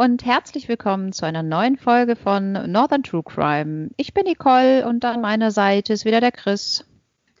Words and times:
Hallo 0.00 0.12
und 0.12 0.24
herzlich 0.24 0.66
willkommen 0.68 1.12
zu 1.12 1.26
einer 1.26 1.42
neuen 1.42 1.76
Folge 1.76 2.16
von 2.16 2.52
Northern 2.52 3.02
True 3.02 3.22
Crime. 3.22 3.90
Ich 3.98 4.14
bin 4.14 4.24
Nicole 4.24 4.88
und 4.88 5.04
an 5.04 5.20
meiner 5.20 5.50
Seite 5.50 5.92
ist 5.92 6.06
wieder 6.06 6.20
der 6.20 6.32
Chris. 6.32 6.86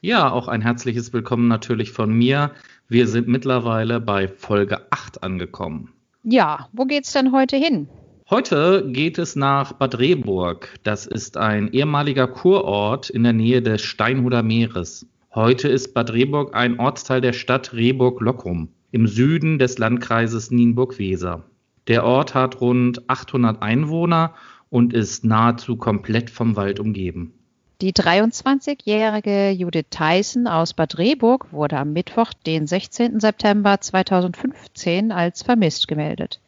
Ja, 0.02 0.30
auch 0.30 0.46
ein 0.46 0.60
herzliches 0.60 1.12
Willkommen 1.14 1.48
natürlich 1.48 1.90
von 1.90 2.12
mir. 2.12 2.50
Wir 2.86 3.06
sind 3.06 3.28
mittlerweile 3.28 3.98
bei 3.98 4.28
Folge 4.28 4.86
8 4.90 5.22
angekommen. 5.22 5.94
Ja, 6.22 6.68
wo 6.72 6.84
geht's 6.84 7.12
denn 7.12 7.32
heute 7.32 7.56
hin? 7.56 7.88
Heute 8.28 8.86
geht 8.92 9.18
es 9.18 9.36
nach 9.36 9.72
Bad 9.72 9.98
Rehburg. 9.98 10.74
Das 10.82 11.06
ist 11.06 11.38
ein 11.38 11.72
ehemaliger 11.72 12.28
Kurort 12.28 13.08
in 13.08 13.22
der 13.22 13.32
Nähe 13.32 13.62
des 13.62 13.80
Steinhuder 13.80 14.42
Meeres. 14.42 15.06
Heute 15.34 15.68
ist 15.68 15.94
Bad 15.94 16.12
Rehburg 16.12 16.54
ein 16.54 16.78
Ortsteil 16.78 17.22
der 17.22 17.32
Stadt 17.32 17.72
Rehburg-Lockrum 17.72 18.68
im 18.90 19.06
Süden 19.06 19.58
des 19.58 19.78
Landkreises 19.78 20.50
Nienburg-Weser. 20.50 21.49
Der 21.90 22.04
Ort 22.04 22.36
hat 22.36 22.60
rund 22.60 23.10
800 23.10 23.62
Einwohner 23.62 24.32
und 24.68 24.92
ist 24.92 25.24
nahezu 25.24 25.76
komplett 25.76 26.30
vom 26.30 26.54
Wald 26.54 26.78
umgeben. 26.78 27.34
Die 27.80 27.92
23-jährige 27.92 29.50
Judith 29.50 29.86
Theissen 29.90 30.46
aus 30.46 30.72
Bad 30.72 30.98
Rehburg 30.98 31.52
wurde 31.52 31.78
am 31.78 31.92
Mittwoch, 31.92 32.32
den 32.46 32.68
16. 32.68 33.18
September 33.18 33.80
2015, 33.80 35.10
als 35.10 35.42
vermisst 35.42 35.88
gemeldet. 35.88 36.38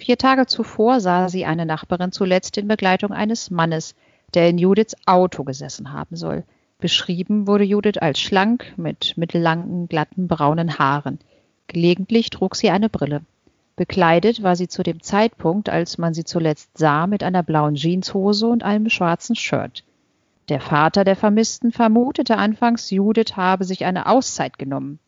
Vier 0.00 0.18
Tage 0.18 0.46
zuvor 0.46 0.98
sah 0.98 1.28
sie 1.28 1.44
eine 1.44 1.64
Nachbarin 1.64 2.10
zuletzt 2.10 2.58
in 2.58 2.66
Begleitung 2.66 3.12
eines 3.12 3.52
Mannes, 3.52 3.94
der 4.34 4.48
in 4.48 4.58
Judiths 4.58 4.96
Auto 5.06 5.44
gesessen 5.44 5.92
haben 5.92 6.16
soll. 6.16 6.42
Beschrieben 6.80 7.46
wurde 7.46 7.62
Judith 7.62 7.98
als 7.98 8.18
schlank 8.18 8.74
mit 8.76 9.16
mittellangen, 9.16 9.86
glatten, 9.86 10.26
braunen 10.26 10.80
Haaren. 10.80 11.20
Gelegentlich 11.68 12.30
trug 12.30 12.56
sie 12.56 12.70
eine 12.70 12.88
Brille. 12.88 13.20
Bekleidet 13.82 14.44
war 14.44 14.54
sie 14.54 14.68
zu 14.68 14.84
dem 14.84 15.02
Zeitpunkt, 15.02 15.68
als 15.68 15.98
man 15.98 16.14
sie 16.14 16.22
zuletzt 16.22 16.78
sah, 16.78 17.08
mit 17.08 17.24
einer 17.24 17.42
blauen 17.42 17.74
Jeanshose 17.74 18.46
und 18.46 18.62
einem 18.62 18.88
schwarzen 18.88 19.34
Shirt. 19.34 19.82
Der 20.48 20.60
Vater 20.60 21.02
der 21.02 21.16
Vermissten 21.16 21.72
vermutete 21.72 22.36
anfangs, 22.36 22.88
Judith 22.92 23.34
habe 23.34 23.64
sich 23.64 23.84
eine 23.84 24.06
Auszeit 24.06 24.56
genommen. 24.56 25.00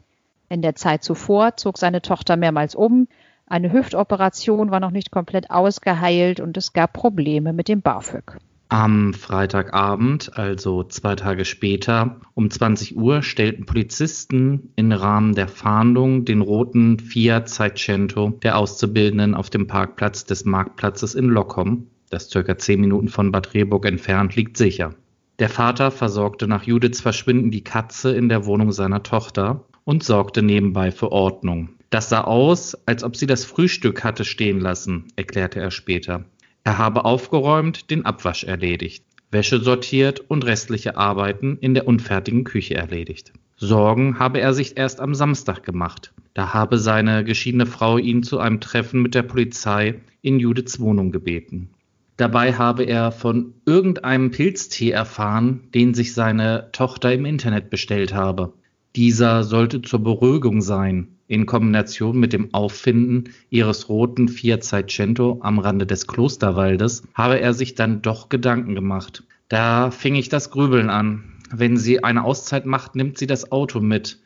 In 0.48 0.60
der 0.60 0.74
Zeit 0.74 1.04
zuvor 1.04 1.56
zog 1.56 1.78
seine 1.78 2.02
Tochter 2.02 2.36
mehrmals 2.36 2.74
um, 2.74 3.06
eine 3.46 3.70
Hüftoperation 3.70 4.72
war 4.72 4.80
noch 4.80 4.90
nicht 4.90 5.12
komplett 5.12 5.52
ausgeheilt 5.52 6.40
und 6.40 6.56
es 6.56 6.72
gab 6.72 6.94
Probleme 6.94 7.52
mit 7.52 7.68
dem 7.68 7.80
BAföG. 7.80 8.38
Am 8.74 9.14
Freitagabend, 9.14 10.36
also 10.36 10.82
zwei 10.82 11.14
Tage 11.14 11.44
später, 11.44 12.16
um 12.34 12.50
20 12.50 12.96
Uhr, 12.96 13.22
stellten 13.22 13.66
Polizisten 13.66 14.72
im 14.74 14.90
Rahmen 14.90 15.36
der 15.36 15.46
Fahndung 15.46 16.24
den 16.24 16.40
roten 16.40 16.98
Fiat 16.98 17.48
Seicento 17.48 18.30
der 18.42 18.58
Auszubildenden 18.58 19.36
auf 19.36 19.48
dem 19.48 19.68
Parkplatz 19.68 20.24
des 20.24 20.44
Marktplatzes 20.44 21.14
in 21.14 21.26
Lockom, 21.26 21.86
das 22.10 22.30
circa 22.30 22.58
zehn 22.58 22.80
Minuten 22.80 23.06
von 23.06 23.30
Bad 23.30 23.54
Rehburg 23.54 23.86
entfernt 23.86 24.34
liegt, 24.34 24.56
sicher. 24.56 24.96
Der 25.38 25.50
Vater 25.50 25.92
versorgte 25.92 26.48
nach 26.48 26.64
Judiths 26.64 27.00
Verschwinden 27.00 27.52
die 27.52 27.62
Katze 27.62 28.10
in 28.16 28.28
der 28.28 28.44
Wohnung 28.44 28.72
seiner 28.72 29.04
Tochter 29.04 29.66
und 29.84 30.02
sorgte 30.02 30.42
nebenbei 30.42 30.90
für 30.90 31.12
Ordnung. 31.12 31.68
Das 31.90 32.08
sah 32.08 32.22
aus, 32.22 32.76
als 32.86 33.04
ob 33.04 33.14
sie 33.14 33.28
das 33.28 33.44
Frühstück 33.44 34.02
hatte 34.02 34.24
stehen 34.24 34.58
lassen, 34.58 35.04
erklärte 35.14 35.60
er 35.60 35.70
später. 35.70 36.24
Er 36.64 36.78
habe 36.78 37.04
aufgeräumt, 37.04 37.90
den 37.90 38.06
Abwasch 38.06 38.44
erledigt, 38.44 39.04
Wäsche 39.30 39.60
sortiert 39.60 40.20
und 40.28 40.46
restliche 40.46 40.96
Arbeiten 40.96 41.58
in 41.60 41.74
der 41.74 41.86
unfertigen 41.86 42.44
Küche 42.44 42.74
erledigt. 42.74 43.32
Sorgen 43.56 44.18
habe 44.18 44.40
er 44.40 44.54
sich 44.54 44.76
erst 44.76 45.00
am 45.00 45.14
Samstag 45.14 45.62
gemacht. 45.62 46.12
Da 46.32 46.54
habe 46.54 46.78
seine 46.78 47.22
geschiedene 47.22 47.66
Frau 47.66 47.98
ihn 47.98 48.22
zu 48.22 48.38
einem 48.38 48.60
Treffen 48.60 49.02
mit 49.02 49.14
der 49.14 49.22
Polizei 49.22 50.00
in 50.22 50.40
Judiths 50.40 50.80
Wohnung 50.80 51.12
gebeten. 51.12 51.68
Dabei 52.16 52.54
habe 52.54 52.84
er 52.84 53.12
von 53.12 53.54
irgendeinem 53.66 54.30
Pilztee 54.30 54.90
erfahren, 54.90 55.68
den 55.74 55.94
sich 55.94 56.14
seine 56.14 56.70
Tochter 56.72 57.12
im 57.12 57.24
Internet 57.24 57.70
bestellt 57.70 58.14
habe. 58.14 58.52
Dieser 58.94 59.42
sollte 59.42 59.82
zur 59.82 60.02
Beruhigung 60.02 60.62
sein, 60.62 61.13
in 61.26 61.46
Kombination 61.46 62.18
mit 62.18 62.32
dem 62.32 62.52
Auffinden 62.52 63.30
ihres 63.50 63.88
roten 63.88 64.28
Fiat 64.28 64.64
Seicento 64.64 65.38
am 65.42 65.58
Rande 65.58 65.86
des 65.86 66.06
Klosterwaldes 66.06 67.02
habe 67.14 67.40
er 67.40 67.54
sich 67.54 67.74
dann 67.74 68.02
doch 68.02 68.28
Gedanken 68.28 68.74
gemacht. 68.74 69.24
Da 69.48 69.90
fing 69.90 70.14
ich 70.14 70.28
das 70.28 70.50
Grübeln 70.50 70.90
an. 70.90 71.24
Wenn 71.50 71.76
sie 71.76 72.02
eine 72.02 72.24
Auszeit 72.24 72.66
macht, 72.66 72.94
nimmt 72.94 73.18
sie 73.18 73.26
das 73.26 73.52
Auto 73.52 73.80
mit. 73.80 74.18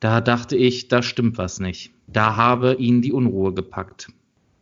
Da 0.00 0.20
dachte 0.20 0.56
ich, 0.56 0.88
da 0.88 1.02
stimmt 1.02 1.38
was 1.38 1.60
nicht. 1.60 1.92
Da 2.06 2.36
habe 2.36 2.74
ihn 2.74 3.02
die 3.02 3.12
Unruhe 3.12 3.54
gepackt. 3.54 4.08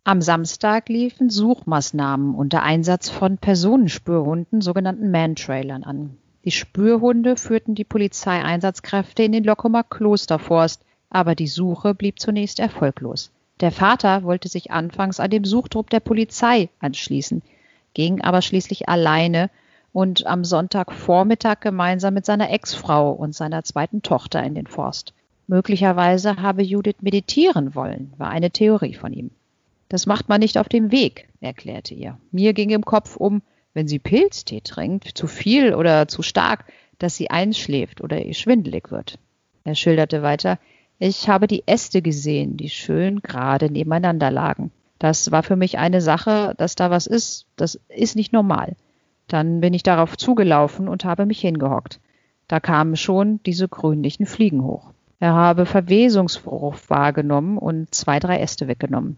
Am 0.04 0.20
Samstag 0.20 0.88
liefen 0.90 1.30
Suchmaßnahmen 1.30 2.34
unter 2.34 2.62
Einsatz 2.62 3.08
von 3.08 3.38
Personenspürhunden, 3.38 4.60
sogenannten 4.60 5.10
Man-Trailern, 5.10 5.82
an. 5.82 6.18
Die 6.44 6.50
Spürhunde 6.50 7.36
führten 7.36 7.74
die 7.74 7.84
Polizeieinsatzkräfte 7.84 9.22
in 9.22 9.32
den 9.32 9.44
Lockumer 9.44 9.82
Klosterforst, 9.82 10.84
aber 11.14 11.36
die 11.36 11.46
Suche 11.46 11.94
blieb 11.94 12.18
zunächst 12.18 12.58
erfolglos. 12.58 13.30
Der 13.60 13.70
Vater 13.70 14.24
wollte 14.24 14.48
sich 14.48 14.72
anfangs 14.72 15.20
an 15.20 15.30
dem 15.30 15.44
Suchtrupp 15.44 15.88
der 15.88 16.00
Polizei 16.00 16.70
anschließen, 16.80 17.40
ging 17.94 18.20
aber 18.20 18.42
schließlich 18.42 18.88
alleine 18.88 19.48
und 19.92 20.26
am 20.26 20.44
Sonntagvormittag 20.44 21.60
gemeinsam 21.60 22.14
mit 22.14 22.26
seiner 22.26 22.50
Ex-Frau 22.50 23.12
und 23.12 23.32
seiner 23.32 23.62
zweiten 23.62 24.02
Tochter 24.02 24.42
in 24.42 24.56
den 24.56 24.66
Forst. 24.66 25.14
Möglicherweise 25.46 26.38
habe 26.38 26.64
Judith 26.64 26.96
meditieren 27.00 27.76
wollen, 27.76 28.12
war 28.18 28.30
eine 28.30 28.50
Theorie 28.50 28.94
von 28.94 29.12
ihm. 29.12 29.30
Das 29.88 30.06
macht 30.06 30.28
man 30.28 30.40
nicht 30.40 30.58
auf 30.58 30.68
dem 30.68 30.90
Weg, 30.90 31.28
erklärte 31.40 31.94
ihr. 31.94 32.18
Mir 32.32 32.54
ging 32.54 32.70
im 32.70 32.84
Kopf 32.84 33.14
um, 33.16 33.42
wenn 33.72 33.86
sie 33.86 34.00
Pilztee 34.00 34.62
trinkt, 34.62 35.16
zu 35.16 35.28
viel 35.28 35.74
oder 35.74 36.08
zu 36.08 36.22
stark, 36.22 36.64
dass 36.98 37.14
sie 37.14 37.30
einschläft 37.30 38.00
oder 38.00 38.20
ihr 38.20 38.34
schwindelig 38.34 38.90
wird. 38.90 39.18
Er 39.62 39.76
schilderte 39.76 40.22
weiter, 40.22 40.58
ich 40.98 41.28
habe 41.28 41.46
die 41.46 41.64
Äste 41.66 42.02
gesehen, 42.02 42.56
die 42.56 42.70
schön 42.70 43.20
gerade 43.20 43.70
nebeneinander 43.70 44.30
lagen. 44.30 44.70
Das 44.98 45.30
war 45.30 45.42
für 45.42 45.56
mich 45.56 45.78
eine 45.78 46.00
Sache, 46.00 46.54
dass 46.56 46.76
da 46.76 46.90
was 46.90 47.06
ist. 47.06 47.46
Das 47.56 47.78
ist 47.88 48.16
nicht 48.16 48.32
normal. 48.32 48.76
Dann 49.28 49.60
bin 49.60 49.74
ich 49.74 49.82
darauf 49.82 50.16
zugelaufen 50.16 50.88
und 50.88 51.04
habe 51.04 51.26
mich 51.26 51.40
hingehockt. 51.40 52.00
Da 52.48 52.60
kamen 52.60 52.96
schon 52.96 53.40
diese 53.44 53.68
grünlichen 53.68 54.26
Fliegen 54.26 54.62
hoch. 54.62 54.92
Er 55.18 55.34
habe 55.34 55.66
Verwesungsgeruch 55.66 56.76
wahrgenommen 56.88 57.58
und 57.58 57.94
zwei, 57.94 58.18
drei 58.18 58.38
Äste 58.38 58.68
weggenommen. 58.68 59.16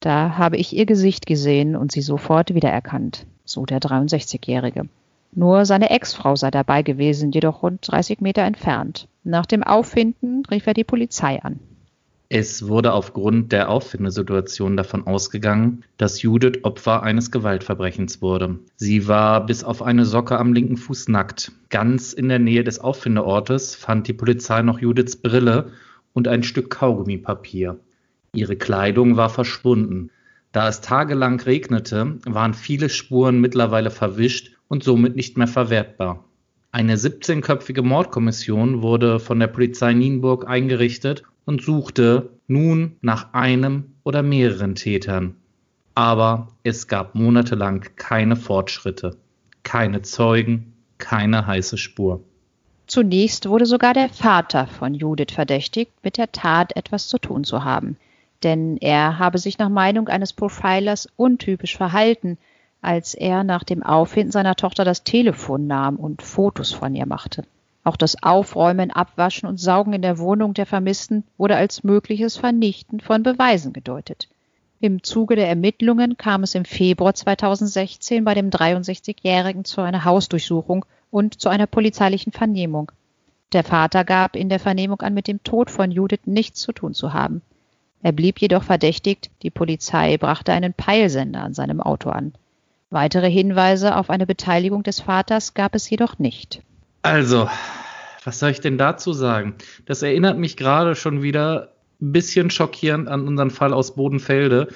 Da 0.00 0.36
habe 0.36 0.56
ich 0.56 0.76
ihr 0.76 0.86
Gesicht 0.86 1.26
gesehen 1.26 1.76
und 1.76 1.92
sie 1.92 2.02
sofort 2.02 2.54
wiedererkannt, 2.54 3.26
so 3.44 3.64
der 3.64 3.80
63-Jährige. 3.80 4.88
Nur 5.32 5.64
seine 5.64 5.90
Ex-Frau 5.90 6.36
sei 6.36 6.50
dabei 6.50 6.82
gewesen, 6.82 7.32
jedoch 7.32 7.62
rund 7.62 7.86
30 7.90 8.20
Meter 8.20 8.42
entfernt. 8.42 9.08
Nach 9.24 9.46
dem 9.46 9.62
Auffinden 9.62 10.42
rief 10.50 10.66
er 10.66 10.74
die 10.74 10.84
Polizei 10.84 11.42
an. 11.42 11.60
Es 12.30 12.68
wurde 12.68 12.92
aufgrund 12.92 13.52
der 13.52 13.70
Auffindesituation 13.70 14.76
davon 14.76 15.06
ausgegangen, 15.06 15.84
dass 15.96 16.20
Judith 16.20 16.62
Opfer 16.62 17.02
eines 17.02 17.30
Gewaltverbrechens 17.30 18.20
wurde. 18.20 18.58
Sie 18.76 19.08
war 19.08 19.46
bis 19.46 19.64
auf 19.64 19.80
eine 19.80 20.04
Socke 20.04 20.38
am 20.38 20.52
linken 20.52 20.76
Fuß 20.76 21.08
nackt. 21.08 21.52
Ganz 21.70 22.12
in 22.12 22.28
der 22.28 22.38
Nähe 22.38 22.64
des 22.64 22.80
Auffindeortes 22.80 23.74
fand 23.74 24.08
die 24.08 24.12
Polizei 24.12 24.60
noch 24.60 24.78
Judiths 24.78 25.16
Brille 25.16 25.72
und 26.12 26.28
ein 26.28 26.42
Stück 26.42 26.68
Kaugummipapier. 26.68 27.80
Ihre 28.34 28.56
Kleidung 28.56 29.16
war 29.16 29.30
verschwunden. 29.30 30.10
Da 30.52 30.68
es 30.68 30.82
tagelang 30.82 31.40
regnete, 31.40 32.18
waren 32.26 32.52
viele 32.52 32.90
Spuren 32.90 33.40
mittlerweile 33.40 33.90
verwischt 33.90 34.57
und 34.68 34.84
somit 34.84 35.16
nicht 35.16 35.36
mehr 35.36 35.48
verwertbar. 35.48 36.24
Eine 36.70 36.96
17-köpfige 36.96 37.82
Mordkommission 37.82 38.82
wurde 38.82 39.18
von 39.20 39.40
der 39.40 39.46
Polizei 39.46 39.94
Nienburg 39.94 40.46
eingerichtet 40.46 41.22
und 41.46 41.62
suchte 41.62 42.30
nun 42.46 42.96
nach 43.00 43.32
einem 43.32 43.94
oder 44.04 44.22
mehreren 44.22 44.74
Tätern. 44.74 45.36
Aber 45.94 46.48
es 46.62 46.86
gab 46.86 47.14
monatelang 47.14 47.86
keine 47.96 48.36
Fortschritte, 48.36 49.16
keine 49.62 50.02
Zeugen, 50.02 50.74
keine 50.98 51.46
heiße 51.46 51.78
Spur. 51.78 52.22
Zunächst 52.86 53.48
wurde 53.48 53.66
sogar 53.66 53.94
der 53.94 54.08
Vater 54.08 54.66
von 54.66 54.94
Judith 54.94 55.32
verdächtigt, 55.32 55.92
mit 56.02 56.16
der 56.16 56.32
Tat 56.32 56.76
etwas 56.76 57.08
zu 57.08 57.18
tun 57.18 57.44
zu 57.44 57.64
haben. 57.64 57.96
Denn 58.42 58.76
er 58.76 59.18
habe 59.18 59.38
sich 59.38 59.58
nach 59.58 59.68
Meinung 59.68 60.08
eines 60.08 60.32
Profilers 60.32 61.08
untypisch 61.16 61.76
verhalten, 61.76 62.38
als 62.80 63.14
er 63.14 63.44
nach 63.44 63.64
dem 63.64 63.82
Auffinden 63.82 64.32
seiner 64.32 64.54
Tochter 64.54 64.84
das 64.84 65.04
Telefon 65.04 65.66
nahm 65.66 65.96
und 65.96 66.22
Fotos 66.22 66.72
von 66.72 66.94
ihr 66.94 67.06
machte. 67.06 67.44
Auch 67.84 67.96
das 67.96 68.22
Aufräumen, 68.22 68.90
Abwaschen 68.90 69.48
und 69.48 69.58
Saugen 69.58 69.94
in 69.94 70.02
der 70.02 70.18
Wohnung 70.18 70.54
der 70.54 70.66
Vermissten 70.66 71.24
wurde 71.38 71.56
als 71.56 71.84
mögliches 71.84 72.36
Vernichten 72.36 73.00
von 73.00 73.22
Beweisen 73.22 73.72
gedeutet. 73.72 74.28
Im 74.80 75.02
Zuge 75.02 75.34
der 75.34 75.48
Ermittlungen 75.48 76.16
kam 76.16 76.42
es 76.44 76.54
im 76.54 76.64
Februar 76.64 77.14
2016 77.14 78.24
bei 78.24 78.34
dem 78.34 78.50
63-Jährigen 78.50 79.64
zu 79.64 79.80
einer 79.80 80.04
Hausdurchsuchung 80.04 80.84
und 81.10 81.40
zu 81.40 81.48
einer 81.48 81.66
polizeilichen 81.66 82.32
Vernehmung. 82.32 82.92
Der 83.52 83.64
Vater 83.64 84.04
gab 84.04 84.36
in 84.36 84.48
der 84.48 84.60
Vernehmung 84.60 85.00
an, 85.00 85.14
mit 85.14 85.26
dem 85.26 85.42
Tod 85.42 85.70
von 85.70 85.90
Judith 85.90 86.26
nichts 86.26 86.60
zu 86.60 86.72
tun 86.72 86.94
zu 86.94 87.12
haben. 87.12 87.42
Er 88.02 88.12
blieb 88.12 88.40
jedoch 88.40 88.62
verdächtigt, 88.62 89.30
die 89.42 89.50
Polizei 89.50 90.16
brachte 90.18 90.52
einen 90.52 90.74
Peilsender 90.74 91.42
an 91.42 91.54
seinem 91.54 91.80
Auto 91.80 92.10
an. 92.10 92.34
Weitere 92.90 93.30
Hinweise 93.30 93.96
auf 93.96 94.08
eine 94.08 94.26
Beteiligung 94.26 94.82
des 94.82 95.00
Vaters 95.00 95.52
gab 95.52 95.74
es 95.74 95.90
jedoch 95.90 96.18
nicht. 96.18 96.62
Also, 97.02 97.48
was 98.24 98.38
soll 98.38 98.50
ich 98.50 98.60
denn 98.60 98.78
dazu 98.78 99.12
sagen? 99.12 99.56
Das 99.84 100.02
erinnert 100.02 100.38
mich 100.38 100.56
gerade 100.56 100.94
schon 100.94 101.22
wieder 101.22 101.74
ein 102.00 102.12
bisschen 102.12 102.50
schockierend 102.50 103.08
an 103.08 103.28
unseren 103.28 103.50
Fall 103.50 103.74
aus 103.74 103.94
Bodenfelde, 103.94 104.68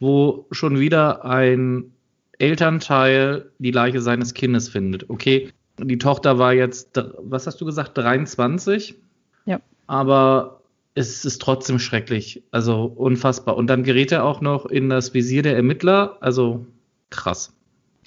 wo 0.00 0.46
schon 0.50 0.78
wieder 0.78 1.24
ein 1.24 1.92
Elternteil 2.38 3.50
die 3.58 3.70
Leiche 3.70 4.00
seines 4.00 4.32
Kindes 4.32 4.68
findet. 4.68 5.10
Okay, 5.10 5.52
die 5.78 5.98
Tochter 5.98 6.38
war 6.38 6.54
jetzt, 6.54 6.98
was 7.18 7.46
hast 7.46 7.60
du 7.60 7.66
gesagt, 7.66 7.98
23? 7.98 8.94
Ja. 9.44 9.60
Aber 9.86 10.62
es 10.94 11.24
ist 11.24 11.42
trotzdem 11.42 11.78
schrecklich. 11.78 12.42
Also 12.50 12.84
unfassbar. 12.84 13.56
Und 13.56 13.66
dann 13.66 13.82
gerät 13.82 14.10
er 14.10 14.24
auch 14.24 14.40
noch 14.40 14.66
in 14.66 14.88
das 14.88 15.14
Visier 15.14 15.42
der 15.42 15.56
Ermittler. 15.56 16.16
Also 16.20 16.66
krass. 17.10 17.52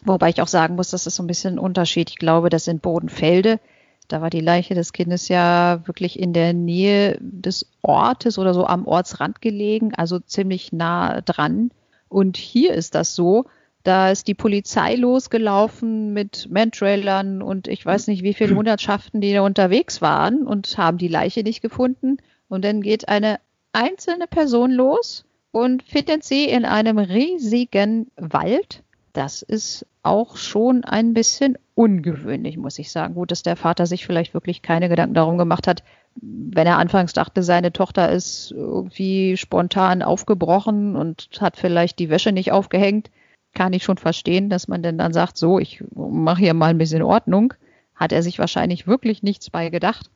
Wobei 0.03 0.29
ich 0.29 0.41
auch 0.41 0.47
sagen 0.47 0.75
muss, 0.75 0.89
das 0.89 1.05
ist 1.05 1.15
so 1.15 1.23
ein 1.23 1.27
bisschen 1.27 1.55
ein 1.55 1.59
Unterschied. 1.59 2.09
Ich 2.09 2.17
glaube, 2.17 2.49
das 2.49 2.65
sind 2.65 2.81
Bodenfelde. 2.81 3.59
Da 4.07 4.21
war 4.21 4.29
die 4.29 4.41
Leiche 4.41 4.73
des 4.73 4.93
Kindes 4.93 5.27
ja 5.27 5.81
wirklich 5.85 6.19
in 6.19 6.33
der 6.33 6.53
Nähe 6.53 7.17
des 7.21 7.67
Ortes 7.81 8.37
oder 8.37 8.53
so 8.53 8.65
am 8.65 8.85
Ortsrand 8.85 9.41
gelegen, 9.41 9.93
also 9.95 10.19
ziemlich 10.19 10.73
nah 10.73 11.21
dran. 11.21 11.71
Und 12.09 12.35
hier 12.35 12.73
ist 12.73 12.95
das 12.95 13.15
so, 13.15 13.45
da 13.83 14.11
ist 14.11 14.27
die 14.27 14.33
Polizei 14.33 14.95
losgelaufen 14.95 16.13
mit 16.13 16.49
Mantrailern 16.51 17.41
und 17.41 17.67
ich 17.67 17.85
weiß 17.85 18.07
nicht, 18.07 18.21
wie 18.21 18.33
viele 18.33 18.55
Hundertschaften, 18.55 19.21
die 19.21 19.33
da 19.33 19.41
unterwegs 19.41 20.01
waren 20.01 20.45
und 20.45 20.77
haben 20.77 20.97
die 20.97 21.07
Leiche 21.07 21.41
nicht 21.43 21.61
gefunden. 21.61 22.17
Und 22.49 22.65
dann 22.65 22.81
geht 22.81 23.07
eine 23.07 23.39
einzelne 23.71 24.27
Person 24.27 24.71
los 24.71 25.25
und 25.51 25.83
findet 25.83 26.23
sie 26.23 26.45
in 26.45 26.65
einem 26.65 26.97
riesigen 26.97 28.11
Wald. 28.17 28.83
Das 29.13 29.41
ist 29.41 29.85
auch 30.03 30.37
schon 30.37 30.83
ein 30.83 31.13
bisschen 31.13 31.57
ungewöhnlich, 31.75 32.57
muss 32.57 32.79
ich 32.79 32.91
sagen. 32.91 33.13
Gut, 33.13 33.31
dass 33.31 33.43
der 33.43 33.55
Vater 33.55 33.85
sich 33.85 34.05
vielleicht 34.05 34.33
wirklich 34.33 34.61
keine 34.61 34.89
Gedanken 34.89 35.15
darum 35.15 35.37
gemacht 35.37 35.67
hat, 35.67 35.83
wenn 36.15 36.67
er 36.67 36.77
anfangs 36.77 37.13
dachte, 37.13 37.43
seine 37.43 37.71
Tochter 37.71 38.09
ist 38.11 38.51
irgendwie 38.51 39.37
spontan 39.37 40.01
aufgebrochen 40.01 40.95
und 40.95 41.29
hat 41.39 41.57
vielleicht 41.57 41.99
die 41.99 42.09
Wäsche 42.09 42.31
nicht 42.31 42.51
aufgehängt, 42.51 43.09
kann 43.53 43.73
ich 43.73 43.83
schon 43.83 43.97
verstehen, 43.97 44.49
dass 44.49 44.67
man 44.67 44.83
denn 44.83 44.97
dann 44.97 45.13
sagt, 45.13 45.37
so, 45.37 45.59
ich 45.59 45.83
mache 45.93 46.41
hier 46.41 46.53
mal 46.53 46.69
ein 46.69 46.77
bisschen 46.77 47.01
Ordnung. 47.01 47.53
Hat 47.95 48.11
er 48.11 48.23
sich 48.23 48.39
wahrscheinlich 48.39 48.87
wirklich 48.87 49.23
nichts 49.23 49.49
bei 49.49 49.69
gedacht. 49.69 50.09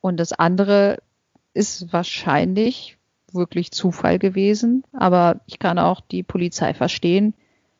Und 0.00 0.18
das 0.18 0.32
andere 0.32 0.98
ist 1.54 1.92
wahrscheinlich 1.92 2.96
wirklich 3.32 3.70
Zufall 3.72 4.18
gewesen. 4.18 4.84
Aber 4.92 5.40
ich 5.46 5.58
kann 5.58 5.78
auch 5.78 6.00
die 6.00 6.22
Polizei 6.22 6.74
verstehen, 6.74 7.34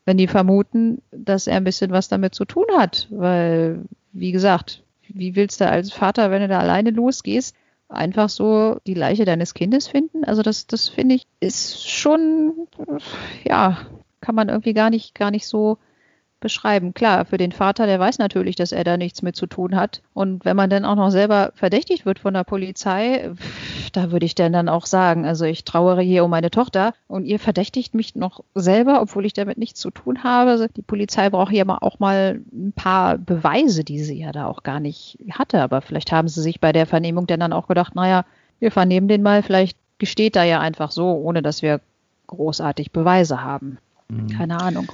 wenn 0.09 0.17
die 0.17 0.27
vermuten, 0.27 1.03
dass 1.11 1.47
er 1.47 1.59
ein 1.59 1.65
bisschen 1.65 1.91
was 1.91 2.09
damit 2.09 2.35
zu 2.35 2.47
tun 2.47 2.65
hat. 2.79 3.09
Weil, 3.11 3.85
wie 4.13 4.33
gesagt, 4.33 4.83
wie 5.07 5.37
willst 5.37 5.61
du 5.61 5.69
als 5.69 5.93
Vater, 5.93 6.31
wenn 6.31 6.41
du 6.41 6.49
da 6.49 6.61
alleine 6.61 6.89
losgehst, 6.89 7.55
einfach 7.91 8.31
so 8.31 8.79
die 8.87 8.95
Leiche 8.95 9.27
deines 9.27 9.53
Kindes 9.53 9.87
finden? 9.87 10.25
Also 10.25 10.41
das, 10.41 10.67
das 10.67 10.89
finde 10.89 11.17
ich, 11.17 11.27
ist 11.41 11.87
schon, 11.87 12.55
ja, 13.45 13.77
kann 14.23 14.35
man 14.35 14.49
irgendwie 14.49 14.73
gar 14.73 14.89
nicht, 14.89 15.15
gar 15.15 15.31
nicht 15.31 15.47
so 15.47 15.77
beschreiben. 16.41 16.95
Klar, 16.95 17.25
für 17.25 17.37
den 17.37 17.53
Vater, 17.53 17.87
der 17.87 17.99
weiß 17.99 18.19
natürlich, 18.19 18.57
dass 18.57 18.73
er 18.73 18.85
da 18.85 18.97
nichts 18.97 19.23
mit 19.23 19.37
zu 19.37 19.47
tun 19.47 19.77
hat. 19.77 20.03
Und 20.15 20.45
wenn 20.45 20.57
man 20.57 20.71
dann 20.71 20.85
auch 20.85 20.95
noch 20.95 21.11
selber 21.11 21.53
verdächtigt 21.55 22.07
wird 22.07 22.19
von 22.19 22.35
der 22.35 22.45
Polizei, 22.45 23.31
da 23.93 24.11
würde 24.11 24.27
ich 24.27 24.35
dann 24.35 24.53
dann 24.53 24.69
auch 24.69 24.87
sagen, 24.87 25.27
also 25.27 25.45
ich 25.45 25.65
trauere 25.65 26.01
hier 26.01 26.25
um 26.25 26.31
meine 26.31 26.51
Tochter 26.51 26.95
und 27.07 27.25
ihr 27.25 27.39
verdächtigt 27.39 27.95
mich 27.95 28.15
noch 28.15 28.45
selber, 28.55 29.01
obwohl 29.01 29.27
ich 29.27 29.33
damit 29.33 29.59
nichts 29.59 29.81
zu 29.81 29.91
tun 29.91 30.23
habe. 30.23 30.69
Die 30.77 30.83
Polizei 30.83 31.31
braucht 31.31 31.53
ja 31.53 31.65
auch 31.81 31.99
mal 31.99 32.41
ein 32.53 32.73
paar 32.73 33.19
Beweise, 33.19 33.85
die 33.85 34.01
sie 34.01 34.21
ja 34.21 34.33
da 34.33 34.47
auch 34.47 34.63
gar 34.63 34.81
nicht 34.81 35.19
hatte. 35.31 35.61
Aber 35.61 35.81
vielleicht 35.81 36.13
haben 36.13 36.29
sie 36.29 36.43
sich 36.43 36.61
bei 36.61 36.73
der 36.73 36.87
Vernehmung 36.87 37.27
dann, 37.27 37.41
dann 37.41 37.53
auch 37.53 37.69
gedacht, 37.69 37.95
naja, 37.95 38.25
wir 38.61 38.71
vernehmen 38.71 39.09
den 39.09 39.23
mal, 39.23 39.43
vielleicht 39.43 39.77
gesteht 39.99 40.37
er 40.37 40.45
ja 40.45 40.61
einfach 40.61 40.91
so, 40.91 41.13
ohne 41.13 41.43
dass 41.43 41.63
wir 41.63 41.81
großartig 42.29 42.93
Beweise 42.93 43.43
haben. 43.43 43.79
Mhm. 44.09 44.29
Keine 44.29 44.61
Ahnung. 44.61 44.93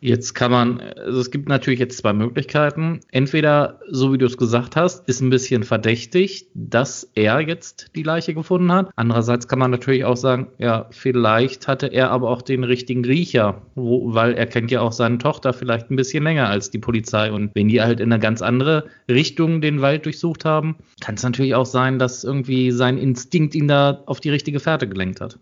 Jetzt 0.00 0.34
kann 0.34 0.50
man, 0.52 0.80
also 0.80 1.20
es 1.20 1.30
gibt 1.30 1.48
natürlich 1.48 1.80
jetzt 1.80 1.98
zwei 1.98 2.12
Möglichkeiten. 2.12 3.00
Entweder, 3.10 3.80
so 3.90 4.12
wie 4.12 4.18
du 4.18 4.26
es 4.26 4.36
gesagt 4.36 4.76
hast, 4.76 5.08
ist 5.08 5.20
ein 5.20 5.30
bisschen 5.30 5.64
verdächtig, 5.64 6.46
dass 6.54 7.10
er 7.14 7.40
jetzt 7.40 7.90
die 7.96 8.04
Leiche 8.04 8.32
gefunden 8.34 8.70
hat. 8.70 8.90
Andererseits 8.94 9.48
kann 9.48 9.58
man 9.58 9.72
natürlich 9.72 10.04
auch 10.04 10.16
sagen, 10.16 10.48
ja, 10.58 10.86
vielleicht 10.90 11.66
hatte 11.66 11.88
er 11.88 12.10
aber 12.10 12.30
auch 12.30 12.42
den 12.42 12.62
richtigen 12.62 13.04
Riecher, 13.04 13.62
wo, 13.74 14.14
weil 14.14 14.34
er 14.34 14.46
kennt 14.46 14.70
ja 14.70 14.82
auch 14.82 14.92
seine 14.92 15.18
Tochter 15.18 15.52
vielleicht 15.52 15.90
ein 15.90 15.96
bisschen 15.96 16.22
länger 16.22 16.48
als 16.48 16.70
die 16.70 16.78
Polizei. 16.78 17.32
Und 17.32 17.50
wenn 17.54 17.68
die 17.68 17.82
halt 17.82 17.98
in 17.98 18.12
eine 18.12 18.20
ganz 18.20 18.40
andere 18.40 18.86
Richtung 19.10 19.60
den 19.60 19.80
Wald 19.80 20.04
durchsucht 20.04 20.44
haben, 20.44 20.76
kann 21.00 21.16
es 21.16 21.24
natürlich 21.24 21.56
auch 21.56 21.66
sein, 21.66 21.98
dass 21.98 22.22
irgendwie 22.22 22.70
sein 22.70 22.98
Instinkt 22.98 23.56
ihn 23.56 23.66
da 23.66 24.02
auf 24.06 24.20
die 24.20 24.30
richtige 24.30 24.60
Fährte 24.60 24.88
gelenkt 24.88 25.20
hat. 25.20 25.38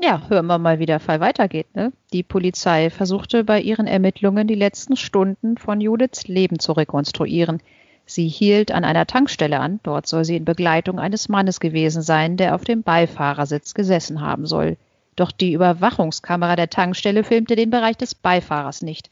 Ja, 0.00 0.22
hören 0.28 0.46
wir 0.46 0.58
mal, 0.58 0.78
wie 0.78 0.86
der 0.86 1.00
Fall 1.00 1.20
weitergeht. 1.20 1.74
Ne? 1.74 1.92
Die 2.12 2.22
Polizei 2.22 2.90
versuchte 2.90 3.44
bei 3.44 3.60
ihren 3.60 3.86
Ermittlungen 3.86 4.46
die 4.46 4.54
letzten 4.54 4.96
Stunden 4.96 5.56
von 5.56 5.80
Judiths 5.80 6.28
Leben 6.28 6.58
zu 6.58 6.72
rekonstruieren. 6.72 7.62
Sie 8.04 8.28
hielt 8.28 8.72
an 8.72 8.84
einer 8.84 9.06
Tankstelle 9.06 9.58
an. 9.58 9.80
Dort 9.82 10.06
soll 10.06 10.24
sie 10.24 10.36
in 10.36 10.44
Begleitung 10.44 11.00
eines 11.00 11.28
Mannes 11.28 11.60
gewesen 11.60 12.02
sein, 12.02 12.36
der 12.36 12.54
auf 12.54 12.64
dem 12.64 12.82
Beifahrersitz 12.82 13.72
gesessen 13.72 14.20
haben 14.20 14.46
soll. 14.46 14.76
Doch 15.16 15.32
die 15.32 15.54
Überwachungskamera 15.54 16.56
der 16.56 16.68
Tankstelle 16.68 17.24
filmte 17.24 17.56
den 17.56 17.70
Bereich 17.70 17.96
des 17.96 18.14
Beifahrers 18.14 18.82
nicht. 18.82 19.08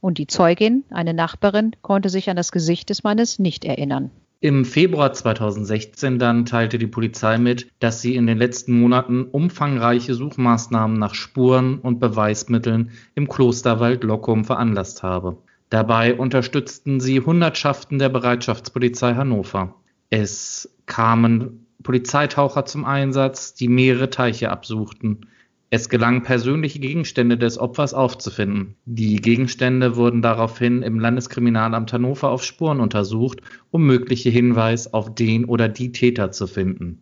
Und 0.00 0.18
die 0.18 0.28
Zeugin, 0.28 0.84
eine 0.90 1.12
Nachbarin, 1.12 1.74
konnte 1.82 2.08
sich 2.08 2.30
an 2.30 2.36
das 2.36 2.52
Gesicht 2.52 2.88
des 2.88 3.02
Mannes 3.02 3.40
nicht 3.40 3.64
erinnern. 3.64 4.12
Im 4.42 4.64
Februar 4.64 5.12
2016 5.12 6.18
dann 6.18 6.46
teilte 6.46 6.78
die 6.78 6.86
Polizei 6.86 7.36
mit, 7.36 7.70
dass 7.78 8.00
sie 8.00 8.16
in 8.16 8.26
den 8.26 8.38
letzten 8.38 8.80
Monaten 8.80 9.24
umfangreiche 9.24 10.14
Suchmaßnahmen 10.14 10.98
nach 10.98 11.14
Spuren 11.14 11.78
und 11.78 12.00
Beweismitteln 12.00 12.90
im 13.14 13.28
Klosterwald 13.28 14.02
Lockum 14.02 14.46
veranlasst 14.46 15.02
habe. 15.02 15.36
Dabei 15.68 16.14
unterstützten 16.14 17.00
sie 17.00 17.20
Hundertschaften 17.20 17.98
der 17.98 18.08
Bereitschaftspolizei 18.08 19.14
Hannover. 19.14 19.74
Es 20.08 20.74
kamen 20.86 21.66
Polizeitaucher 21.82 22.64
zum 22.64 22.86
Einsatz, 22.86 23.52
die 23.52 23.68
mehrere 23.68 24.08
Teiche 24.08 24.50
absuchten. 24.50 25.26
Es 25.72 25.88
gelang, 25.88 26.24
persönliche 26.24 26.80
Gegenstände 26.80 27.38
des 27.38 27.56
Opfers 27.56 27.94
aufzufinden. 27.94 28.74
Die 28.86 29.16
Gegenstände 29.16 29.94
wurden 29.94 30.20
daraufhin 30.20 30.82
im 30.82 30.98
Landeskriminalamt 30.98 31.92
Hannover 31.92 32.30
auf 32.30 32.42
Spuren 32.42 32.80
untersucht, 32.80 33.40
um 33.70 33.86
mögliche 33.86 34.30
Hinweise 34.30 34.92
auf 34.92 35.14
den 35.14 35.44
oder 35.44 35.68
die 35.68 35.92
Täter 35.92 36.32
zu 36.32 36.48
finden. 36.48 37.00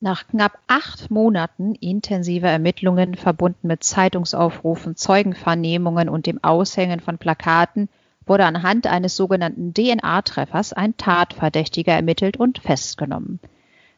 Nach 0.00 0.26
knapp 0.26 0.58
acht 0.66 1.10
Monaten 1.10 1.74
intensiver 1.76 2.48
Ermittlungen, 2.48 3.14
verbunden 3.14 3.68
mit 3.68 3.82
Zeitungsaufrufen, 3.82 4.94
Zeugenvernehmungen 4.94 6.10
und 6.10 6.26
dem 6.26 6.42
Aushängen 6.44 7.00
von 7.00 7.16
Plakaten, 7.16 7.88
wurde 8.26 8.44
anhand 8.44 8.86
eines 8.86 9.16
sogenannten 9.16 9.72
DNA-Treffers 9.72 10.74
ein 10.74 10.98
Tatverdächtiger 10.98 11.94
ermittelt 11.94 12.36
und 12.36 12.58
festgenommen. 12.58 13.40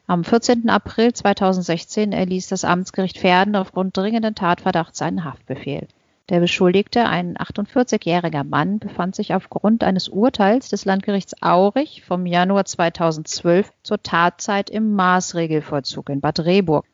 Am 0.07 0.23
14. 0.23 0.69
April 0.69 1.13
2016 1.13 2.11
erließ 2.11 2.47
das 2.49 2.63
Amtsgericht 2.63 3.17
Verden 3.17 3.55
aufgrund 3.55 3.97
dringenden 3.97 4.35
Tatverdachts 4.35 5.01
einen 5.01 5.23
Haftbefehl. 5.23 5.87
Der 6.29 6.39
Beschuldigte, 6.39 7.05
ein 7.05 7.37
48-jähriger 7.37 8.43
Mann, 8.43 8.77
befand 8.77 9.15
sich 9.15 9.33
aufgrund 9.33 9.83
eines 9.83 10.07
Urteils 10.07 10.69
des 10.69 10.85
Landgerichts 10.85 11.41
Aurich 11.41 12.03
vom 12.03 12.27
Januar 12.27 12.65
2012 12.65 13.71
zur 13.81 14.03
Tatzeit 14.03 14.69
im 14.69 14.93
Maßregelvollzug 14.93 16.09
in 16.09 16.21
Bad 16.21 16.39
Rehburg. 16.41 16.85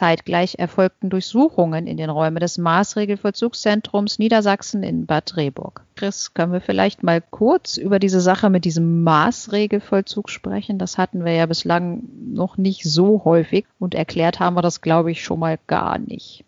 Zeitgleich 0.00 0.58
erfolgten 0.58 1.10
Durchsuchungen 1.10 1.86
in 1.86 1.98
den 1.98 2.08
Räumen 2.08 2.40
des 2.40 2.56
Maßregelvollzugszentrums 2.56 4.18
Niedersachsen 4.18 4.82
in 4.82 5.04
Bad 5.04 5.36
Rehburg. 5.36 5.82
Chris, 5.94 6.32
können 6.32 6.54
wir 6.54 6.62
vielleicht 6.62 7.02
mal 7.02 7.20
kurz 7.20 7.76
über 7.76 7.98
diese 7.98 8.22
Sache 8.22 8.48
mit 8.48 8.64
diesem 8.64 9.02
Maßregelvollzug 9.02 10.30
sprechen? 10.30 10.78
Das 10.78 10.96
hatten 10.96 11.26
wir 11.26 11.34
ja 11.34 11.44
bislang 11.44 12.04
noch 12.32 12.56
nicht 12.56 12.84
so 12.84 13.26
häufig 13.26 13.66
und 13.78 13.94
erklärt 13.94 14.40
haben 14.40 14.56
wir 14.56 14.62
das, 14.62 14.80
glaube 14.80 15.10
ich, 15.10 15.22
schon 15.22 15.38
mal 15.38 15.58
gar 15.66 15.98
nicht. 15.98 16.46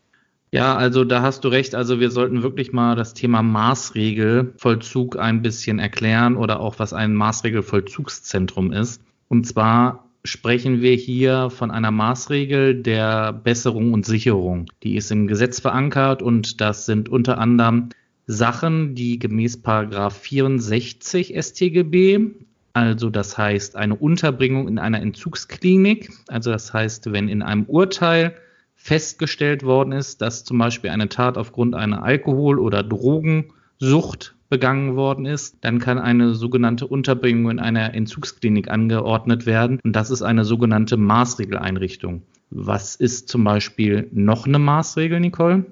Ja, 0.50 0.74
also 0.74 1.04
da 1.04 1.20
hast 1.20 1.44
du 1.44 1.48
recht. 1.48 1.74
Also 1.74 2.00
wir 2.00 2.10
sollten 2.10 2.42
wirklich 2.42 2.72
mal 2.72 2.96
das 2.96 3.12
Thema 3.12 3.42
Maßregelvollzug 3.42 5.18
ein 5.18 5.42
bisschen 5.42 5.78
erklären 5.78 6.38
oder 6.38 6.60
auch 6.60 6.78
was 6.78 6.94
ein 6.94 7.12
Maßregelvollzugszentrum 7.12 8.72
ist. 8.72 9.02
Und 9.28 9.46
zwar 9.46 10.08
sprechen 10.24 10.80
wir 10.82 10.94
hier 10.94 11.50
von 11.50 11.70
einer 11.70 11.90
Maßregel 11.90 12.82
der 12.82 13.32
Besserung 13.32 13.92
und 13.92 14.06
Sicherung. 14.06 14.66
Die 14.82 14.96
ist 14.96 15.10
im 15.10 15.26
Gesetz 15.26 15.60
verankert 15.60 16.22
und 16.22 16.60
das 16.60 16.86
sind 16.86 17.08
unter 17.08 17.38
anderem 17.38 17.88
Sachen, 18.26 18.94
die 18.94 19.18
gemäß 19.18 19.62
Paragraph 19.62 20.16
64 20.16 21.34
StGB, 21.36 22.30
also 22.72 23.10
das 23.10 23.36
heißt 23.36 23.76
eine 23.76 23.96
Unterbringung 23.96 24.68
in 24.68 24.78
einer 24.78 25.02
Entzugsklinik, 25.02 26.10
also 26.28 26.52
das 26.52 26.72
heißt, 26.72 27.12
wenn 27.12 27.28
in 27.28 27.42
einem 27.42 27.64
Urteil 27.64 28.34
festgestellt 28.76 29.64
worden 29.64 29.92
ist, 29.92 30.22
dass 30.22 30.44
zum 30.44 30.58
Beispiel 30.58 30.90
eine 30.90 31.08
Tat 31.08 31.36
aufgrund 31.36 31.74
einer 31.74 32.02
Alkohol- 32.02 32.58
oder 32.58 32.82
Drogensucht 32.82 34.34
begangen 34.52 34.96
worden 34.96 35.24
ist, 35.24 35.56
dann 35.62 35.78
kann 35.78 35.98
eine 35.98 36.34
sogenannte 36.34 36.86
Unterbringung 36.86 37.50
in 37.52 37.58
einer 37.58 37.94
Entzugsklinik 37.94 38.70
angeordnet 38.70 39.46
werden. 39.46 39.80
Und 39.82 39.96
das 39.96 40.10
ist 40.10 40.20
eine 40.20 40.44
sogenannte 40.44 40.98
Maßregeleinrichtung. 40.98 42.20
Was 42.50 42.94
ist 42.94 43.30
zum 43.30 43.44
Beispiel 43.44 44.10
noch 44.12 44.46
eine 44.46 44.58
Maßregel, 44.58 45.20
Nicole? 45.20 45.64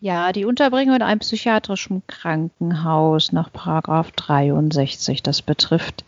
Ja, 0.00 0.32
die 0.32 0.44
Unterbringung 0.44 0.96
in 0.96 1.02
einem 1.02 1.20
psychiatrischen 1.20 2.02
Krankenhaus 2.08 3.32
nach 3.32 3.50
Paragraph 3.50 4.10
63. 4.12 5.22
Das 5.22 5.40
betrifft 5.40 6.04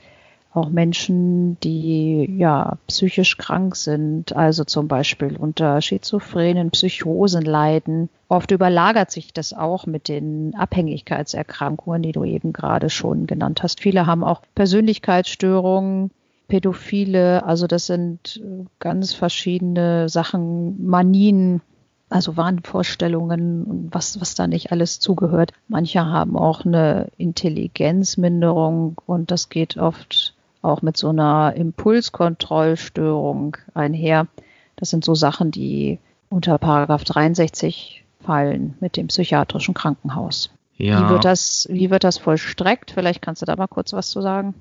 auch 0.54 0.68
Menschen, 0.68 1.58
die 1.60 2.36
ja 2.36 2.76
psychisch 2.86 3.38
krank 3.38 3.74
sind, 3.74 4.36
also 4.36 4.64
zum 4.64 4.86
Beispiel 4.86 5.36
unter 5.36 5.80
schizophrenen 5.80 6.70
Psychosen 6.70 7.42
leiden. 7.42 8.10
Oft 8.28 8.50
überlagert 8.50 9.10
sich 9.10 9.32
das 9.32 9.54
auch 9.54 9.86
mit 9.86 10.08
den 10.08 10.54
Abhängigkeitserkrankungen, 10.54 12.02
die 12.02 12.12
du 12.12 12.24
eben 12.24 12.52
gerade 12.52 12.90
schon 12.90 13.26
genannt 13.26 13.62
hast. 13.62 13.80
Viele 13.80 14.06
haben 14.06 14.24
auch 14.24 14.42
Persönlichkeitsstörungen, 14.54 16.10
Pädophile, 16.48 17.44
also 17.46 17.66
das 17.66 17.86
sind 17.86 18.42
ganz 18.78 19.14
verschiedene 19.14 20.10
Sachen, 20.10 20.86
Manien, 20.86 21.62
also 22.10 22.36
Wahnvorstellungen 22.36 23.64
und 23.64 23.88
was, 23.94 24.20
was 24.20 24.34
da 24.34 24.46
nicht 24.46 24.70
alles 24.70 25.00
zugehört. 25.00 25.52
Manche 25.68 26.04
haben 26.04 26.36
auch 26.36 26.66
eine 26.66 27.08
Intelligenzminderung 27.16 29.00
und 29.06 29.30
das 29.30 29.48
geht 29.48 29.78
oft 29.78 30.34
auch 30.62 30.82
mit 30.82 30.96
so 30.96 31.10
einer 31.10 31.54
Impulskontrollstörung 31.56 33.56
einher. 33.74 34.28
Das 34.76 34.90
sind 34.90 35.04
so 35.04 35.14
Sachen, 35.14 35.50
die 35.50 35.98
unter 36.28 36.58
Paragraph 36.58 37.04
63 37.04 38.04
fallen 38.20 38.74
mit 38.80 38.96
dem 38.96 39.08
psychiatrischen 39.08 39.74
Krankenhaus. 39.74 40.50
Ja. 40.76 41.04
Wie 41.04 41.12
wird 41.12 41.24
das, 41.24 41.66
wie 41.70 41.90
wird 41.90 42.04
das 42.04 42.18
vollstreckt? 42.18 42.92
Vielleicht 42.92 43.20
kannst 43.20 43.42
du 43.42 43.46
da 43.46 43.56
mal 43.56 43.66
kurz 43.66 43.92
was 43.92 44.10
zu 44.10 44.22
sagen. 44.22 44.54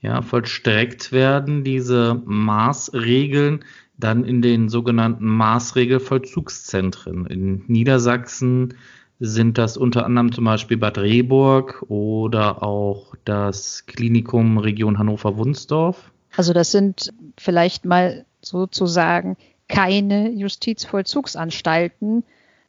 Ja, 0.00 0.22
vollstreckt 0.22 1.12
werden 1.12 1.64
diese 1.64 2.20
Maßregeln 2.24 3.64
dann 3.98 4.24
in 4.24 4.42
den 4.42 4.68
sogenannten 4.68 5.26
Maßregelvollzugszentren. 5.26 7.26
In 7.26 7.64
Niedersachsen 7.66 8.74
sind 9.18 9.58
das 9.58 9.76
unter 9.76 10.04
anderem 10.04 10.32
zum 10.32 10.44
Beispiel 10.44 10.76
Bad 10.76 10.98
Rehburg 10.98 11.84
oder 11.88 12.62
auch 12.62 13.14
das 13.24 13.86
Klinikum 13.86 14.58
Region 14.58 14.98
Hannover-Wunsdorf? 14.98 16.12
Also 16.36 16.52
das 16.52 16.72
sind 16.72 17.12
vielleicht 17.38 17.84
mal 17.84 18.26
sozusagen 18.42 19.36
keine 19.68 20.30
Justizvollzugsanstalten, 20.30 22.24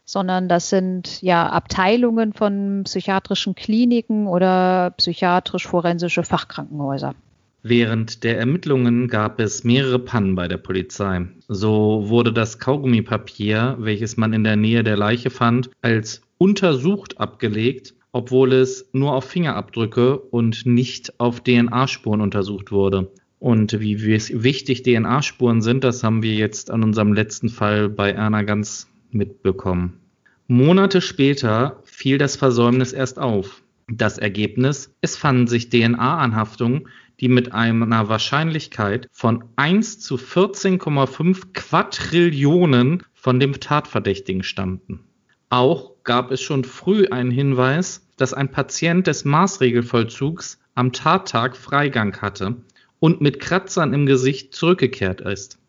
sondern 0.05 0.47
das 0.47 0.69
sind 0.69 1.21
ja 1.21 1.49
Abteilungen 1.49 2.33
von 2.33 2.83
psychiatrischen 2.85 3.55
Kliniken 3.55 4.27
oder 4.27 4.91
psychiatrisch-forensische 4.97 6.23
Fachkrankenhäuser. 6.23 7.13
Während 7.61 8.23
der 8.23 8.39
Ermittlungen 8.39 9.09
gab 9.09 9.41
es 9.41 9.65
mehrere 9.65 9.99
Pannen 9.99 10.35
bei 10.35 10.47
der 10.47 10.57
Polizei. 10.57 11.27
So 11.49 12.05
wurde 12.07 12.31
das 12.31 12.59
Kaugummipapier, 12.59 13.75
welches 13.79 14.15
man 14.15 14.31
in 14.31 14.45
der 14.45 14.55
Nähe 14.55 14.83
der 14.83 14.95
Leiche 14.95 15.29
fand, 15.29 15.69
als 15.81 16.21
untersucht 16.37 17.19
abgelegt, 17.19 17.93
obwohl 18.11 18.53
es 18.53 18.89
nur 18.93 19.13
auf 19.13 19.25
Fingerabdrücke 19.25 20.17
und 20.17 20.65
nicht 20.65 21.19
auf 21.19 21.41
DNA-Spuren 21.41 22.21
untersucht 22.21 22.71
wurde. 22.71 23.11
Und 23.39 23.79
wie 23.79 24.01
wichtig 24.03 24.83
DNA-Spuren 24.83 25.61
sind, 25.61 25.83
das 25.83 26.03
haben 26.03 26.23
wir 26.23 26.33
jetzt 26.33 26.71
an 26.71 26.83
unserem 26.83 27.13
letzten 27.13 27.49
Fall 27.49 27.89
bei 27.89 28.11
Erna 28.11 28.41
ganz 28.41 28.87
mitbekommen. 29.11 29.99
Monate 30.47 31.01
später 31.01 31.81
fiel 31.83 32.17
das 32.17 32.35
Versäumnis 32.37 32.93
erst 32.93 33.19
auf. 33.19 33.61
Das 33.89 34.17
Ergebnis, 34.17 34.93
es 35.01 35.15
fanden 35.15 35.47
sich 35.47 35.69
DNA-Anhaftungen, 35.69 36.87
die 37.19 37.29
mit 37.29 37.51
einer 37.51 38.09
Wahrscheinlichkeit 38.09 39.07
von 39.11 39.43
1 39.55 39.99
zu 39.99 40.15
14,5 40.15 41.53
Quadrillionen 41.53 43.03
von 43.13 43.39
dem 43.39 43.59
Tatverdächtigen 43.59 44.43
stammten. 44.43 45.01
Auch 45.49 45.91
gab 46.07 46.31
es 46.31 46.41
schon 46.41 46.63
früh 46.63 47.05
einen 47.11 47.29
Hinweis, 47.29 48.07
dass 48.15 48.33
ein 48.33 48.49
Patient 48.49 49.05
des 49.05 49.25
Maßregelvollzugs 49.25 50.57
am 50.73 50.93
Tattag 50.93 51.55
Freigang 51.55 52.19
hatte 52.21 52.55
und 52.99 53.21
mit 53.21 53.39
Kratzern 53.39 53.93
im 53.93 54.07
Gesicht 54.07 54.55
zurückgekehrt 54.55 55.21
ist. 55.21 55.59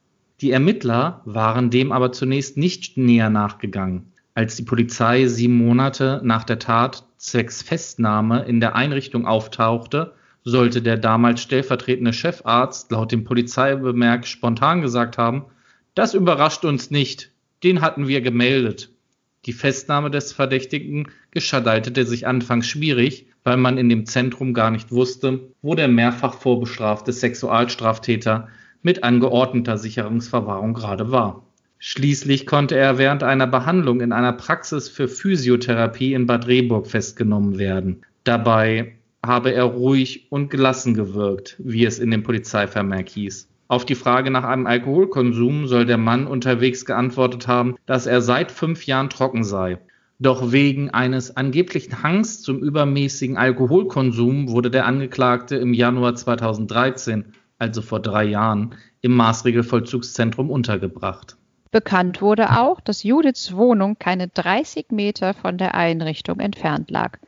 Die 0.41 0.53
Ermittler 0.53 1.23
waren 1.25 1.71
dem 1.71 1.91
aber 1.93 2.13
zunächst 2.13 2.57
nicht 2.57 2.97
näher 2.97 3.29
nachgegangen. 3.29 4.13
Als 4.35 4.55
die 4.55 4.63
Polizei 4.63 5.27
sieben 5.27 5.59
Monate 5.59 6.21
nach 6.23 6.45
der 6.45 6.61
Tat 6.61 7.05
zwecks 7.17 7.61
Festnahme 7.63 8.45
in 8.45 8.61
der 8.61 8.77
Einrichtung 8.77 9.27
auftauchte, 9.27 10.15
sollte 10.45 10.81
der 10.81 10.97
damals 10.97 11.43
stellvertretende 11.43 12.13
Chefarzt 12.13 12.93
laut 12.93 13.11
dem 13.11 13.25
Polizeibemerk 13.25 14.27
spontan 14.27 14.83
gesagt 14.83 15.19
haben, 15.19 15.47
das 15.97 16.15
überrascht 16.15 16.65
uns 16.65 16.93
nicht, 16.93 17.33
den 17.65 17.81
hatten 17.81 18.07
wir 18.07 18.21
gemeldet. 18.21 18.91
Die 19.49 19.55
Festnahme 19.55 20.11
des 20.11 20.35
Verdächtigen 20.35 21.09
gestaltete 21.31 22.05
sich 22.05 22.27
anfangs 22.27 22.67
schwierig, 22.67 23.29
weil 23.45 23.57
man 23.57 23.79
in 23.79 23.89
dem 23.89 24.05
Zentrum 24.05 24.53
gar 24.53 24.71
nicht 24.71 24.93
wusste, 24.93 25.41
wo 25.63 25.75
der 25.75 25.89
mehrfach 25.89 26.35
vorbestrafte 26.35 27.15
Sexualstraftäter 27.15 28.49
mit 28.83 29.05
angeordneter 29.05 29.79
Sicherungsverwahrung 29.79 30.75
gerade 30.75 31.13
war. 31.13 31.47
Schließlich 31.79 32.45
konnte 32.45 32.77
er 32.77 32.99
während 32.99 33.23
einer 33.23 33.47
Behandlung 33.47 34.03
in 34.03 34.13
einer 34.13 34.35
Praxis 34.35 34.91
für 34.91 35.09
Physiotherapie 35.09 36.13
in 36.13 36.27
Bad 36.27 36.47
Rehburg 36.47 36.87
festgenommen 36.87 37.57
werden. 37.57 38.03
Dabei 38.25 38.99
habe 39.25 39.55
er 39.55 39.65
ruhig 39.65 40.27
und 40.31 40.51
gelassen 40.51 40.93
gewirkt, 40.93 41.57
wie 41.59 41.87
es 41.87 41.99
in 41.99 42.11
dem 42.11 42.23
Polizeivermerk 42.23 43.09
hieß. 43.09 43.49
Auf 43.69 43.85
die 43.85 43.95
Frage 43.95 44.31
nach 44.31 44.45
einem 44.45 44.67
Alkoholkonsum 44.67 45.67
soll 45.67 45.85
der 45.85 45.99
Mann 45.99 46.27
unterwegs 46.27 46.87
geantwortet 46.87 47.47
haben, 47.49 47.77
dass 47.85 48.07
er 48.07 48.23
seit 48.23 48.51
fünf 48.51 48.87
Jahren 48.87 49.11
trocken 49.11 49.45
sei. 49.45 49.79
Doch 50.19 50.53
wegen 50.53 50.89
eines 50.89 51.37
angeblichen 51.37 52.03
Hangs 52.03 52.41
zum 52.41 52.61
übermäßigen 52.61 53.37
Alkoholkonsum 53.37 54.49
wurde 54.49 54.71
der 54.71 54.87
Angeklagte 54.87 55.57
im 55.57 55.75
Januar 55.75 56.15
2013, 56.15 57.35
also 57.59 57.83
vor 57.83 58.01
drei 58.01 58.25
Jahren, 58.25 58.75
im 59.03 59.15
Maßregelvollzugszentrum 59.15 60.51
untergebracht. 60.51 61.37
Bekannt 61.71 62.23
wurde 62.23 62.59
auch, 62.59 62.81
dass 62.81 63.03
Judiths 63.03 63.55
Wohnung 63.55 63.99
keine 63.99 64.29
30 64.29 64.87
Meter 64.93 65.35
von 65.35 65.59
der 65.59 65.75
Einrichtung 65.75 66.41
entfernt 66.41 66.91
lag. 66.91 67.19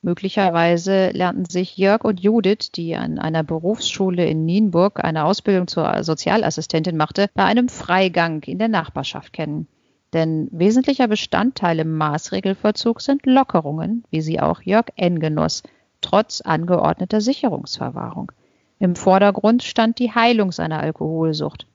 Möglicherweise 0.00 1.10
lernten 1.10 1.46
sich 1.46 1.76
Jörg 1.76 2.04
und 2.04 2.20
Judith, 2.20 2.70
die 2.74 2.94
an 2.94 3.18
einer 3.18 3.42
Berufsschule 3.42 4.26
in 4.26 4.44
Nienburg 4.44 5.02
eine 5.04 5.24
Ausbildung 5.24 5.66
zur 5.66 6.04
Sozialassistentin 6.04 6.96
machte, 6.96 7.28
bei 7.34 7.44
einem 7.44 7.68
Freigang 7.68 8.42
in 8.44 8.58
der 8.58 8.68
Nachbarschaft 8.68 9.32
kennen. 9.32 9.66
Denn 10.12 10.48
wesentlicher 10.52 11.08
Bestandteil 11.08 11.80
im 11.80 11.96
Maßregelvollzug 11.96 13.00
sind 13.00 13.26
Lockerungen, 13.26 14.04
wie 14.10 14.20
sie 14.20 14.40
auch 14.40 14.62
Jörg 14.62 14.86
N. 14.96 15.18
genoss, 15.18 15.64
trotz 16.00 16.40
angeordneter 16.40 17.20
Sicherungsverwahrung. 17.20 18.32
Im 18.78 18.94
Vordergrund 18.94 19.64
stand 19.64 19.98
die 19.98 20.14
Heilung 20.14 20.52
seiner 20.52 20.80
Alkoholsucht. 20.80 21.66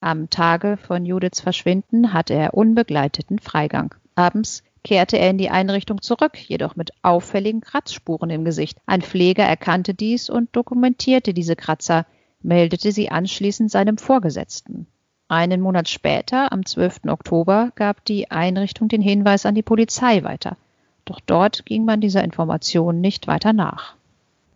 Am 0.00 0.30
Tage 0.30 0.78
von 0.78 1.04
Judiths 1.04 1.40
Verschwinden 1.40 2.12
hatte 2.12 2.34
er 2.34 2.54
unbegleiteten 2.54 3.38
Freigang. 3.38 3.94
Abends 4.14 4.62
kehrte 4.86 5.18
er 5.18 5.30
in 5.30 5.36
die 5.36 5.50
Einrichtung 5.50 6.00
zurück, 6.00 6.38
jedoch 6.38 6.76
mit 6.76 6.92
auffälligen 7.02 7.60
Kratzspuren 7.60 8.30
im 8.30 8.44
Gesicht. 8.44 8.78
Ein 8.86 9.02
Pfleger 9.02 9.42
erkannte 9.42 9.94
dies 9.94 10.30
und 10.30 10.54
dokumentierte 10.54 11.34
diese 11.34 11.56
Kratzer, 11.56 12.06
meldete 12.40 12.92
sie 12.92 13.10
anschließend 13.10 13.68
seinem 13.68 13.98
Vorgesetzten. 13.98 14.86
Einen 15.26 15.60
Monat 15.60 15.88
später, 15.88 16.52
am 16.52 16.64
12. 16.64 17.00
Oktober, 17.08 17.72
gab 17.74 18.04
die 18.04 18.30
Einrichtung 18.30 18.86
den 18.86 19.02
Hinweis 19.02 19.44
an 19.44 19.56
die 19.56 19.64
Polizei 19.64 20.22
weiter. 20.22 20.56
Doch 21.04 21.18
dort 21.18 21.66
ging 21.66 21.84
man 21.84 22.00
dieser 22.00 22.22
Information 22.22 23.00
nicht 23.00 23.26
weiter 23.26 23.52
nach. 23.52 23.96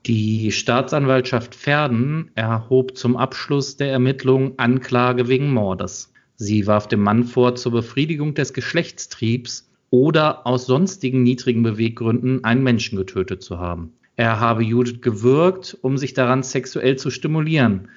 Die 0.07 0.53
Staatsanwaltschaft 0.53 1.57
Verden 1.57 2.31
erhob 2.37 2.97
zum 2.97 3.17
Abschluss 3.17 3.79
der 3.79 3.91
Ermittlungen 3.91 4.53
Anklage 4.59 5.27
wegen 5.27 5.53
Mordes. 5.53 6.13
Sie 6.37 6.69
warf 6.69 6.87
dem 6.87 7.01
Mann 7.01 7.25
vor, 7.25 7.57
zur 7.57 7.73
Befriedigung 7.73 8.35
des 8.35 8.53
Geschlechtstriebs 8.53 9.70
oder 9.91 10.47
aus 10.47 10.67
sonstigen 10.67 11.23
niedrigen 11.23 11.63
Beweggründen 11.63 12.45
einen 12.45 12.63
Menschen 12.63 12.97
getötet 12.97 13.43
zu 13.43 13.59
haben. 13.59 13.93
Er 14.17 14.39
habe 14.39 14.63
Judith 14.63 15.01
gewürgt, 15.01 15.77
um 15.83 15.99
sich 15.99 16.15
daran 16.15 16.43
sexuell 16.43 16.97
zu 16.97 17.11
stimulieren. 17.11 17.89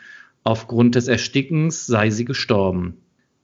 Aufgrund 0.44 0.96
des 0.96 1.08
Erstickens 1.08 1.86
sei 1.86 2.10
sie 2.10 2.26
gestorben. 2.26 2.98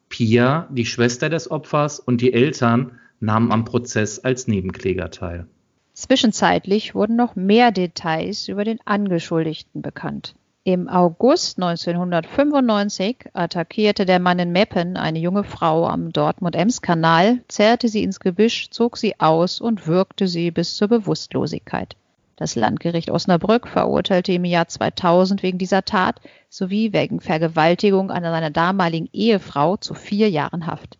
Pia, 0.09 0.67
die 0.71 0.85
Schwester 0.85 1.29
des 1.29 1.51
Opfers 1.51 1.99
und 1.99 2.21
die 2.21 2.33
Eltern 2.33 2.93
nahmen 3.19 3.51
am 3.51 3.65
Prozess 3.65 4.19
als 4.19 4.47
Nebenkläger 4.47 5.11
teil. 5.11 5.47
Zwischenzeitlich 5.93 6.95
wurden 6.95 7.15
noch 7.15 7.35
mehr 7.35 7.71
Details 7.71 8.47
über 8.47 8.63
den 8.63 8.79
Angeschuldigten 8.85 9.81
bekannt. 9.81 10.33
Im 10.65 10.89
August 10.89 11.57
1995 11.57 13.29
attackierte 13.33 14.05
der 14.05 14.19
Mann 14.19 14.39
in 14.39 14.51
Meppen 14.51 14.97
eine 14.97 15.17
junge 15.17 15.45
Frau 15.45 15.87
am 15.87 16.11
Dortmund-Ems-Kanal, 16.11 17.39
zerrte 17.47 17.87
sie 17.87 18.03
ins 18.03 18.19
Gebüsch, 18.19 18.69
zog 18.69 18.97
sie 18.97 19.17
aus 19.21 19.61
und 19.61 19.87
würgte 19.87 20.27
sie 20.27 20.51
bis 20.51 20.75
zur 20.75 20.89
Bewusstlosigkeit. 20.89 21.95
Das 22.35 22.55
Landgericht 22.55 23.09
Osnabrück 23.09 23.69
verurteilte 23.69 24.33
im 24.33 24.43
Jahr 24.43 24.67
2000 24.67 25.43
wegen 25.43 25.57
dieser 25.57 25.85
Tat 25.85 26.19
sowie 26.49 26.91
wegen 26.91 27.21
Vergewaltigung 27.21 28.11
an 28.11 28.23
seiner 28.23 28.51
damaligen 28.51 29.09
Ehefrau 29.13 29.77
zu 29.77 29.93
vier 29.93 30.29
Jahren 30.29 30.67
Haft. 30.67 30.98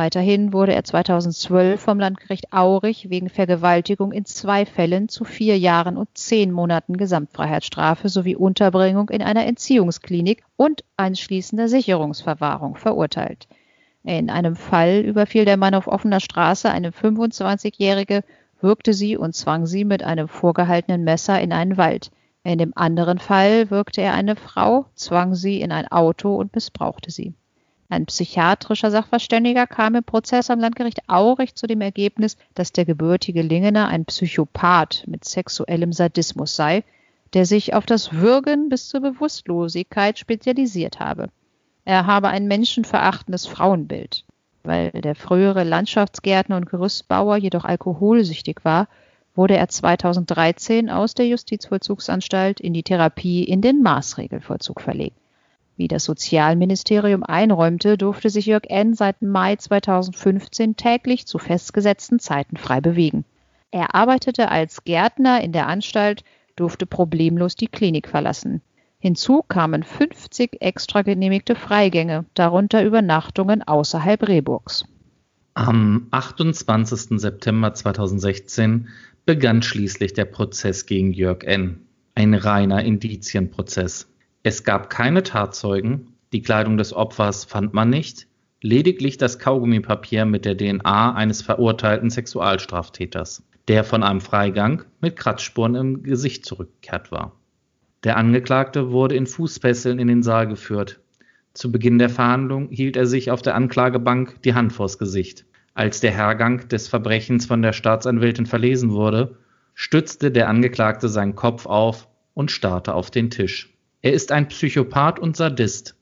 Weiterhin 0.00 0.54
wurde 0.54 0.72
er 0.72 0.82
2012 0.82 1.78
vom 1.78 2.00
Landgericht 2.00 2.54
Aurich 2.54 3.10
wegen 3.10 3.28
Vergewaltigung 3.28 4.12
in 4.12 4.24
zwei 4.24 4.64
Fällen 4.64 5.10
zu 5.10 5.26
vier 5.26 5.58
Jahren 5.58 5.98
und 5.98 6.08
zehn 6.14 6.52
Monaten 6.52 6.96
Gesamtfreiheitsstrafe 6.96 8.08
sowie 8.08 8.34
Unterbringung 8.34 9.10
in 9.10 9.20
einer 9.20 9.44
Entziehungsklinik 9.44 10.42
und 10.56 10.84
anschließender 10.96 11.68
Sicherungsverwahrung 11.68 12.76
verurteilt. 12.76 13.46
In 14.02 14.30
einem 14.30 14.56
Fall 14.56 15.00
überfiel 15.00 15.44
der 15.44 15.58
Mann 15.58 15.74
auf 15.74 15.86
offener 15.86 16.20
Straße 16.20 16.70
eine 16.70 16.92
25-Jährige, 16.92 18.24
würgte 18.58 18.94
sie 18.94 19.18
und 19.18 19.34
zwang 19.34 19.66
sie 19.66 19.84
mit 19.84 20.02
einem 20.02 20.28
vorgehaltenen 20.28 21.04
Messer 21.04 21.38
in 21.42 21.52
einen 21.52 21.76
Wald. 21.76 22.10
In 22.42 22.56
dem 22.56 22.72
anderen 22.74 23.18
Fall 23.18 23.70
wirkte 23.70 24.00
er 24.00 24.14
eine 24.14 24.36
Frau, 24.36 24.86
zwang 24.94 25.34
sie 25.34 25.60
in 25.60 25.72
ein 25.72 25.88
Auto 25.88 26.36
und 26.36 26.54
missbrauchte 26.54 27.10
sie. 27.10 27.34
Ein 27.90 28.06
psychiatrischer 28.06 28.92
Sachverständiger 28.92 29.66
kam 29.66 29.96
im 29.96 30.04
Prozess 30.04 30.48
am 30.48 30.60
Landgericht 30.60 31.08
Aurich 31.08 31.56
zu 31.56 31.66
dem 31.66 31.80
Ergebnis, 31.80 32.36
dass 32.54 32.70
der 32.70 32.84
gebürtige 32.84 33.42
Lingener 33.42 33.88
ein 33.88 34.04
Psychopath 34.04 35.02
mit 35.08 35.24
sexuellem 35.24 35.92
Sadismus 35.92 36.54
sei, 36.54 36.84
der 37.34 37.46
sich 37.46 37.74
auf 37.74 37.86
das 37.86 38.12
Würgen 38.12 38.68
bis 38.68 38.88
zur 38.88 39.00
Bewusstlosigkeit 39.00 40.20
spezialisiert 40.20 41.00
habe. 41.00 41.30
Er 41.84 42.06
habe 42.06 42.28
ein 42.28 42.46
menschenverachtendes 42.46 43.48
Frauenbild. 43.48 44.24
Weil 44.62 44.92
der 44.92 45.16
frühere 45.16 45.64
Landschaftsgärtner 45.64 46.58
und 46.58 46.70
Gerüstbauer 46.70 47.38
jedoch 47.38 47.64
alkoholsüchtig 47.64 48.64
war, 48.64 48.86
wurde 49.34 49.56
er 49.56 49.66
2013 49.66 50.90
aus 50.90 51.14
der 51.14 51.26
Justizvollzugsanstalt 51.26 52.60
in 52.60 52.72
die 52.72 52.84
Therapie 52.84 53.42
in 53.42 53.62
den 53.62 53.82
Maßregelvollzug 53.82 54.80
verlegt. 54.80 55.16
Wie 55.80 55.88
das 55.88 56.04
Sozialministerium 56.04 57.22
einräumte, 57.22 57.96
durfte 57.96 58.28
sich 58.28 58.44
Jörg 58.44 58.64
N. 58.68 58.92
seit 58.92 59.22
Mai 59.22 59.56
2015 59.56 60.76
täglich 60.76 61.26
zu 61.26 61.38
festgesetzten 61.38 62.18
Zeiten 62.18 62.58
frei 62.58 62.82
bewegen. 62.82 63.24
Er 63.70 63.94
arbeitete 63.94 64.50
als 64.50 64.84
Gärtner 64.84 65.40
in 65.42 65.52
der 65.52 65.68
Anstalt, 65.68 66.22
durfte 66.54 66.84
problemlos 66.84 67.56
die 67.56 67.66
Klinik 67.66 68.08
verlassen. 68.08 68.60
Hinzu 68.98 69.42
kamen 69.42 69.82
50 69.82 70.60
extra 70.60 71.00
genehmigte 71.00 71.54
Freigänge, 71.54 72.26
darunter 72.34 72.84
Übernachtungen 72.84 73.62
außerhalb 73.62 74.28
Rehburgs. 74.28 74.84
Am 75.54 76.08
28. 76.10 77.18
September 77.18 77.72
2016 77.72 78.88
begann 79.24 79.62
schließlich 79.62 80.12
der 80.12 80.26
Prozess 80.26 80.84
gegen 80.84 81.14
Jörg 81.14 81.42
N. 81.44 81.86
Ein 82.14 82.34
reiner 82.34 82.84
Indizienprozess. 82.84 84.09
Es 84.42 84.64
gab 84.64 84.88
keine 84.88 85.22
Tatzeugen, 85.22 86.14
die 86.32 86.40
Kleidung 86.40 86.78
des 86.78 86.94
Opfers 86.94 87.44
fand 87.44 87.74
man 87.74 87.90
nicht, 87.90 88.26
lediglich 88.62 89.18
das 89.18 89.38
Kaugummipapier 89.38 90.24
mit 90.24 90.46
der 90.46 90.56
DNA 90.56 91.14
eines 91.14 91.42
verurteilten 91.42 92.08
Sexualstraftäters, 92.08 93.42
der 93.68 93.84
von 93.84 94.02
einem 94.02 94.22
Freigang 94.22 94.84
mit 95.02 95.16
Kratzspuren 95.16 95.74
im 95.74 96.02
Gesicht 96.02 96.46
zurückgekehrt 96.46 97.12
war. 97.12 97.36
Der 98.02 98.16
Angeklagte 98.16 98.92
wurde 98.92 99.14
in 99.14 99.26
Fußfesseln 99.26 99.98
in 99.98 100.08
den 100.08 100.22
Saal 100.22 100.48
geführt. 100.48 101.00
Zu 101.52 101.70
Beginn 101.70 101.98
der 101.98 102.08
Verhandlung 102.08 102.70
hielt 102.70 102.96
er 102.96 103.06
sich 103.06 103.30
auf 103.30 103.42
der 103.42 103.54
Anklagebank 103.54 104.40
die 104.42 104.54
Hand 104.54 104.72
vors 104.72 104.96
Gesicht. 104.96 105.44
Als 105.74 106.00
der 106.00 106.12
Hergang 106.12 106.66
des 106.68 106.88
Verbrechens 106.88 107.44
von 107.44 107.60
der 107.60 107.74
Staatsanwältin 107.74 108.46
verlesen 108.46 108.92
wurde, 108.92 109.36
stützte 109.74 110.30
der 110.30 110.48
Angeklagte 110.48 111.10
seinen 111.10 111.34
Kopf 111.34 111.66
auf 111.66 112.08
und 112.32 112.50
starrte 112.50 112.94
auf 112.94 113.10
den 113.10 113.28
Tisch. 113.28 113.76
Er 114.02 114.12
ist 114.14 114.32
ein 114.32 114.48
Psychopath 114.48 115.18
und 115.18 115.36
Sadist, 115.36 115.94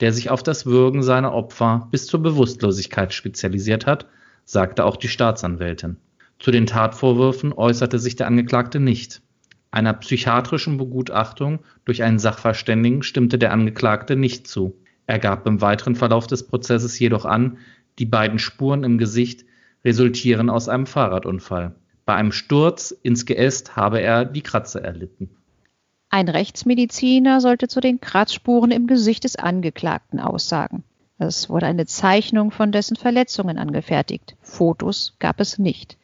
der 0.00 0.12
sich 0.12 0.30
auf 0.30 0.42
das 0.42 0.66
Würgen 0.66 1.02
seiner 1.02 1.32
Opfer 1.32 1.88
bis 1.92 2.06
zur 2.06 2.20
Bewusstlosigkeit 2.20 3.12
spezialisiert 3.12 3.86
hat, 3.86 4.06
sagte 4.44 4.84
auch 4.84 4.96
die 4.96 5.08
Staatsanwältin. 5.08 5.96
Zu 6.38 6.50
den 6.50 6.66
Tatvorwürfen 6.66 7.52
äußerte 7.52 7.98
sich 7.98 8.16
der 8.16 8.26
Angeklagte 8.26 8.80
nicht. 8.80 9.22
Einer 9.70 9.94
psychiatrischen 9.94 10.76
Begutachtung 10.76 11.60
durch 11.84 12.02
einen 12.02 12.18
Sachverständigen 12.18 13.02
stimmte 13.02 13.38
der 13.38 13.52
Angeklagte 13.52 14.16
nicht 14.16 14.48
zu. 14.48 14.76
Er 15.06 15.18
gab 15.18 15.46
im 15.46 15.60
weiteren 15.60 15.94
Verlauf 15.94 16.26
des 16.26 16.46
Prozesses 16.46 16.98
jedoch 16.98 17.24
an, 17.24 17.58
die 17.98 18.06
beiden 18.06 18.38
Spuren 18.38 18.84
im 18.84 18.98
Gesicht 18.98 19.44
resultieren 19.84 20.50
aus 20.50 20.68
einem 20.68 20.86
Fahrradunfall. 20.86 21.76
Bei 22.04 22.14
einem 22.14 22.32
Sturz 22.32 22.90
ins 23.02 23.24
Geäst 23.24 23.76
habe 23.76 24.00
er 24.00 24.24
die 24.24 24.42
Kratze 24.42 24.82
erlitten. 24.82 25.30
Ein 26.08 26.28
Rechtsmediziner 26.28 27.40
sollte 27.40 27.68
zu 27.68 27.80
den 27.80 28.00
Kratzspuren 28.00 28.70
im 28.70 28.86
Gesicht 28.86 29.24
des 29.24 29.36
Angeklagten 29.36 30.20
aussagen. 30.20 30.84
Es 31.18 31.48
wurde 31.48 31.66
eine 31.66 31.86
Zeichnung 31.86 32.50
von 32.50 32.72
dessen 32.72 32.96
Verletzungen 32.96 33.58
angefertigt. 33.58 34.36
Fotos 34.40 35.14
gab 35.18 35.40
es 35.40 35.58
nicht. 35.58 35.96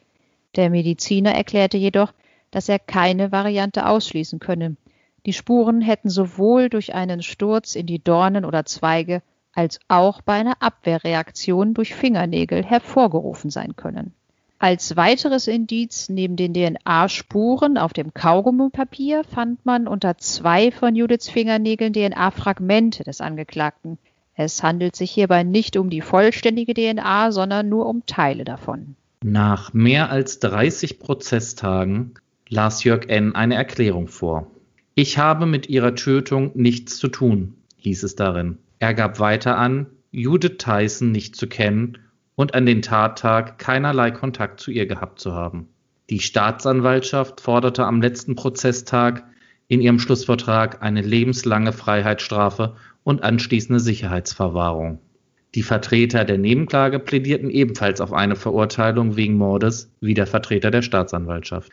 Der 0.56 0.70
Mediziner 0.70 1.34
erklärte 1.34 1.76
jedoch, 1.76 2.12
dass 2.50 2.68
er 2.68 2.78
keine 2.78 3.32
Variante 3.32 3.86
ausschließen 3.86 4.38
könne. 4.38 4.76
Die 5.24 5.32
Spuren 5.32 5.80
hätten 5.80 6.10
sowohl 6.10 6.68
durch 6.68 6.94
einen 6.94 7.22
Sturz 7.22 7.74
in 7.74 7.86
die 7.86 8.02
Dornen 8.02 8.44
oder 8.44 8.64
Zweige 8.64 9.22
als 9.52 9.80
auch 9.88 10.22
bei 10.22 10.34
einer 10.34 10.60
Abwehrreaktion 10.60 11.74
durch 11.74 11.94
Fingernägel 11.94 12.64
hervorgerufen 12.64 13.50
sein 13.50 13.76
können. 13.76 14.14
Als 14.62 14.94
weiteres 14.94 15.48
Indiz 15.48 16.08
neben 16.08 16.36
den 16.36 16.54
DNA-Spuren 16.54 17.76
auf 17.76 17.92
dem 17.92 18.14
Kaugummipapier 18.14 19.24
fand 19.24 19.66
man 19.66 19.88
unter 19.88 20.18
zwei 20.18 20.70
von 20.70 20.94
Judiths 20.94 21.28
Fingernägeln 21.28 21.92
DNA-Fragmente 21.92 23.02
des 23.02 23.20
Angeklagten. 23.20 23.98
Es 24.36 24.62
handelt 24.62 24.94
sich 24.94 25.10
hierbei 25.10 25.42
nicht 25.42 25.76
um 25.76 25.90
die 25.90 26.00
vollständige 26.00 26.74
DNA, 26.74 27.32
sondern 27.32 27.68
nur 27.68 27.86
um 27.86 28.06
Teile 28.06 28.44
davon. 28.44 28.94
Nach 29.24 29.72
mehr 29.72 30.10
als 30.10 30.38
30 30.38 31.00
Prozesstagen 31.00 32.14
las 32.48 32.84
Jörg 32.84 33.08
N. 33.08 33.34
eine 33.34 33.56
Erklärung 33.56 34.06
vor. 34.06 34.46
Ich 34.94 35.18
habe 35.18 35.46
mit 35.46 35.68
ihrer 35.70 35.96
Tötung 35.96 36.52
nichts 36.54 36.98
zu 36.98 37.08
tun, 37.08 37.54
hieß 37.78 38.04
es 38.04 38.14
darin. 38.14 38.58
Er 38.78 38.94
gab 38.94 39.18
weiter 39.18 39.58
an, 39.58 39.86
Judith 40.12 40.58
Tyson 40.58 41.10
nicht 41.10 41.34
zu 41.34 41.48
kennen 41.48 41.98
und 42.34 42.54
an 42.54 42.66
den 42.66 42.82
Tattag 42.82 43.58
keinerlei 43.58 44.10
Kontakt 44.10 44.60
zu 44.60 44.70
ihr 44.70 44.86
gehabt 44.86 45.20
zu 45.20 45.32
haben. 45.32 45.68
Die 46.10 46.20
Staatsanwaltschaft 46.20 47.40
forderte 47.40 47.84
am 47.84 48.02
letzten 48.02 48.34
Prozesstag 48.34 49.24
in 49.68 49.80
ihrem 49.80 49.98
Schlussvertrag 49.98 50.82
eine 50.82 51.00
lebenslange 51.00 51.72
Freiheitsstrafe 51.72 52.76
und 53.04 53.22
anschließende 53.22 53.80
Sicherheitsverwahrung. 53.80 54.98
Die 55.54 55.62
Vertreter 55.62 56.24
der 56.24 56.38
Nebenklage 56.38 56.98
plädierten 56.98 57.50
ebenfalls 57.50 58.00
auf 58.00 58.12
eine 58.12 58.36
Verurteilung 58.36 59.16
wegen 59.16 59.34
Mordes 59.34 59.90
wie 60.00 60.14
der 60.14 60.26
Vertreter 60.26 60.70
der 60.70 60.82
Staatsanwaltschaft. 60.82 61.70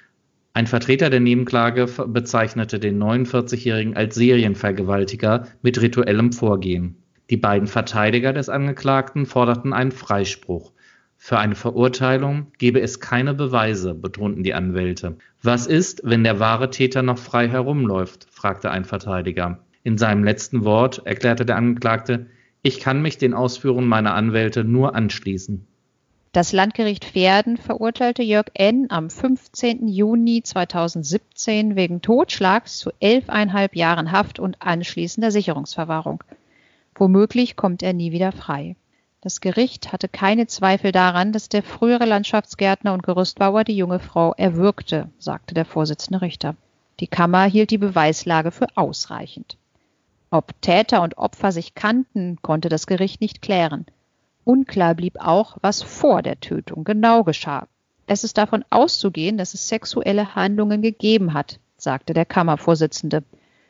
Ein 0.54 0.68
Vertreter 0.68 1.10
der 1.10 1.22
Nebenklage 1.22 1.88
bezeichnete 2.08 2.80
den 2.80 3.02
49-Jährigen 3.02 3.96
als 3.96 4.16
Serienvergewaltiger 4.16 5.48
mit 5.62 5.82
rituellem 5.82 6.34
Vorgehen. 6.34 6.98
Die 7.30 7.38
beiden 7.38 7.68
Verteidiger 7.68 8.34
des 8.34 8.50
Angeklagten 8.50 9.26
forderten 9.26 9.72
einen 9.72 9.92
Freispruch. 9.92 10.72
Für 11.16 11.38
eine 11.38 11.56
Verurteilung 11.56 12.48
gebe 12.58 12.82
es 12.82 13.00
keine 13.00 13.34
Beweise, 13.34 13.94
betonten 13.94 14.42
die 14.42 14.54
Anwälte. 14.54 15.18
Was 15.44 15.68
ist, 15.68 16.02
wenn 16.04 16.24
der 16.24 16.40
wahre 16.40 16.70
Täter 16.70 17.04
noch 17.04 17.20
frei 17.20 17.48
herumläuft? 17.48 18.28
fragte 18.32 18.72
ein 18.72 18.86
Verteidiger. 18.86 19.60
In 19.84 19.98
seinem 19.98 20.24
letzten 20.24 20.66
Wort 20.66 21.06
erklärte 21.06 21.46
der 21.46 21.58
Angeklagte, 21.58 22.28
ich 22.62 22.80
kann 22.80 23.02
mich 23.02 23.18
den 23.18 23.34
Ausführungen 23.34 23.88
meiner 23.88 24.16
Anwälte 24.16 24.64
nur 24.64 24.96
anschließen. 24.96 25.68
Das 26.32 26.52
Landgericht 26.52 27.06
Verden 27.06 27.58
verurteilte 27.58 28.24
Jörg 28.24 28.48
N. 28.54 28.88
am 28.90 29.10
15. 29.10 29.88
Juni 29.88 30.42
2017 30.44 31.76
wegen 31.76 32.02
Totschlags 32.02 32.78
zu 32.78 32.92
elfeinhalb 33.00 33.76
Jahren 33.76 34.12
Haft 34.12 34.40
und 34.40 34.62
anschließender 34.62 35.32
Sicherungsverwahrung. 35.32 36.24
Womöglich 37.00 37.56
kommt 37.56 37.82
er 37.82 37.94
nie 37.94 38.12
wieder 38.12 38.34
frei. 38.34 38.76
Das 39.22 39.40
Gericht 39.40 39.94
hatte 39.94 40.10
keine 40.10 40.48
Zweifel 40.48 40.92
daran, 40.92 41.32
dass 41.32 41.48
der 41.48 41.64
frühere 41.64 42.04
Landschaftsgärtner 42.04 42.94
und 42.94 43.04
Gerüstbauer 43.04 43.64
die 43.64 43.78
junge 43.78 44.00
Frau 44.00 44.34
erwürgte, 44.34 45.10
sagte 45.18 45.54
der 45.54 45.64
Vorsitzende 45.64 46.22
Richter. 46.22 46.58
Die 47.00 47.08
Kammer 47.08 47.46
hielt 47.46 47.72
die 47.72 47.78
Beweislage 47.78 48.52
für 48.52 48.68
ausreichend. 48.76 49.56
Ob 50.30 50.62
Täter 50.62 51.02
und 51.02 51.18
Opfer 51.18 51.54
sich 51.54 51.74
kannten, 51.74 52.38
konnte 52.42 52.68
das 52.68 52.86
Gericht 52.86 53.22
nicht 53.22 53.42
klären. 53.42 53.86
Unklar 54.44 54.94
blieb 54.94 55.22
auch, 55.22 55.56
was 55.62 55.82
vor 55.82 56.22
der 56.22 56.42
Tötung 56.42 56.84
genau 56.84 57.24
geschah. 57.24 57.70
Es 58.08 58.26
ist 58.26 58.38
davon 58.38 58.66
auszugehen, 58.72 59.38
dass 59.38 59.54
es 59.54 59.70
sexuelle 59.70 60.36
Handlungen 60.36 60.82
gegeben 60.82 61.34
hat, 61.34 61.62
sagte 61.78 62.14
der 62.14 62.26
Kammervorsitzende. 62.26 63.24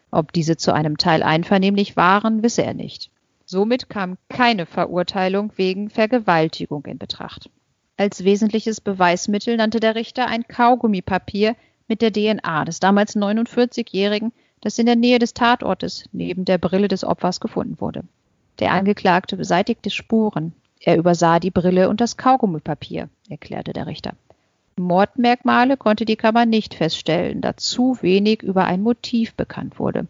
Ob 0.09 0.33
diese 0.33 0.57
zu 0.57 0.73
einem 0.73 0.97
Teil 0.97 1.21
einvernehmlich 1.21 1.95
waren, 1.95 2.41
wisse 2.41 2.63
er 2.63 2.73
nicht. 2.73 3.11
Somit 3.51 3.89
kam 3.89 4.19
keine 4.29 4.67
Verurteilung 4.67 5.51
wegen 5.55 5.89
Vergewaltigung 5.89 6.85
in 6.85 6.99
Betracht. 6.99 7.49
Als 7.97 8.23
wesentliches 8.23 8.79
Beweismittel 8.79 9.57
nannte 9.57 9.79
der 9.79 9.95
Richter 9.95 10.27
ein 10.27 10.47
Kaugummipapier 10.47 11.55
mit 11.87 12.03
der 12.03 12.13
DNA 12.13 12.65
des 12.65 12.79
damals 12.79 13.15
49-Jährigen, 13.15 14.33
das 14.61 14.77
in 14.77 14.85
der 14.85 14.95
Nähe 14.95 15.17
des 15.17 15.33
Tatortes 15.33 16.03
neben 16.11 16.45
der 16.45 16.59
Brille 16.59 16.87
des 16.89 17.03
Opfers 17.03 17.39
gefunden 17.39 17.81
wurde. 17.81 18.03
Der 18.59 18.71
Angeklagte 18.71 19.35
beseitigte 19.35 19.89
Spuren. 19.89 20.53
Er 20.79 20.97
übersah 20.97 21.39
die 21.39 21.49
Brille 21.49 21.89
und 21.89 22.01
das 22.01 22.17
Kaugummipapier, 22.17 23.09
erklärte 23.29 23.73
der 23.73 23.87
Richter. 23.87 24.13
Mordmerkmale 24.77 25.75
konnte 25.75 26.05
die 26.05 26.17
Kammer 26.17 26.45
nicht 26.45 26.75
feststellen, 26.75 27.41
da 27.41 27.57
zu 27.57 27.97
wenig 28.03 28.43
über 28.43 28.65
ein 28.65 28.83
Motiv 28.83 29.33
bekannt 29.33 29.79
wurde. 29.79 30.05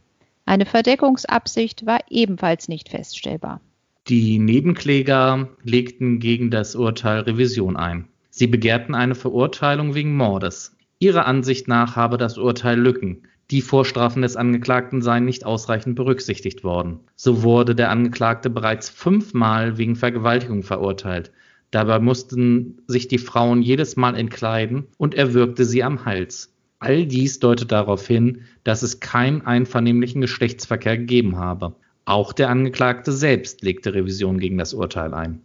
Eine 0.49 0.65
Verdeckungsabsicht 0.65 1.85
war 1.85 1.99
ebenfalls 2.09 2.69
nicht 2.69 2.89
feststellbar. 2.89 3.61
Die 4.07 4.39
Nebenkläger 4.39 5.47
legten 5.61 6.17
gegen 6.17 6.49
das 6.49 6.75
Urteil 6.75 7.19
Revision 7.19 7.77
ein. 7.77 8.07
Sie 8.31 8.47
begehrten 8.47 8.95
eine 8.95 9.13
Verurteilung 9.13 9.93
wegen 9.93 10.17
Mordes. 10.17 10.75
Ihrer 10.97 11.27
Ansicht 11.27 11.67
nach 11.67 11.95
habe 11.95 12.17
das 12.17 12.39
Urteil 12.39 12.79
Lücken. 12.79 13.27
Die 13.51 13.61
Vorstrafen 13.61 14.23
des 14.23 14.37
Angeklagten 14.37 15.03
seien 15.03 15.23
nicht 15.23 15.45
ausreichend 15.45 15.95
berücksichtigt 15.95 16.63
worden. 16.63 17.01
So 17.15 17.43
wurde 17.43 17.75
der 17.75 17.91
Angeklagte 17.91 18.49
bereits 18.49 18.89
fünfmal 18.89 19.77
wegen 19.77 19.95
Vergewaltigung 19.95 20.63
verurteilt. 20.63 21.31
Dabei 21.69 21.99
mussten 21.99 22.81
sich 22.87 23.07
die 23.07 23.19
Frauen 23.19 23.61
jedes 23.61 23.97
Mal 23.97 24.15
entkleiden 24.15 24.87
und 24.97 25.13
er 25.13 25.35
würgte 25.35 25.63
sie 25.63 25.83
am 25.83 26.05
Hals. 26.05 26.51
All 26.79 27.05
dies 27.05 27.39
deutet 27.39 27.71
darauf 27.71 28.07
hin, 28.07 28.45
dass 28.63 28.83
es 28.83 29.01
keinen 29.01 29.45
einvernehmlichen 29.45 30.21
Geschlechtsverkehr 30.21 30.97
gegeben 30.97 31.37
habe. 31.37 31.75
Auch 32.05 32.33
der 32.33 32.49
Angeklagte 32.49 33.11
selbst 33.11 33.61
legte 33.61 33.93
Revision 33.93 34.39
gegen 34.39 34.57
das 34.57 34.73
Urteil 34.73 35.13
ein. 35.13 35.41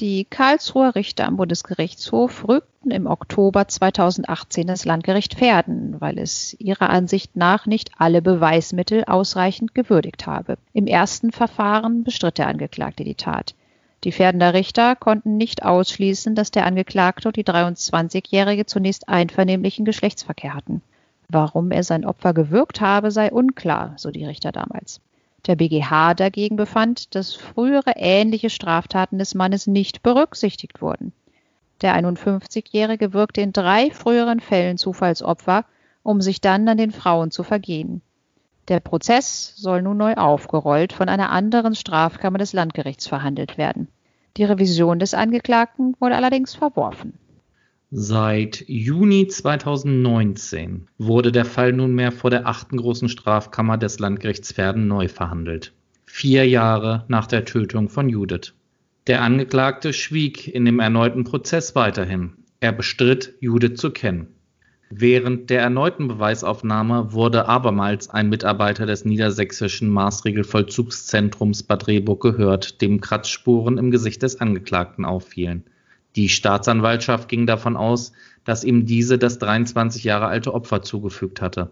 Die 0.00 0.24
Karlsruher 0.24 0.94
Richter 0.94 1.26
am 1.26 1.36
Bundesgerichtshof 1.36 2.46
rügten 2.46 2.92
im 2.92 3.08
Oktober 3.08 3.66
2018 3.66 4.68
das 4.68 4.84
Landgericht 4.84 5.34
Verden, 5.34 5.96
weil 5.98 6.18
es 6.18 6.54
ihrer 6.60 6.90
Ansicht 6.90 7.34
nach 7.34 7.66
nicht 7.66 7.90
alle 7.98 8.22
Beweismittel 8.22 9.02
ausreichend 9.04 9.74
gewürdigt 9.74 10.28
habe. 10.28 10.56
Im 10.72 10.86
ersten 10.86 11.32
Verfahren 11.32 12.04
bestritt 12.04 12.38
der 12.38 12.46
Angeklagte 12.46 13.02
die 13.02 13.16
Tat. 13.16 13.56
Die 14.04 14.12
Verdener 14.12 14.54
Richter 14.54 14.94
konnten 14.94 15.36
nicht 15.36 15.64
ausschließen, 15.64 16.34
dass 16.34 16.50
der 16.50 16.66
Angeklagte 16.66 17.28
und 17.28 17.36
die 17.36 17.44
23-Jährige 17.44 18.64
zunächst 18.64 19.08
einvernehmlichen 19.08 19.84
Geschlechtsverkehr 19.84 20.54
hatten. 20.54 20.82
Warum 21.28 21.72
er 21.72 21.82
sein 21.82 22.04
Opfer 22.04 22.32
gewürgt 22.32 22.80
habe, 22.80 23.10
sei 23.10 23.30
unklar, 23.32 23.94
so 23.96 24.10
die 24.10 24.24
Richter 24.24 24.52
damals. 24.52 25.00
Der 25.46 25.56
BGH 25.56 26.14
dagegen 26.14 26.56
befand, 26.56 27.14
dass 27.14 27.34
frühere 27.34 27.94
ähnliche 27.96 28.50
Straftaten 28.50 29.18
des 29.18 29.34
Mannes 29.34 29.66
nicht 29.66 30.02
berücksichtigt 30.02 30.80
wurden. 30.80 31.12
Der 31.80 31.96
51-Jährige 31.96 33.12
wirkte 33.12 33.40
in 33.40 33.52
drei 33.52 33.90
früheren 33.90 34.40
Fällen 34.40 34.78
Zufallsopfer, 34.78 35.64
um 36.02 36.20
sich 36.20 36.40
dann 36.40 36.68
an 36.68 36.76
den 36.76 36.90
Frauen 36.90 37.30
zu 37.30 37.42
vergehen. 37.42 38.02
Der 38.68 38.80
Prozess 38.80 39.54
soll 39.56 39.80
nun 39.80 39.96
neu 39.96 40.14
aufgerollt 40.14 40.92
von 40.92 41.08
einer 41.08 41.30
anderen 41.30 41.74
Strafkammer 41.74 42.36
des 42.36 42.52
Landgerichts 42.52 43.06
verhandelt 43.06 43.56
werden. 43.56 43.88
Die 44.36 44.44
Revision 44.44 44.98
des 44.98 45.14
Angeklagten 45.14 45.96
wurde 46.00 46.16
allerdings 46.16 46.54
verworfen. 46.54 47.14
Seit 47.90 48.68
Juni 48.68 49.26
2019 49.26 50.88
wurde 50.98 51.32
der 51.32 51.46
Fall 51.46 51.72
nunmehr 51.72 52.12
vor 52.12 52.28
der 52.28 52.46
achten 52.46 52.76
großen 52.76 53.08
Strafkammer 53.08 53.78
des 53.78 53.98
Landgerichts 53.98 54.52
Verden 54.52 54.86
neu 54.86 55.08
verhandelt. 55.08 55.72
Vier 56.04 56.46
Jahre 56.46 57.06
nach 57.08 57.26
der 57.26 57.46
Tötung 57.46 57.88
von 57.88 58.10
Judith. 58.10 58.52
Der 59.06 59.22
Angeklagte 59.22 59.94
schwieg 59.94 60.46
in 60.46 60.66
dem 60.66 60.80
erneuten 60.80 61.24
Prozess 61.24 61.74
weiterhin. 61.74 62.34
Er 62.60 62.72
bestritt, 62.72 63.34
Judith 63.40 63.76
zu 63.80 63.90
kennen. 63.90 64.28
Während 64.90 65.50
der 65.50 65.60
erneuten 65.60 66.08
Beweisaufnahme 66.08 67.12
wurde 67.12 67.46
abermals 67.46 68.08
ein 68.08 68.30
Mitarbeiter 68.30 68.86
des 68.86 69.04
niedersächsischen 69.04 69.90
Maßregelvollzugszentrums 69.90 71.62
Bad 71.64 71.88
Rehburg 71.88 72.22
gehört, 72.22 72.80
dem 72.80 73.02
Kratzspuren 73.02 73.76
im 73.76 73.90
Gesicht 73.90 74.22
des 74.22 74.40
Angeklagten 74.40 75.04
auffielen. 75.04 75.64
Die 76.16 76.30
Staatsanwaltschaft 76.30 77.28
ging 77.28 77.46
davon 77.46 77.76
aus, 77.76 78.12
dass 78.44 78.64
ihm 78.64 78.86
diese 78.86 79.18
das 79.18 79.38
23 79.38 80.04
Jahre 80.04 80.26
alte 80.26 80.54
Opfer 80.54 80.80
zugefügt 80.80 81.42
hatte. 81.42 81.70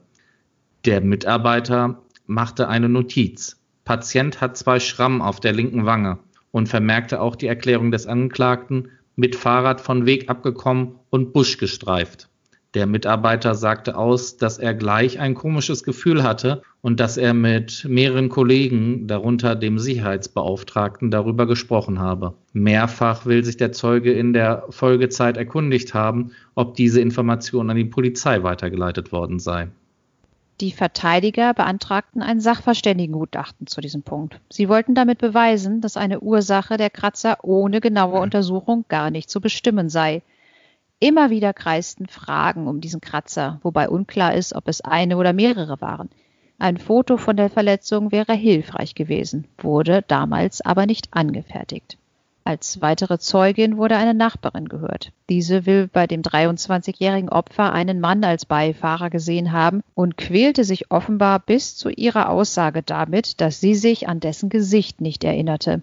Der 0.84 1.00
Mitarbeiter 1.00 2.02
machte 2.26 2.68
eine 2.68 2.90
Notiz. 2.90 3.58
Patient 3.86 4.42
hat 4.42 4.58
zwei 4.58 4.78
Schrammen 4.78 5.22
auf 5.22 5.40
der 5.40 5.52
linken 5.52 5.86
Wange 5.86 6.18
und 6.50 6.68
vermerkte 6.68 7.22
auch 7.22 7.34
die 7.34 7.46
Erklärung 7.46 7.90
des 7.90 8.06
Angeklagten 8.06 8.90
mit 9.14 9.36
Fahrrad 9.36 9.80
von 9.80 10.04
Weg 10.04 10.28
abgekommen 10.28 10.96
und 11.08 11.32
Busch 11.32 11.56
gestreift. 11.56 12.28
Der 12.76 12.86
Mitarbeiter 12.86 13.54
sagte 13.54 13.96
aus, 13.96 14.36
dass 14.36 14.58
er 14.58 14.74
gleich 14.74 15.18
ein 15.18 15.32
komisches 15.32 15.82
Gefühl 15.82 16.22
hatte 16.22 16.60
und 16.82 17.00
dass 17.00 17.16
er 17.16 17.32
mit 17.32 17.86
mehreren 17.88 18.28
Kollegen, 18.28 19.06
darunter 19.06 19.54
dem 19.56 19.78
Sicherheitsbeauftragten, 19.78 21.10
darüber 21.10 21.46
gesprochen 21.46 22.00
habe. 22.00 22.34
Mehrfach 22.52 23.24
will 23.24 23.42
sich 23.42 23.56
der 23.56 23.72
Zeuge 23.72 24.12
in 24.12 24.34
der 24.34 24.64
Folgezeit 24.68 25.38
erkundigt 25.38 25.94
haben, 25.94 26.32
ob 26.54 26.74
diese 26.74 27.00
Information 27.00 27.70
an 27.70 27.78
die 27.78 27.86
Polizei 27.86 28.42
weitergeleitet 28.42 29.10
worden 29.10 29.38
sei. 29.38 29.68
Die 30.60 30.72
Verteidiger 30.72 31.54
beantragten 31.54 32.20
ein 32.20 32.40
Sachverständigengutachten 32.42 33.66
zu 33.66 33.80
diesem 33.80 34.02
Punkt. 34.02 34.38
Sie 34.50 34.68
wollten 34.68 34.94
damit 34.94 35.16
beweisen, 35.16 35.80
dass 35.80 35.96
eine 35.96 36.20
Ursache 36.20 36.76
der 36.76 36.90
Kratzer 36.90 37.38
ohne 37.42 37.80
genaue 37.80 38.20
Untersuchung 38.20 38.84
gar 38.88 39.10
nicht 39.10 39.30
zu 39.30 39.40
bestimmen 39.40 39.88
sei. 39.88 40.20
Immer 40.98 41.28
wieder 41.28 41.52
kreisten 41.52 42.06
Fragen 42.06 42.66
um 42.66 42.80
diesen 42.80 43.02
Kratzer, 43.02 43.60
wobei 43.62 43.90
unklar 43.90 44.32
ist, 44.34 44.54
ob 44.54 44.66
es 44.66 44.80
eine 44.80 45.18
oder 45.18 45.34
mehrere 45.34 45.80
waren. 45.82 46.08
Ein 46.58 46.78
Foto 46.78 47.18
von 47.18 47.36
der 47.36 47.50
Verletzung 47.50 48.12
wäre 48.12 48.32
hilfreich 48.32 48.94
gewesen, 48.94 49.46
wurde 49.58 50.02
damals 50.08 50.62
aber 50.62 50.86
nicht 50.86 51.08
angefertigt. 51.10 51.98
Als 52.44 52.80
weitere 52.80 53.18
Zeugin 53.18 53.76
wurde 53.76 53.96
eine 53.96 54.14
Nachbarin 54.14 54.68
gehört. 54.68 55.12
Diese 55.28 55.66
will 55.66 55.88
bei 55.88 56.06
dem 56.06 56.22
23-jährigen 56.22 57.28
Opfer 57.28 57.72
einen 57.72 58.00
Mann 58.00 58.24
als 58.24 58.46
Beifahrer 58.46 59.10
gesehen 59.10 59.52
haben 59.52 59.82
und 59.94 60.16
quälte 60.16 60.64
sich 60.64 60.90
offenbar 60.90 61.40
bis 61.40 61.76
zu 61.76 61.90
ihrer 61.90 62.30
Aussage 62.30 62.82
damit, 62.82 63.40
dass 63.42 63.60
sie 63.60 63.74
sich 63.74 64.08
an 64.08 64.20
dessen 64.20 64.48
Gesicht 64.48 65.00
nicht 65.00 65.24
erinnerte. 65.24 65.82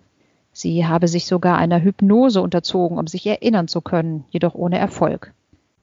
Sie 0.54 0.86
habe 0.86 1.08
sich 1.08 1.26
sogar 1.26 1.58
einer 1.58 1.82
Hypnose 1.82 2.42
unterzogen, 2.42 2.98
um 2.98 3.08
sich 3.08 3.26
erinnern 3.26 3.68
zu 3.68 3.82
können, 3.82 4.24
jedoch 4.30 4.54
ohne 4.54 4.78
Erfolg. 4.78 5.34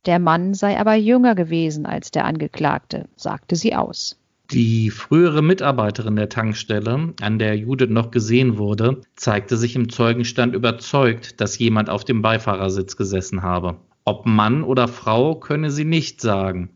Der 0.06 0.18
Mann 0.18 0.54
sei 0.54 0.78
aber 0.78 0.94
jünger 0.94 1.34
gewesen 1.34 1.84
als 1.84 2.10
der 2.10 2.24
Angeklagte, 2.24 3.06
sagte 3.16 3.56
sie 3.56 3.74
aus. 3.74 4.16
Die 4.52 4.90
frühere 4.90 5.42
Mitarbeiterin 5.42 6.16
der 6.16 6.28
Tankstelle, 6.28 7.14
an 7.20 7.38
der 7.38 7.56
Judith 7.56 7.90
noch 7.90 8.10
gesehen 8.10 8.58
wurde, 8.58 9.00
zeigte 9.14 9.56
sich 9.56 9.76
im 9.76 9.90
Zeugenstand 9.90 10.54
überzeugt, 10.54 11.40
dass 11.40 11.58
jemand 11.58 11.90
auf 11.90 12.04
dem 12.04 12.22
Beifahrersitz 12.22 12.96
gesessen 12.96 13.42
habe. 13.42 13.76
Ob 14.04 14.26
Mann 14.26 14.64
oder 14.64 14.88
Frau 14.88 15.34
könne 15.34 15.70
sie 15.70 15.84
nicht 15.84 16.20
sagen. 16.20 16.70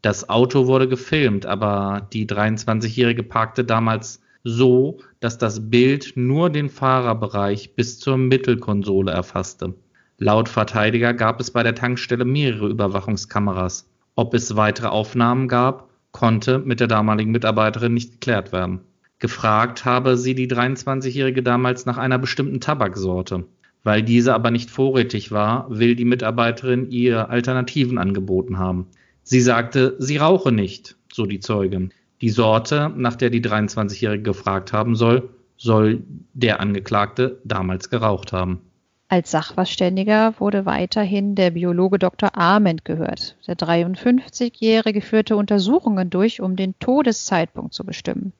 Das 0.00 0.30
Auto 0.30 0.66
wurde 0.66 0.88
gefilmt, 0.88 1.44
aber 1.44 2.08
die 2.12 2.26
23-Jährige 2.26 3.22
parkte 3.22 3.64
damals 3.64 4.22
so, 4.44 4.98
dass 5.20 5.38
das 5.38 5.70
Bild 5.70 6.12
nur 6.16 6.50
den 6.50 6.68
Fahrerbereich 6.68 7.74
bis 7.74 7.98
zur 7.98 8.16
Mittelkonsole 8.16 9.12
erfasste. 9.12 9.74
Laut 10.18 10.48
Verteidiger 10.48 11.14
gab 11.14 11.40
es 11.40 11.50
bei 11.50 11.62
der 11.62 11.74
Tankstelle 11.74 12.24
mehrere 12.24 12.68
Überwachungskameras. 12.68 13.88
Ob 14.16 14.34
es 14.34 14.56
weitere 14.56 14.88
Aufnahmen 14.88 15.48
gab, 15.48 15.88
konnte 16.12 16.58
mit 16.58 16.80
der 16.80 16.88
damaligen 16.88 17.30
Mitarbeiterin 17.30 17.94
nicht 17.94 18.12
geklärt 18.12 18.52
werden. 18.52 18.80
Gefragt 19.18 19.84
habe 19.84 20.16
sie 20.16 20.34
die 20.34 20.48
23-Jährige 20.48 21.42
damals 21.42 21.86
nach 21.86 21.98
einer 21.98 22.18
bestimmten 22.18 22.60
Tabaksorte. 22.60 23.44
Weil 23.82 24.02
diese 24.02 24.34
aber 24.34 24.50
nicht 24.50 24.70
vorrätig 24.70 25.30
war, 25.30 25.66
will 25.70 25.94
die 25.94 26.04
Mitarbeiterin 26.04 26.90
ihr 26.90 27.30
Alternativen 27.30 27.96
angeboten 27.96 28.58
haben. 28.58 28.88
Sie 29.22 29.40
sagte, 29.40 29.96
sie 29.98 30.18
rauche 30.18 30.52
nicht, 30.52 30.96
so 31.12 31.24
die 31.24 31.40
Zeugin. 31.40 31.92
Die 32.20 32.28
Sorte, 32.28 32.92
nach 32.94 33.16
der 33.16 33.30
die 33.30 33.42
23-Jährige 33.42 34.22
gefragt 34.22 34.72
haben 34.72 34.94
soll, 34.94 35.30
soll 35.56 36.02
der 36.34 36.60
Angeklagte 36.60 37.40
damals 37.44 37.90
geraucht 37.90 38.32
haben. 38.32 38.60
Als 39.08 39.30
Sachverständiger 39.32 40.34
wurde 40.38 40.66
weiterhin 40.66 41.34
der 41.34 41.50
Biologe 41.50 41.98
Dr. 41.98 42.36
Arment 42.36 42.84
gehört. 42.84 43.36
Der 43.46 43.56
53-Jährige 43.56 45.00
führte 45.00 45.36
Untersuchungen 45.36 46.10
durch, 46.10 46.40
um 46.40 46.54
den 46.54 46.78
Todeszeitpunkt 46.78 47.74
zu 47.74 47.84
bestimmen. 47.84 48.32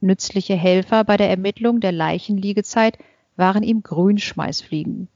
Nützliche 0.00 0.54
Helfer 0.54 1.02
bei 1.04 1.16
der 1.16 1.30
Ermittlung 1.30 1.80
der 1.80 1.92
Leichenliegezeit 1.92 2.98
waren 3.36 3.62
ihm 3.62 3.82
Grünschmeißfliegen. 3.82 5.08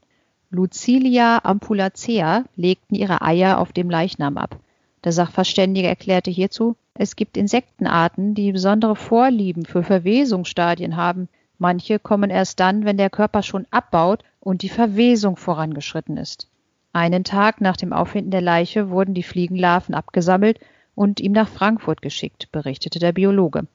Lucilia 0.49 1.39
ampulacea 1.43 2.45
legten 2.55 2.95
ihre 2.95 3.21
Eier 3.21 3.59
auf 3.59 3.71
dem 3.71 3.89
Leichnam 3.89 4.37
ab. 4.37 4.59
Der 5.03 5.11
Sachverständige 5.11 5.87
erklärte 5.87 6.31
hierzu, 6.31 6.75
Es 6.99 7.15
gibt 7.15 7.37
Insektenarten, 7.37 8.33
die 8.33 8.51
besondere 8.51 8.95
Vorlieben 8.95 9.67
für 9.67 9.83
Verwesungsstadien 9.83 10.97
haben. 10.97 11.29
Manche 11.59 11.99
kommen 11.99 12.31
erst 12.31 12.59
dann, 12.59 12.85
wenn 12.85 12.97
der 12.97 13.11
Körper 13.11 13.43
schon 13.43 13.67
abbaut 13.69 14.23
und 14.39 14.63
die 14.63 14.69
Verwesung 14.69 15.37
vorangeschritten 15.37 16.17
ist. 16.17 16.49
Einen 16.93 17.23
Tag 17.23 17.61
nach 17.61 17.77
dem 17.77 17.93
Auffinden 17.93 18.31
der 18.31 18.41
Leiche 18.41 18.89
wurden 18.89 19.13
die 19.13 19.21
Fliegenlarven 19.21 19.93
abgesammelt 19.93 20.59
und 20.95 21.19
ihm 21.19 21.33
nach 21.33 21.47
Frankfurt 21.47 22.01
geschickt, 22.01 22.51
berichtete 22.51 22.97
der 22.97 23.11
Biologe. 23.11 23.67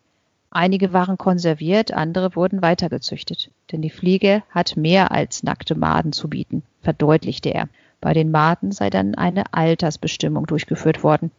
Einige 0.50 0.92
waren 0.92 1.16
konserviert, 1.16 1.92
andere 1.94 2.34
wurden 2.34 2.60
weitergezüchtet. 2.60 3.52
Denn 3.70 3.82
die 3.82 3.90
Fliege 3.90 4.42
hat 4.50 4.76
mehr 4.76 5.12
als 5.12 5.44
nackte 5.44 5.76
Maden 5.76 6.12
zu 6.12 6.28
bieten, 6.28 6.64
verdeutlichte 6.80 7.50
er. 7.54 7.68
Bei 8.00 8.14
den 8.14 8.32
Maden 8.32 8.72
sei 8.72 8.90
dann 8.90 9.14
eine 9.14 9.54
Altersbestimmung 9.54 10.46
durchgeführt 10.46 11.04
worden. 11.04 11.30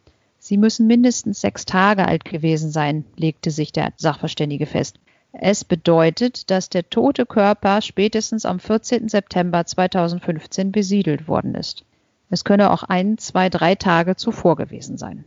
Sie 0.46 0.58
müssen 0.58 0.86
mindestens 0.86 1.40
sechs 1.40 1.64
Tage 1.64 2.06
alt 2.06 2.26
gewesen 2.26 2.70
sein, 2.70 3.06
legte 3.16 3.50
sich 3.50 3.72
der 3.72 3.94
Sachverständige 3.96 4.66
fest. 4.66 5.00
Es 5.32 5.64
bedeutet, 5.64 6.50
dass 6.50 6.68
der 6.68 6.90
tote 6.90 7.24
Körper 7.24 7.80
spätestens 7.80 8.44
am 8.44 8.60
14. 8.60 9.08
September 9.08 9.64
2015 9.64 10.70
besiedelt 10.70 11.28
worden 11.28 11.54
ist. 11.54 11.86
Es 12.28 12.44
könne 12.44 12.72
auch 12.72 12.82
ein, 12.82 13.16
zwei, 13.16 13.48
drei 13.48 13.74
Tage 13.74 14.16
zuvor 14.16 14.56
gewesen 14.56 14.98
sein. 14.98 15.24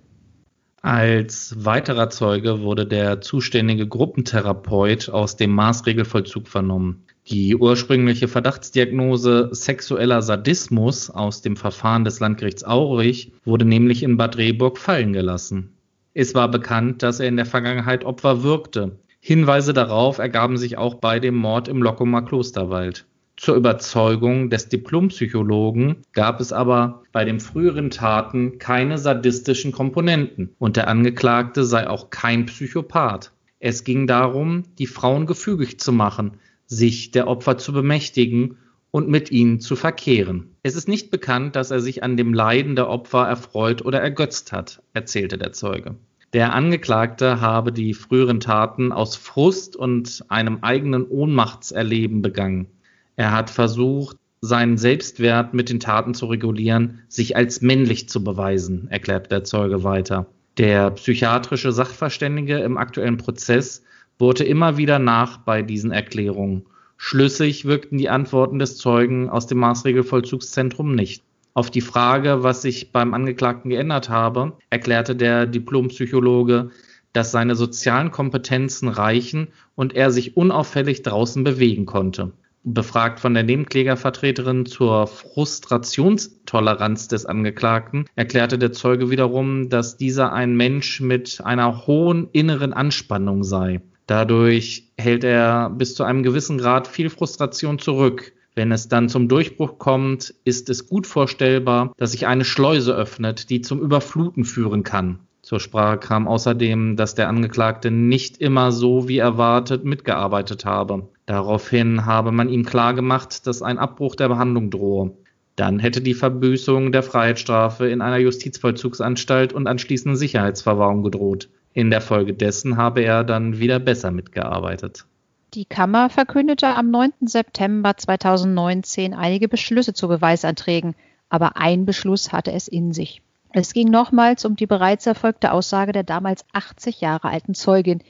Als 0.83 1.65
weiterer 1.65 2.11
Zeuge 2.11 2.61
wurde 2.61 2.85
der 2.85 3.19
zuständige 3.19 3.87
Gruppentherapeut 3.87 5.09
aus 5.09 5.35
dem 5.35 5.49
Maßregelvollzug 5.49 6.47
vernommen. 6.47 7.06
Die 7.29 7.57
ursprüngliche 7.57 8.29
Verdachtsdiagnose 8.29 9.49
sexueller 9.51 10.21
Sadismus 10.21 11.09
aus 11.09 11.41
dem 11.41 11.57
Verfahren 11.57 12.05
des 12.05 12.21
Landgerichts 12.21 12.63
Aurich 12.63 13.33
wurde 13.43 13.65
nämlich 13.65 14.01
in 14.01 14.15
Bad 14.15 14.37
Rehburg 14.37 14.77
fallen 14.77 15.11
gelassen. 15.11 15.73
Es 16.13 16.35
war 16.35 16.49
bekannt, 16.49 17.03
dass 17.03 17.19
er 17.19 17.27
in 17.27 17.35
der 17.35 17.45
Vergangenheit 17.45 18.05
Opfer 18.05 18.43
wirkte. 18.43 18.99
Hinweise 19.19 19.73
darauf 19.73 20.19
ergaben 20.19 20.55
sich 20.55 20.77
auch 20.77 20.95
bei 20.95 21.19
dem 21.19 21.35
Mord 21.35 21.67
im 21.67 21.83
Lockumer 21.83 22.21
Klosterwald. 22.21 23.05
Zur 23.35 23.55
Überzeugung 23.55 24.49
des 24.49 24.69
Diplompsychologen 24.69 25.97
gab 26.13 26.39
es 26.39 26.53
aber 26.53 27.03
bei 27.11 27.25
den 27.25 27.41
früheren 27.41 27.89
Taten 27.89 28.57
keine 28.57 28.97
sadistischen 28.97 29.73
Komponenten 29.73 30.55
und 30.59 30.77
der 30.77 30.87
Angeklagte 30.87 31.65
sei 31.65 31.89
auch 31.89 32.09
kein 32.09 32.45
Psychopath. 32.45 33.33
Es 33.59 33.83
ging 33.83 34.07
darum, 34.07 34.63
die 34.79 34.87
Frauen 34.87 35.25
gefügig 35.25 35.77
zu 35.79 35.91
machen, 35.91 36.37
sich 36.67 37.11
der 37.11 37.27
Opfer 37.27 37.57
zu 37.57 37.73
bemächtigen 37.73 38.57
und 38.91 39.09
mit 39.09 39.31
ihnen 39.31 39.59
zu 39.59 39.75
verkehren. 39.75 40.55
Es 40.63 40.75
ist 40.75 40.87
nicht 40.87 41.11
bekannt, 41.11 41.55
dass 41.55 41.71
er 41.71 41.79
sich 41.79 42.03
an 42.03 42.17
dem 42.17 42.33
Leiden 42.33 42.75
der 42.75 42.89
Opfer 42.89 43.27
erfreut 43.27 43.83
oder 43.83 43.99
ergötzt 43.99 44.51
hat, 44.51 44.81
erzählte 44.93 45.37
der 45.37 45.53
Zeuge. 45.53 45.95
Der 46.33 46.53
Angeklagte 46.53 47.39
habe 47.39 47.71
die 47.71 47.93
früheren 47.93 48.39
Taten 48.39 48.91
aus 48.91 49.15
Frust 49.15 49.75
und 49.75 50.25
einem 50.27 50.59
eigenen 50.61 51.05
Ohnmachtserleben 51.05 52.21
begangen. 52.21 52.67
Er 53.15 53.31
hat 53.31 53.49
versucht, 53.49 54.17
seinen 54.41 54.77
Selbstwert 54.77 55.53
mit 55.53 55.69
den 55.69 55.79
Taten 55.79 56.13
zu 56.13 56.27
regulieren, 56.27 56.99
sich 57.07 57.35
als 57.35 57.61
männlich 57.61 58.09
zu 58.09 58.23
beweisen, 58.23 58.87
erklärt 58.89 59.31
der 59.31 59.43
Zeuge 59.43 59.83
weiter. 59.83 60.27
Der 60.57 60.91
psychiatrische 60.91 61.71
Sachverständige 61.71 62.57
im 62.59 62.77
aktuellen 62.77 63.17
Prozess 63.17 63.83
bohrte 64.17 64.43
immer 64.43 64.77
wieder 64.77 64.99
nach 64.99 65.37
bei 65.37 65.61
diesen 65.61 65.91
Erklärungen. 65.91 66.65
Schlüssig 66.97 67.65
wirkten 67.65 67.97
die 67.97 68.09
Antworten 68.09 68.59
des 68.59 68.77
Zeugen 68.77 69.29
aus 69.29 69.47
dem 69.47 69.59
Maßregelvollzugszentrum 69.59 70.95
nicht. 70.95 71.23
Auf 71.53 71.71
die 71.71 71.81
Frage, 71.81 72.43
was 72.43 72.61
sich 72.61 72.91
beim 72.91 73.13
Angeklagten 73.13 73.69
geändert 73.69 74.09
habe, 74.09 74.53
erklärte 74.69 75.15
der 75.15 75.45
Diplompsychologe, 75.45 76.71
dass 77.13 77.31
seine 77.31 77.55
sozialen 77.55 78.11
Kompetenzen 78.11 78.89
reichen 78.89 79.47
und 79.75 79.95
er 79.95 80.11
sich 80.11 80.37
unauffällig 80.37 81.01
draußen 81.01 81.43
bewegen 81.43 81.85
konnte. 81.85 82.33
Befragt 82.63 83.19
von 83.19 83.33
der 83.33 83.43
Nebenklägervertreterin 83.43 84.65
zur 84.65 85.07
Frustrationstoleranz 85.07 87.07
des 87.07 87.25
Angeklagten, 87.25 88.05
erklärte 88.15 88.59
der 88.59 88.73
Zeuge 88.73 89.09
wiederum, 89.09 89.69
dass 89.69 89.97
dieser 89.97 90.33
ein 90.33 90.55
Mensch 90.55 90.99
mit 90.99 91.41
einer 91.43 91.87
hohen 91.87 92.27
inneren 92.33 92.73
Anspannung 92.73 93.43
sei. 93.43 93.81
Dadurch 94.07 94.91
hält 94.97 95.23
er 95.25 95.69
bis 95.69 95.93
zu 95.93 96.03
einem 96.03 96.23
gewissen 96.23 96.57
Grad 96.57 96.87
viel 96.87 97.09
Frustration 97.09 97.77
zurück. 97.77 98.31
Wenn 98.55 98.71
es 98.71 98.87
dann 98.87 99.09
zum 99.09 99.27
Durchbruch 99.27 99.77
kommt, 99.77 100.33
ist 100.43 100.69
es 100.69 100.87
gut 100.87 101.05
vorstellbar, 101.05 101.93
dass 101.97 102.13
sich 102.13 102.25
eine 102.25 102.45
Schleuse 102.45 102.95
öffnet, 102.95 103.49
die 103.49 103.61
zum 103.61 103.81
Überfluten 103.81 104.45
führen 104.45 104.83
kann. 104.83 105.19
Zur 105.41 105.59
Sprache 105.59 105.97
kam 105.97 106.27
außerdem, 106.27 106.95
dass 106.95 107.15
der 107.15 107.27
Angeklagte 107.27 107.91
nicht 107.91 108.37
immer 108.37 108.71
so 108.71 109.07
wie 109.07 109.17
erwartet 109.17 109.85
mitgearbeitet 109.85 110.65
habe. 110.65 111.09
Daraufhin 111.25 112.05
habe 112.05 112.31
man 112.31 112.49
ihm 112.49 112.65
klargemacht, 112.65 113.45
dass 113.45 113.61
ein 113.61 113.77
Abbruch 113.77 114.15
der 114.15 114.29
Behandlung 114.29 114.71
drohe. 114.71 115.11
Dann 115.57 115.79
hätte 115.79 116.01
die 116.01 116.13
Verbüßung 116.13 116.91
der 116.91 117.03
Freiheitsstrafe 117.03 117.87
in 117.87 118.01
einer 118.01 118.17
Justizvollzugsanstalt 118.17 119.53
und 119.53 119.67
anschließend 119.67 120.17
Sicherheitsverwahrung 120.17 121.03
gedroht. 121.03 121.49
In 121.77 121.91
der 121.91 122.01
Folge 122.01 122.33
dessen 122.33 122.75
habe 122.75 123.01
er 123.03 123.23
dann 123.23 123.59
wieder 123.59 123.77
besser 123.77 124.09
mitgearbeitet. 124.09 125.05
Die 125.53 125.65
Kammer 125.65 126.09
verkündete 126.09 126.69
am 126.75 126.89
9. 126.89 127.11
September 127.21 127.95
2019 127.95 129.13
einige 129.13 129.47
Beschlüsse 129.47 129.93
zu 129.93 130.07
Beweisanträgen, 130.07 130.95
aber 131.29 131.57
ein 131.57 131.85
Beschluss 131.85 132.31
hatte 132.31 132.51
es 132.51 132.67
in 132.67 132.93
sich. 132.93 133.21
Es 133.53 133.73
ging 133.73 133.91
nochmals 133.91 134.43
um 134.43 134.55
die 134.55 134.65
bereits 134.65 135.05
erfolgte 135.05 135.51
Aussage 135.51 135.91
der 135.91 136.01
damals 136.01 136.45
80 136.51 136.99
Jahre 136.99 137.29
alten 137.29 137.53
Zeugin, 137.53 138.01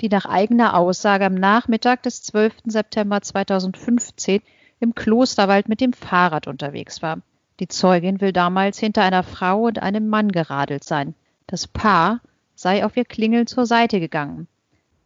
die 0.00 0.08
nach 0.08 0.26
eigener 0.26 0.76
Aussage 0.76 1.24
am 1.24 1.34
Nachmittag 1.34 2.04
des 2.04 2.22
12. 2.22 2.54
September 2.66 3.20
2015 3.20 4.42
im 4.78 4.94
Klosterwald 4.94 5.68
mit 5.68 5.80
dem 5.80 5.92
Fahrrad 5.92 6.46
unterwegs 6.46 7.02
war. 7.02 7.18
Die 7.58 7.66
Zeugin 7.66 8.20
will 8.20 8.32
damals 8.32 8.78
hinter 8.78 9.02
einer 9.02 9.24
Frau 9.24 9.62
und 9.62 9.82
einem 9.82 10.06
Mann 10.06 10.30
geradelt 10.30 10.84
sein. 10.84 11.16
Das 11.48 11.66
Paar 11.66 12.20
sei 12.58 12.84
auf 12.84 12.96
ihr 12.96 13.04
Klingeln 13.04 13.46
zur 13.46 13.66
Seite 13.66 14.00
gegangen. 14.00 14.48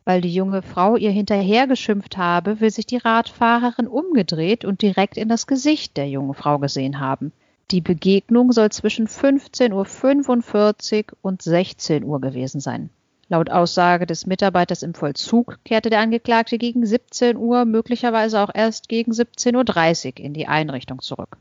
Weil 0.07 0.23
die 0.23 0.33
junge 0.33 0.63
Frau 0.63 0.97
ihr 0.97 1.11
hinterhergeschimpft 1.11 2.17
habe, 2.17 2.61
will 2.61 2.71
sich 2.71 2.87
die 2.87 2.97
Radfahrerin 2.97 3.87
umgedreht 3.87 4.65
und 4.65 4.81
direkt 4.81 5.19
in 5.19 5.29
das 5.29 5.47
Gesicht 5.47 5.99
der 5.99 6.09
jungen 6.09 6.33
Frau 6.33 6.59
gesehen 6.59 6.99
haben. 6.99 7.31
Die 7.71 7.83
Begegnung 7.83 8.53
soll 8.53 8.71
zwischen 8.71 9.07
15.45 9.07 11.13
Uhr 11.13 11.19
und 11.21 11.43
16 11.43 12.05
Uhr 12.05 12.23
gewesen 12.23 12.61
sein. 12.61 12.89
Laut 13.29 13.51
Aussage 13.51 14.07
des 14.07 14.27
Mitarbeiters 14.27 14.83
im 14.83 14.95
Vollzug 14.95 15.59
kehrte 15.65 15.91
der 15.91 16.01
Angeklagte 16.01 16.57
gegen 16.57 16.87
17 16.87 17.37
Uhr, 17.37 17.67
möglicherweise 17.67 18.41
auch 18.41 18.51
erst 18.55 18.89
gegen 18.89 19.13
17.30 19.13 20.07
Uhr 20.07 20.25
in 20.25 20.33
die 20.33 20.49
Einrichtung 20.49 21.03
zurück. 21.03 21.37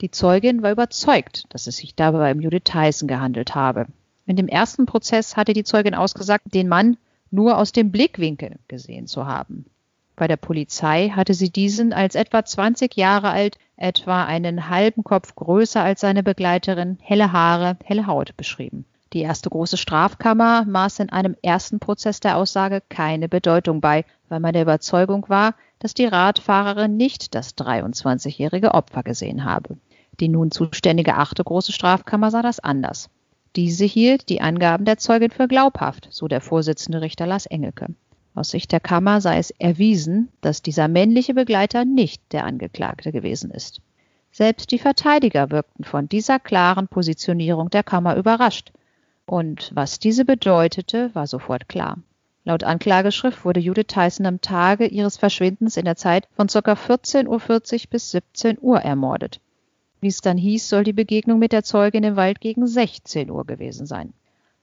Die 0.00 0.10
Zeugin 0.10 0.62
war 0.62 0.72
überzeugt, 0.72 1.44
dass 1.50 1.66
es 1.66 1.76
sich 1.76 1.94
dabei 1.94 2.32
um 2.32 2.40
Judith 2.40 2.64
Tyson 2.64 3.06
gehandelt 3.06 3.54
habe. 3.54 3.86
In 4.26 4.36
dem 4.36 4.48
ersten 4.48 4.86
Prozess 4.86 5.36
hatte 5.36 5.52
die 5.52 5.64
Zeugin 5.64 5.94
ausgesagt, 5.94 6.54
den 6.54 6.68
Mann 6.68 6.96
nur 7.30 7.58
aus 7.58 7.72
dem 7.72 7.90
Blickwinkel 7.90 8.56
gesehen 8.68 9.06
zu 9.06 9.26
haben. 9.26 9.66
Bei 10.14 10.28
der 10.28 10.36
Polizei 10.36 11.08
hatte 11.08 11.34
sie 11.34 11.50
diesen 11.50 11.92
als 11.92 12.14
etwa 12.14 12.44
20 12.44 12.96
Jahre 12.96 13.30
alt, 13.30 13.58
etwa 13.76 14.24
einen 14.24 14.68
halben 14.68 15.02
Kopf 15.02 15.34
größer 15.34 15.82
als 15.82 16.00
seine 16.00 16.22
Begleiterin, 16.22 16.98
helle 17.00 17.32
Haare, 17.32 17.76
helle 17.82 18.06
Haut 18.06 18.36
beschrieben. 18.36 18.84
Die 19.12 19.20
erste 19.20 19.50
große 19.50 19.76
Strafkammer 19.76 20.64
maß 20.64 21.00
in 21.00 21.10
einem 21.10 21.36
ersten 21.42 21.80
Prozess 21.80 22.20
der 22.20 22.36
Aussage 22.36 22.82
keine 22.88 23.28
Bedeutung 23.28 23.80
bei, 23.80 24.04
weil 24.28 24.40
man 24.40 24.52
der 24.52 24.62
Überzeugung 24.62 25.28
war, 25.28 25.54
dass 25.80 25.94
die 25.94 26.06
Radfahrerin 26.06 26.96
nicht 26.96 27.34
das 27.34 27.56
23-jährige 27.56 28.72
Opfer 28.72 29.02
gesehen 29.02 29.44
habe. 29.44 29.76
Die 30.20 30.28
nun 30.28 30.50
zuständige 30.50 31.16
achte 31.16 31.42
große 31.42 31.72
Strafkammer 31.72 32.30
sah 32.30 32.42
das 32.42 32.60
anders. 32.60 33.10
Diese 33.54 33.84
hielt 33.84 34.30
die 34.30 34.40
Angaben 34.40 34.86
der 34.86 34.96
Zeugin 34.96 35.30
für 35.30 35.46
glaubhaft, 35.46 36.08
so 36.10 36.26
der 36.26 36.40
Vorsitzende 36.40 37.02
Richter 37.02 37.26
Lars 37.26 37.44
Engelke. 37.44 37.88
Aus 38.34 38.50
Sicht 38.50 38.72
der 38.72 38.80
Kammer 38.80 39.20
sei 39.20 39.36
es 39.36 39.50
erwiesen, 39.50 40.30
dass 40.40 40.62
dieser 40.62 40.88
männliche 40.88 41.34
Begleiter 41.34 41.84
nicht 41.84 42.22
der 42.32 42.44
Angeklagte 42.44 43.12
gewesen 43.12 43.50
ist. 43.50 43.82
Selbst 44.30 44.70
die 44.70 44.78
Verteidiger 44.78 45.50
wirkten 45.50 45.84
von 45.84 46.08
dieser 46.08 46.38
klaren 46.38 46.88
Positionierung 46.88 47.68
der 47.68 47.82
Kammer 47.82 48.16
überrascht. 48.16 48.72
Und 49.26 49.70
was 49.74 49.98
diese 49.98 50.24
bedeutete, 50.24 51.14
war 51.14 51.26
sofort 51.26 51.68
klar. 51.68 51.98
Laut 52.44 52.64
Anklageschrift 52.64 53.44
wurde 53.44 53.60
Judith 53.60 53.88
Tyson 53.88 54.24
am 54.24 54.40
Tage 54.40 54.86
ihres 54.86 55.18
Verschwindens 55.18 55.76
in 55.76 55.84
der 55.84 55.96
Zeit 55.96 56.26
von 56.34 56.46
ca. 56.46 56.58
14.40 56.72 57.26
Uhr 57.28 57.90
bis 57.90 58.10
17 58.10 58.58
Uhr 58.62 58.80
ermordet. 58.80 59.40
Wie 60.02 60.08
es 60.08 60.20
dann 60.20 60.36
hieß, 60.36 60.68
soll 60.68 60.82
die 60.82 60.92
Begegnung 60.92 61.38
mit 61.38 61.52
der 61.52 61.62
Zeugin 61.62 62.02
im 62.02 62.16
Wald 62.16 62.40
gegen 62.40 62.66
16 62.66 63.30
Uhr 63.30 63.46
gewesen 63.46 63.86
sein. 63.86 64.12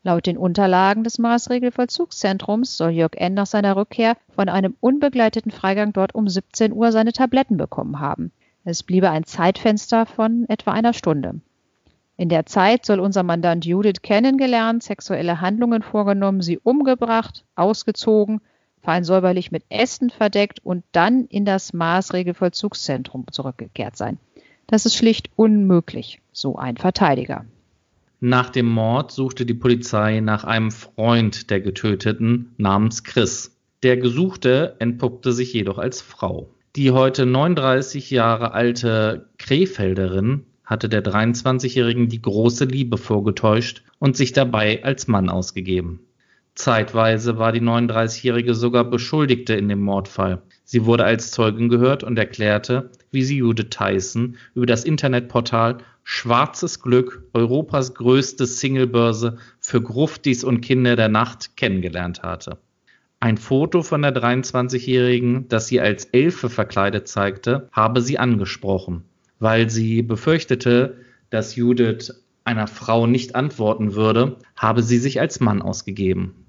Laut 0.04 0.25
den 0.25 0.38
Unterlagen 0.38 1.06
des 1.06 1.17
Maßregelvollzugszentrums 1.17 2.75
soll 2.75 2.89
Jörg 2.89 3.13
N. 3.15 3.36
nach 3.36 3.45
seiner 3.45 3.78
Rückkehr 3.78 4.17
von 4.36 4.49
einem 4.49 4.75
unbegleiteten 4.82 5.52
Freigang 5.52 5.93
dort 5.93 6.13
um 6.13 6.28
17 6.28 6.73
Uhr 6.73 6.91
seine 6.91 7.13
Tabletten 7.13 7.56
bekommen 7.56 8.02
haben. 8.02 8.34
Es 8.65 8.84
bliebe 8.84 9.12
ein 9.12 9.23
Zeitfenster 9.23 10.06
von 10.06 10.43
etwa 10.49 10.73
einer 10.73 10.91
Stunde. 10.91 11.39
In 12.17 12.28
der 12.28 12.45
Zeit 12.45 12.86
soll 12.86 12.99
unser 12.99 13.23
Mandant 13.23 13.65
Judith 13.65 14.02
kennengelernt, 14.02 14.84
sexuelle 14.84 15.39
Handlungen 15.39 15.84
vorgenommen, 15.84 16.41
sie 16.41 16.58
umgebracht, 16.58 17.45
ausgezogen, 17.56 18.41
fein 18.82 19.06
säuberlich 19.06 19.54
mit 19.54 19.63
Ästen 19.69 20.10
verdeckt 20.10 20.60
und 20.65 20.84
dann 20.91 21.28
in 21.28 21.45
das 21.45 21.71
Maßregelvollzugszentrum 21.71 23.28
zurückgekehrt 23.32 23.95
sein. 23.95 24.19
Das 24.69 24.86
ist 24.86 24.95
schlicht 24.95 25.32
unmöglich, 25.36 26.21
so 26.32 26.55
ein 26.55 26.77
Verteidiger. 26.77 27.45
Nach 28.19 28.51
dem 28.51 28.67
Mord 28.67 29.12
suchte 29.12 29.43
die 29.47 29.55
Polizei 29.55 30.19
nach 30.19 30.43
einem 30.43 30.69
Freund 30.69 31.49
der 31.49 31.60
Getöteten 31.60 32.53
namens 32.58 33.03
Chris. 33.03 33.58
Der 33.82 33.97
Gesuchte 33.97 34.75
entpuppte 34.77 35.34
sich 35.34 35.53
jedoch 35.53 35.79
als 35.79 36.03
Frau. 36.03 36.51
Die 36.75 36.91
heute 36.91 37.25
39 37.25 38.12
Jahre 38.12 38.51
alte 38.51 39.29
Krefelderin 39.39 40.45
hatte 40.63 40.88
der 40.88 41.03
23-Jährigen 41.03 42.08
die 42.08 42.21
große 42.21 42.65
Liebe 42.65 42.97
vorgetäuscht 42.97 43.82
und 43.97 44.15
sich 44.15 44.34
dabei 44.34 44.84
als 44.84 45.08
Mann 45.08 45.29
ausgegeben. 45.29 46.01
Zeitweise 46.53 47.39
war 47.39 47.53
die 47.53 47.62
39-Jährige 47.62 48.53
sogar 48.53 48.84
Beschuldigte 48.84 49.55
in 49.55 49.67
dem 49.67 49.82
Mordfall. 49.82 50.43
Sie 50.71 50.86
wurde 50.86 51.03
als 51.03 51.32
Zeugin 51.32 51.67
gehört 51.67 52.03
und 52.03 52.19
erklärte, 52.19 52.91
wie 53.10 53.23
sie 53.23 53.38
Judith 53.38 53.71
Tyson 53.71 54.38
über 54.53 54.67
das 54.67 54.84
Internetportal 54.84 55.79
Schwarzes 56.03 56.79
Glück, 56.79 57.23
Europas 57.34 57.95
größte 57.95 58.45
Singlebörse 58.45 59.39
für 59.60 59.82
Gruftis 59.82 60.43
und 60.43 60.62
Kinder 60.62 60.95
der 60.95 61.10
Nacht 61.10 61.58
kennengelernt 61.58 62.21
hatte. 62.21 62.60
Ein 63.19 63.38
Foto 63.38 63.82
von 63.82 64.03
der 64.03 64.13
23-Jährigen, 64.13 65.47
das 65.47 65.65
sie 65.65 65.82
als 65.82 66.05
Elfe 66.05 66.51
verkleidet 66.51 67.08
zeigte, 67.08 67.67
habe 67.71 68.03
sie 68.03 68.19
angesprochen, 68.19 69.05
weil 69.39 69.71
sie 69.71 70.03
befürchtete, 70.03 70.97
dass 71.32 71.55
Judith 71.55 72.13
einer 72.43 72.67
Frau 72.67 73.08
nicht 73.08 73.34
antworten 73.34 73.95
würde, 73.95 74.38
habe 74.55 74.84
sie 74.84 74.99
sich 74.99 75.19
als 75.19 75.39
Mann 75.39 75.63
ausgegeben. 75.63 76.45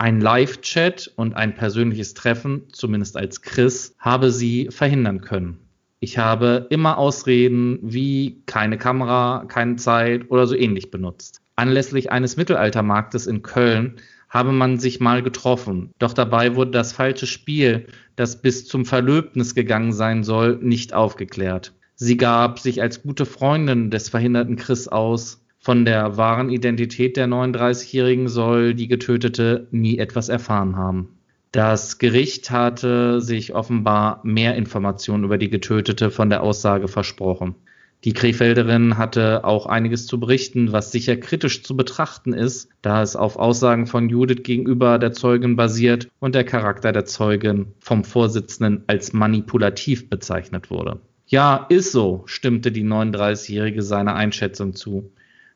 Ein 0.00 0.22
Live-Chat 0.22 1.12
und 1.16 1.36
ein 1.36 1.54
persönliches 1.54 2.14
Treffen, 2.14 2.62
zumindest 2.72 3.18
als 3.18 3.42
Chris, 3.42 3.94
habe 3.98 4.30
sie 4.30 4.68
verhindern 4.70 5.20
können. 5.20 5.58
Ich 5.98 6.16
habe 6.16 6.66
immer 6.70 6.96
Ausreden 6.96 7.78
wie 7.82 8.40
keine 8.46 8.78
Kamera, 8.78 9.44
keine 9.46 9.76
Zeit 9.76 10.30
oder 10.30 10.46
so 10.46 10.54
ähnlich 10.54 10.90
benutzt. 10.90 11.42
Anlässlich 11.54 12.10
eines 12.10 12.38
Mittelaltermarktes 12.38 13.26
in 13.26 13.42
Köln 13.42 13.96
habe 14.30 14.52
man 14.52 14.78
sich 14.78 15.00
mal 15.00 15.22
getroffen. 15.22 15.90
Doch 15.98 16.14
dabei 16.14 16.56
wurde 16.56 16.70
das 16.70 16.94
falsche 16.94 17.26
Spiel, 17.26 17.86
das 18.16 18.40
bis 18.40 18.66
zum 18.66 18.86
Verlöbnis 18.86 19.54
gegangen 19.54 19.92
sein 19.92 20.24
soll, 20.24 20.56
nicht 20.62 20.94
aufgeklärt. 20.94 21.74
Sie 21.94 22.16
gab 22.16 22.58
sich 22.58 22.80
als 22.80 23.02
gute 23.02 23.26
Freundin 23.26 23.90
des 23.90 24.08
verhinderten 24.08 24.56
Chris 24.56 24.88
aus. 24.88 25.39
Von 25.62 25.84
der 25.84 26.16
wahren 26.16 26.48
Identität 26.48 27.18
der 27.18 27.28
39-Jährigen 27.28 28.28
soll 28.28 28.74
die 28.74 28.88
Getötete 28.88 29.68
nie 29.70 29.98
etwas 29.98 30.30
erfahren 30.30 30.76
haben. 30.76 31.18
Das 31.52 31.98
Gericht 31.98 32.50
hatte 32.50 33.20
sich 33.20 33.54
offenbar 33.54 34.20
mehr 34.22 34.54
Informationen 34.54 35.24
über 35.24 35.36
die 35.36 35.50
Getötete 35.50 36.10
von 36.10 36.30
der 36.30 36.42
Aussage 36.42 36.88
versprochen. 36.88 37.56
Die 38.04 38.14
Krefelderin 38.14 38.96
hatte 38.96 39.44
auch 39.44 39.66
einiges 39.66 40.06
zu 40.06 40.18
berichten, 40.18 40.72
was 40.72 40.92
sicher 40.92 41.18
kritisch 41.18 41.62
zu 41.62 41.76
betrachten 41.76 42.32
ist, 42.32 42.70
da 42.80 43.02
es 43.02 43.14
auf 43.14 43.36
Aussagen 43.36 43.86
von 43.86 44.08
Judith 44.08 44.42
gegenüber 44.42 44.98
der 44.98 45.12
Zeugin 45.12 45.56
basiert 45.56 46.08
und 46.20 46.34
der 46.34 46.44
Charakter 46.44 46.92
der 46.92 47.04
Zeugin 47.04 47.74
vom 47.78 48.04
Vorsitzenden 48.04 48.84
als 48.86 49.12
manipulativ 49.12 50.08
bezeichnet 50.08 50.70
wurde. 50.70 51.00
Ja, 51.26 51.66
ist 51.68 51.92
so, 51.92 52.22
stimmte 52.24 52.72
die 52.72 52.84
39-Jährige 52.84 53.82
seiner 53.82 54.14
Einschätzung 54.14 54.74
zu. 54.74 55.12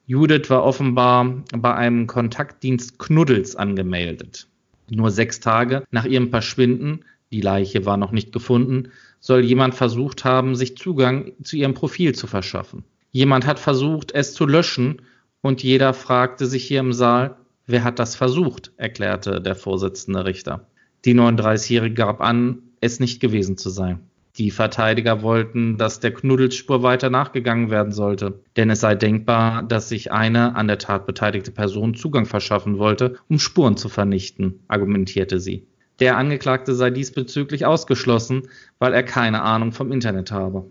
Judith 0.06 0.50
war 0.50 0.64
offenbar 0.64 1.44
bei 1.56 1.74
einem 1.74 2.06
Kontaktdienst 2.06 2.98
Knuddels 2.98 3.56
angemeldet. 3.56 4.46
Nur 4.90 5.10
sechs 5.10 5.40
Tage 5.40 5.84
nach 5.90 6.04
ihrem 6.04 6.28
Verschwinden, 6.28 7.00
die 7.32 7.40
Leiche 7.40 7.86
war 7.86 7.96
noch 7.96 8.12
nicht 8.12 8.30
gefunden, 8.30 8.90
soll 9.18 9.40
jemand 9.40 9.74
versucht 9.74 10.26
haben, 10.26 10.56
sich 10.56 10.76
Zugang 10.76 11.32
zu 11.42 11.56
ihrem 11.56 11.72
Profil 11.72 12.14
zu 12.14 12.26
verschaffen. 12.26 12.84
Jemand 13.12 13.46
hat 13.46 13.58
versucht, 13.58 14.12
es 14.12 14.34
zu 14.34 14.44
löschen, 14.46 15.00
und 15.40 15.62
jeder 15.62 15.94
fragte 15.94 16.46
sich 16.46 16.64
hier 16.64 16.80
im 16.80 16.92
Saal, 16.92 17.36
wer 17.66 17.84
hat 17.84 17.98
das 17.98 18.14
versucht, 18.14 18.72
erklärte 18.76 19.40
der 19.40 19.54
Vorsitzende 19.54 20.24
Richter. 20.24 20.66
Die 21.04 21.14
39-Jährige 21.14 21.94
gab 21.94 22.20
an, 22.20 22.62
es 22.80 23.00
nicht 23.00 23.20
gewesen 23.20 23.56
zu 23.56 23.70
sein. 23.70 24.00
Die 24.36 24.50
Verteidiger 24.50 25.22
wollten, 25.22 25.78
dass 25.78 26.00
der 26.00 26.12
Knuddelsspur 26.12 26.82
weiter 26.82 27.08
nachgegangen 27.08 27.70
werden 27.70 27.92
sollte, 27.92 28.40
denn 28.56 28.68
es 28.68 28.80
sei 28.80 28.96
denkbar, 28.96 29.62
dass 29.62 29.88
sich 29.88 30.10
eine 30.10 30.56
an 30.56 30.66
der 30.66 30.78
Tat 30.78 31.06
beteiligte 31.06 31.52
Person 31.52 31.94
Zugang 31.94 32.26
verschaffen 32.26 32.78
wollte, 32.78 33.14
um 33.28 33.38
Spuren 33.38 33.76
zu 33.76 33.88
vernichten, 33.88 34.58
argumentierte 34.66 35.38
sie. 35.38 35.68
Der 36.00 36.16
Angeklagte 36.16 36.74
sei 36.74 36.90
diesbezüglich 36.90 37.64
ausgeschlossen, 37.64 38.48
weil 38.80 38.92
er 38.92 39.04
keine 39.04 39.42
Ahnung 39.42 39.70
vom 39.70 39.92
Internet 39.92 40.32
habe. 40.32 40.64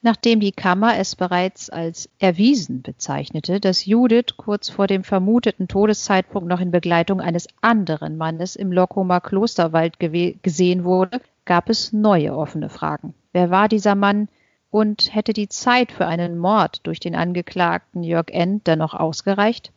Nachdem 0.00 0.38
die 0.38 0.52
Kammer 0.52 0.96
es 0.96 1.16
bereits 1.16 1.70
als 1.70 2.08
erwiesen 2.20 2.82
bezeichnete, 2.82 3.58
dass 3.58 3.84
Judith 3.84 4.36
kurz 4.36 4.70
vor 4.70 4.86
dem 4.86 5.02
vermuteten 5.02 5.66
Todeszeitpunkt 5.66 6.48
noch 6.48 6.60
in 6.60 6.70
Begleitung 6.70 7.20
eines 7.20 7.48
anderen 7.62 8.16
Mannes 8.16 8.54
im 8.54 8.70
Lockumer 8.70 9.20
Klosterwald 9.20 9.98
gesehen 9.98 10.84
wurde, 10.84 11.20
gab 11.44 11.68
es 11.68 11.92
neue 11.92 12.36
offene 12.36 12.68
Fragen. 12.68 13.14
Wer 13.32 13.50
war 13.50 13.68
dieser 13.68 13.96
Mann 13.96 14.28
und 14.70 15.14
hätte 15.14 15.32
die 15.32 15.48
Zeit 15.48 15.90
für 15.90 16.06
einen 16.06 16.38
Mord 16.38 16.86
durch 16.86 17.00
den 17.00 17.16
Angeklagten 17.16 18.04
Jörg 18.04 18.28
N. 18.28 18.62
dennoch 18.64 18.94
ausgereicht? 18.94 19.72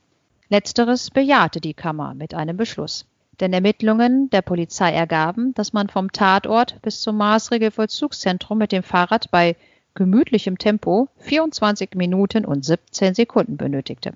Letzteres 0.49 1.09
bejahte 1.09 1.61
die 1.61 1.73
Kammer 1.73 2.13
mit 2.13 2.35
einem 2.35 2.57
Beschluss. 2.57 3.05
Denn 3.39 3.53
Ermittlungen 3.53 4.29
der 4.29 4.43
Polizei 4.43 4.91
ergaben, 4.91 5.55
dass 5.55 5.73
man 5.73 5.89
vom 5.89 6.11
Tatort 6.11 6.79
bis 6.83 7.01
zum 7.01 7.17
Maßregelvollzugszentrum 7.17 8.59
mit 8.59 8.71
dem 8.71 8.83
Fahrrad 8.83 9.31
bei 9.31 9.55
gemütlichem 9.93 10.57
Tempo 10.57 11.09
24 11.17 11.95
Minuten 11.95 12.45
und 12.45 12.63
17 12.65 13.13
Sekunden 13.13 13.57
benötigte. 13.57 14.13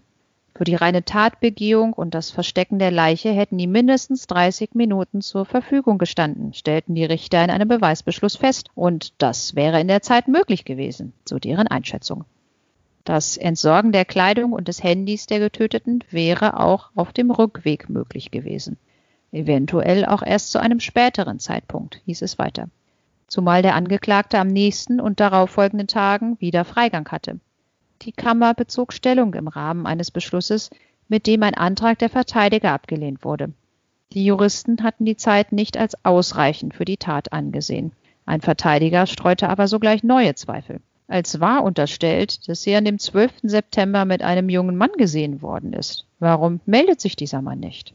Für 0.57 0.63
die 0.63 0.75
reine 0.75 1.03
Tatbegehung 1.03 1.91
und 1.91 2.13
das 2.13 2.31
Verstecken 2.31 2.79
der 2.79 2.91
Leiche 2.91 3.31
hätten 3.31 3.59
ihm 3.59 3.73
mindestens 3.73 4.25
30 4.27 4.73
Minuten 4.73 5.21
zur 5.21 5.45
Verfügung 5.45 5.97
gestanden, 5.97 6.53
stellten 6.53 6.95
die 6.95 7.03
Richter 7.03 7.43
in 7.43 7.49
einem 7.49 7.67
Beweisbeschluss 7.67 8.37
fest, 8.37 8.69
und 8.73 9.13
das 9.17 9.55
wäre 9.55 9.81
in 9.81 9.89
der 9.89 10.01
Zeit 10.01 10.29
möglich 10.29 10.63
gewesen, 10.63 11.11
so 11.27 11.39
deren 11.39 11.67
Einschätzung. 11.67 12.23
Das 13.03 13.35
Entsorgen 13.35 13.91
der 13.91 14.05
Kleidung 14.05 14.53
und 14.53 14.69
des 14.69 14.81
Handys 14.81 15.27
der 15.27 15.39
Getöteten 15.39 16.05
wäre 16.09 16.57
auch 16.57 16.89
auf 16.95 17.11
dem 17.11 17.31
Rückweg 17.31 17.89
möglich 17.89 18.31
gewesen. 18.31 18.77
Eventuell 19.33 20.05
auch 20.05 20.23
erst 20.23 20.51
zu 20.51 20.59
einem 20.59 20.79
späteren 20.79 21.39
Zeitpunkt, 21.39 22.01
hieß 22.05 22.21
es 22.21 22.39
weiter. 22.39 22.69
Zumal 23.27 23.61
der 23.61 23.75
Angeklagte 23.75 24.39
am 24.39 24.47
nächsten 24.47 24.99
und 24.99 25.19
darauf 25.19 25.49
folgenden 25.49 25.87
Tagen 25.87 26.39
wieder 26.39 26.65
Freigang 26.65 27.09
hatte. 27.09 27.39
Die 28.03 28.11
Kammer 28.11 28.53
bezog 28.53 28.93
Stellung 28.93 29.33
im 29.33 29.47
Rahmen 29.47 29.85
eines 29.85 30.11
Beschlusses, 30.11 30.69
mit 31.07 31.27
dem 31.27 31.43
ein 31.43 31.55
Antrag 31.55 31.99
der 31.99 32.09
Verteidiger 32.09 32.71
abgelehnt 32.71 33.23
wurde. 33.23 33.53
Die 34.13 34.25
Juristen 34.25 34.83
hatten 34.83 35.05
die 35.05 35.17
Zeit 35.17 35.51
nicht 35.51 35.77
als 35.77 36.05
ausreichend 36.05 36.73
für 36.73 36.85
die 36.85 36.97
Tat 36.97 37.33
angesehen. 37.33 37.91
Ein 38.25 38.41
Verteidiger 38.41 39.07
streute 39.07 39.49
aber 39.49 39.67
sogleich 39.67 40.03
neue 40.03 40.35
Zweifel. 40.35 40.79
Als 41.07 41.39
wahr 41.39 41.63
unterstellt, 41.63 42.47
dass 42.47 42.63
sie 42.63 42.75
an 42.75 42.85
dem 42.85 42.97
12. 42.97 43.33
September 43.43 44.05
mit 44.05 44.23
einem 44.23 44.49
jungen 44.49 44.77
Mann 44.77 44.91
gesehen 44.97 45.41
worden 45.41 45.73
ist. 45.73 46.05
Warum 46.19 46.61
meldet 46.65 46.99
sich 47.01 47.15
dieser 47.15 47.41
Mann 47.41 47.59
nicht? 47.59 47.93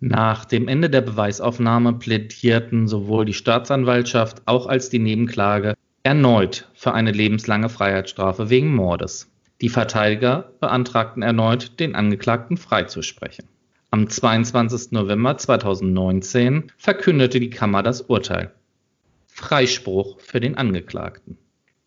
Nach 0.00 0.44
dem 0.44 0.68
Ende 0.68 0.90
der 0.90 1.00
Beweisaufnahme 1.00 1.94
plädierten 1.94 2.86
sowohl 2.86 3.24
die 3.24 3.34
Staatsanwaltschaft 3.34 4.42
auch 4.46 4.66
als 4.66 4.90
die 4.90 5.00
Nebenklage 5.00 5.74
erneut 6.04 6.68
für 6.74 6.94
eine 6.94 7.10
lebenslange 7.10 7.68
Freiheitsstrafe 7.68 8.48
wegen 8.48 8.72
Mordes. 8.72 9.28
Die 9.60 9.68
Verteidiger 9.68 10.52
beantragten 10.60 11.22
erneut, 11.22 11.80
den 11.80 11.96
Angeklagten 11.96 12.56
freizusprechen. 12.56 13.46
Am 13.90 14.08
22. 14.08 14.92
November 14.92 15.36
2019 15.36 16.70
verkündete 16.76 17.40
die 17.40 17.50
Kammer 17.50 17.82
das 17.82 18.02
Urteil. 18.02 18.52
Freispruch 19.26 20.20
für 20.20 20.38
den 20.38 20.56
Angeklagten. 20.56 21.38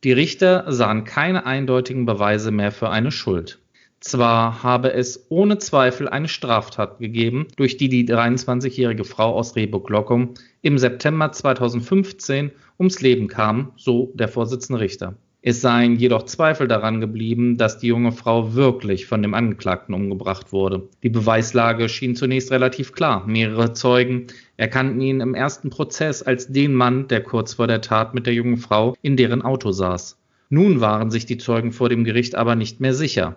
Die 0.03 0.11
Richter 0.11 0.69
sahen 0.69 1.05
keine 1.05 1.45
eindeutigen 1.45 2.05
Beweise 2.05 2.51
mehr 2.51 2.73
für 2.73 2.89
eine 2.89 3.11
Schuld. 3.11 3.60
Zwar 4.01 4.63
habe 4.63 4.93
es 4.93 5.27
ohne 5.29 5.59
Zweifel 5.59 6.09
eine 6.09 6.27
Straftat 6.27 6.97
gegeben, 6.97 7.47
durch 7.55 7.77
die 7.77 7.87
die 7.87 8.03
23-jährige 8.03 9.03
Frau 9.03 9.35
aus 9.35 9.55
Rehburg-Lockum 9.55 10.33
im 10.63 10.79
September 10.79 11.31
2015 11.31 12.49
ums 12.79 12.99
Leben 13.01 13.27
kam, 13.27 13.73
so 13.77 14.11
der 14.15 14.27
Vorsitzende 14.27 14.81
Richter. 14.81 15.15
Es 15.43 15.61
seien 15.61 15.97
jedoch 15.97 16.23
Zweifel 16.23 16.67
daran 16.67 16.99
geblieben, 16.99 17.57
dass 17.57 17.77
die 17.77 17.87
junge 17.87 18.11
Frau 18.11 18.55
wirklich 18.55 19.05
von 19.05 19.21
dem 19.21 19.35
Angeklagten 19.35 19.93
umgebracht 19.93 20.51
wurde. 20.51 20.89
Die 21.03 21.09
Beweislage 21.09 21.87
schien 21.87 22.15
zunächst 22.15 22.51
relativ 22.51 22.93
klar. 22.93 23.27
Mehrere 23.27 23.73
Zeugen 23.73 24.27
erkannten 24.57 25.01
ihn 25.01 25.19
im 25.19 25.35
ersten 25.35 25.69
Prozess 25.69 26.23
als 26.23 26.47
den 26.47 26.73
Mann, 26.73 27.07
der 27.07 27.21
kurz 27.21 27.53
vor 27.53 27.67
der 27.67 27.81
Tat 27.81 28.15
mit 28.15 28.25
der 28.25 28.33
jungen 28.33 28.57
Frau 28.57 28.95
in 29.03 29.15
deren 29.15 29.43
Auto 29.43 29.71
saß. 29.71 30.17
Nun 30.49 30.81
waren 30.81 31.11
sich 31.11 31.27
die 31.27 31.37
Zeugen 31.37 31.71
vor 31.71 31.89
dem 31.89 32.03
Gericht 32.03 32.33
aber 32.33 32.55
nicht 32.55 32.79
mehr 32.79 32.95
sicher. 32.95 33.35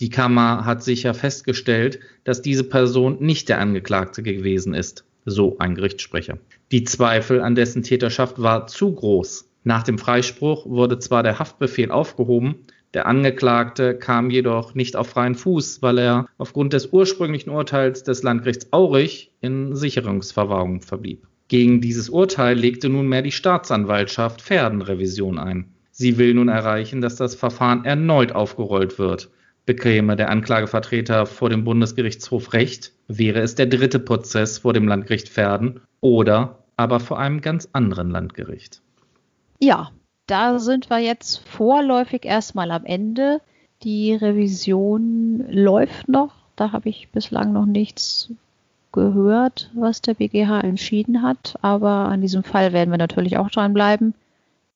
Die 0.00 0.10
Kammer 0.10 0.64
hat 0.64 0.82
sicher 0.82 1.14
festgestellt, 1.14 2.00
dass 2.24 2.42
diese 2.42 2.64
Person 2.64 3.18
nicht 3.20 3.48
der 3.48 3.60
Angeklagte 3.60 4.22
gewesen 4.22 4.74
ist, 4.74 5.04
so 5.24 5.58
ein 5.58 5.74
Gerichtssprecher. 5.74 6.38
Die 6.72 6.84
Zweifel 6.84 7.40
an 7.40 7.54
dessen 7.54 7.82
Täterschaft 7.82 8.40
war 8.40 8.66
zu 8.66 8.92
groß. 8.94 9.48
Nach 9.64 9.82
dem 9.82 9.98
Freispruch 9.98 10.66
wurde 10.66 10.98
zwar 10.98 11.22
der 11.22 11.38
Haftbefehl 11.38 11.90
aufgehoben, 11.90 12.56
der 12.94 13.06
Angeklagte 13.06 13.96
kam 13.96 14.28
jedoch 14.28 14.74
nicht 14.74 14.96
auf 14.96 15.08
freien 15.08 15.34
Fuß, 15.34 15.80
weil 15.80 15.98
er 15.98 16.26
aufgrund 16.36 16.74
des 16.74 16.88
ursprünglichen 16.92 17.48
Urteils 17.48 18.02
des 18.02 18.22
Landgerichts 18.22 18.70
Aurich 18.70 19.30
in 19.40 19.74
Sicherungsverwahrung 19.74 20.82
verblieb. 20.82 21.26
Gegen 21.48 21.80
dieses 21.80 22.10
Urteil 22.10 22.58
legte 22.58 22.90
nunmehr 22.90 23.22
die 23.22 23.32
Staatsanwaltschaft 23.32 24.42
Pferdenrevision 24.42 25.38
ein. 25.38 25.72
Sie 25.90 26.18
will 26.18 26.34
nun 26.34 26.48
erreichen, 26.48 27.00
dass 27.00 27.16
das 27.16 27.34
Verfahren 27.34 27.84
erneut 27.86 28.32
aufgerollt 28.32 28.98
wird. 28.98 29.30
Bekäme 29.64 30.16
der 30.16 30.28
Anklagevertreter 30.28 31.24
vor 31.26 31.48
dem 31.48 31.62
Bundesgerichtshof 31.62 32.52
Recht, 32.52 32.92
wäre 33.06 33.40
es 33.40 33.54
der 33.54 33.66
dritte 33.66 34.00
Prozess 34.00 34.58
vor 34.58 34.72
dem 34.72 34.88
Landgericht 34.88 35.28
Pferden 35.28 35.80
oder 36.00 36.58
aber 36.76 36.98
vor 36.98 37.18
einem 37.20 37.40
ganz 37.40 37.68
anderen 37.72 38.10
Landgericht. 38.10 38.80
Ja, 39.60 39.92
da 40.26 40.58
sind 40.58 40.90
wir 40.90 40.98
jetzt 40.98 41.46
vorläufig 41.46 42.24
erstmal 42.24 42.72
am 42.72 42.84
Ende. 42.84 43.40
Die 43.84 44.14
Revision 44.14 45.44
läuft 45.48 46.08
noch. 46.08 46.32
Da 46.56 46.72
habe 46.72 46.88
ich 46.88 47.10
bislang 47.10 47.52
noch 47.52 47.66
nichts 47.66 48.32
gehört, 48.90 49.70
was 49.74 50.02
der 50.02 50.14
BGH 50.14 50.60
entschieden 50.62 51.22
hat. 51.22 51.56
Aber 51.62 52.08
an 52.08 52.20
diesem 52.20 52.42
Fall 52.42 52.72
werden 52.72 52.90
wir 52.90 52.98
natürlich 52.98 53.36
auch 53.38 53.50
dranbleiben. 53.50 54.14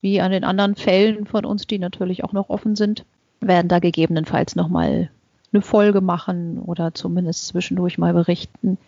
Wie 0.01 0.21
an 0.21 0.31
den 0.31 0.45
anderen 0.45 0.77
Fällen 0.77 1.27
von 1.27 1.45
uns, 1.45 1.67
die 1.67 1.81
natürlich 1.81 2.23
auch 2.23 2.33
noch 2.33 2.51
offen 2.51 2.77
sind 2.77 3.05
werden 3.41 3.69
da 3.69 3.79
gegebenenfalls 3.79 4.57
nochmal 4.57 5.11
eine 5.53 5.63
Folge 5.63 6.01
machen 6.01 6.59
oder 6.59 6.95
zumindest 6.95 7.47
zwischendurch 7.47 7.99
mal 7.99 8.13
berichten, 8.13 8.79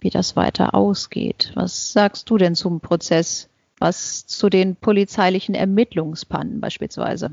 wie 0.00 0.10
das 0.10 0.36
weiter 0.36 0.74
ausgeht. 0.74 1.52
Was 1.54 1.92
sagst 1.92 2.28
du 2.30 2.38
denn 2.38 2.54
zum 2.54 2.80
Prozess? 2.80 3.48
Was 3.78 4.26
zu 4.26 4.48
den 4.48 4.76
polizeilichen 4.76 5.54
Ermittlungspannen 5.54 6.60
beispielsweise? 6.60 7.32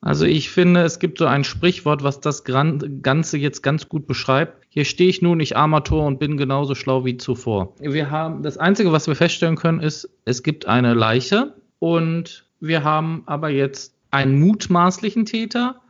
Also 0.00 0.26
ich 0.26 0.50
finde, 0.50 0.82
es 0.82 0.98
gibt 0.98 1.18
so 1.18 1.24
ein 1.24 1.44
Sprichwort, 1.44 2.02
was 2.02 2.20
das 2.20 2.44
Ganze 2.44 3.38
jetzt 3.38 3.62
ganz 3.62 3.88
gut 3.88 4.06
beschreibt. 4.06 4.66
Hier 4.68 4.84
stehe 4.84 5.08
ich 5.08 5.22
nun, 5.22 5.40
ich 5.40 5.56
armer 5.56 5.82
Tor 5.82 6.06
und 6.06 6.18
bin 6.18 6.36
genauso 6.36 6.74
schlau 6.74 7.06
wie 7.06 7.16
zuvor. 7.16 7.74
Wir 7.80 8.10
haben, 8.10 8.42
das 8.42 8.58
Einzige, 8.58 8.92
was 8.92 9.06
wir 9.06 9.16
feststellen 9.16 9.56
können, 9.56 9.80
ist, 9.80 10.10
es 10.26 10.42
gibt 10.42 10.66
eine 10.66 10.92
Leiche 10.92 11.54
und 11.78 12.44
wir 12.60 12.84
haben 12.84 13.22
aber 13.24 13.48
jetzt 13.48 13.94
einen 14.10 14.38
mutmaßlichen 14.38 15.24
Täter, 15.24 15.80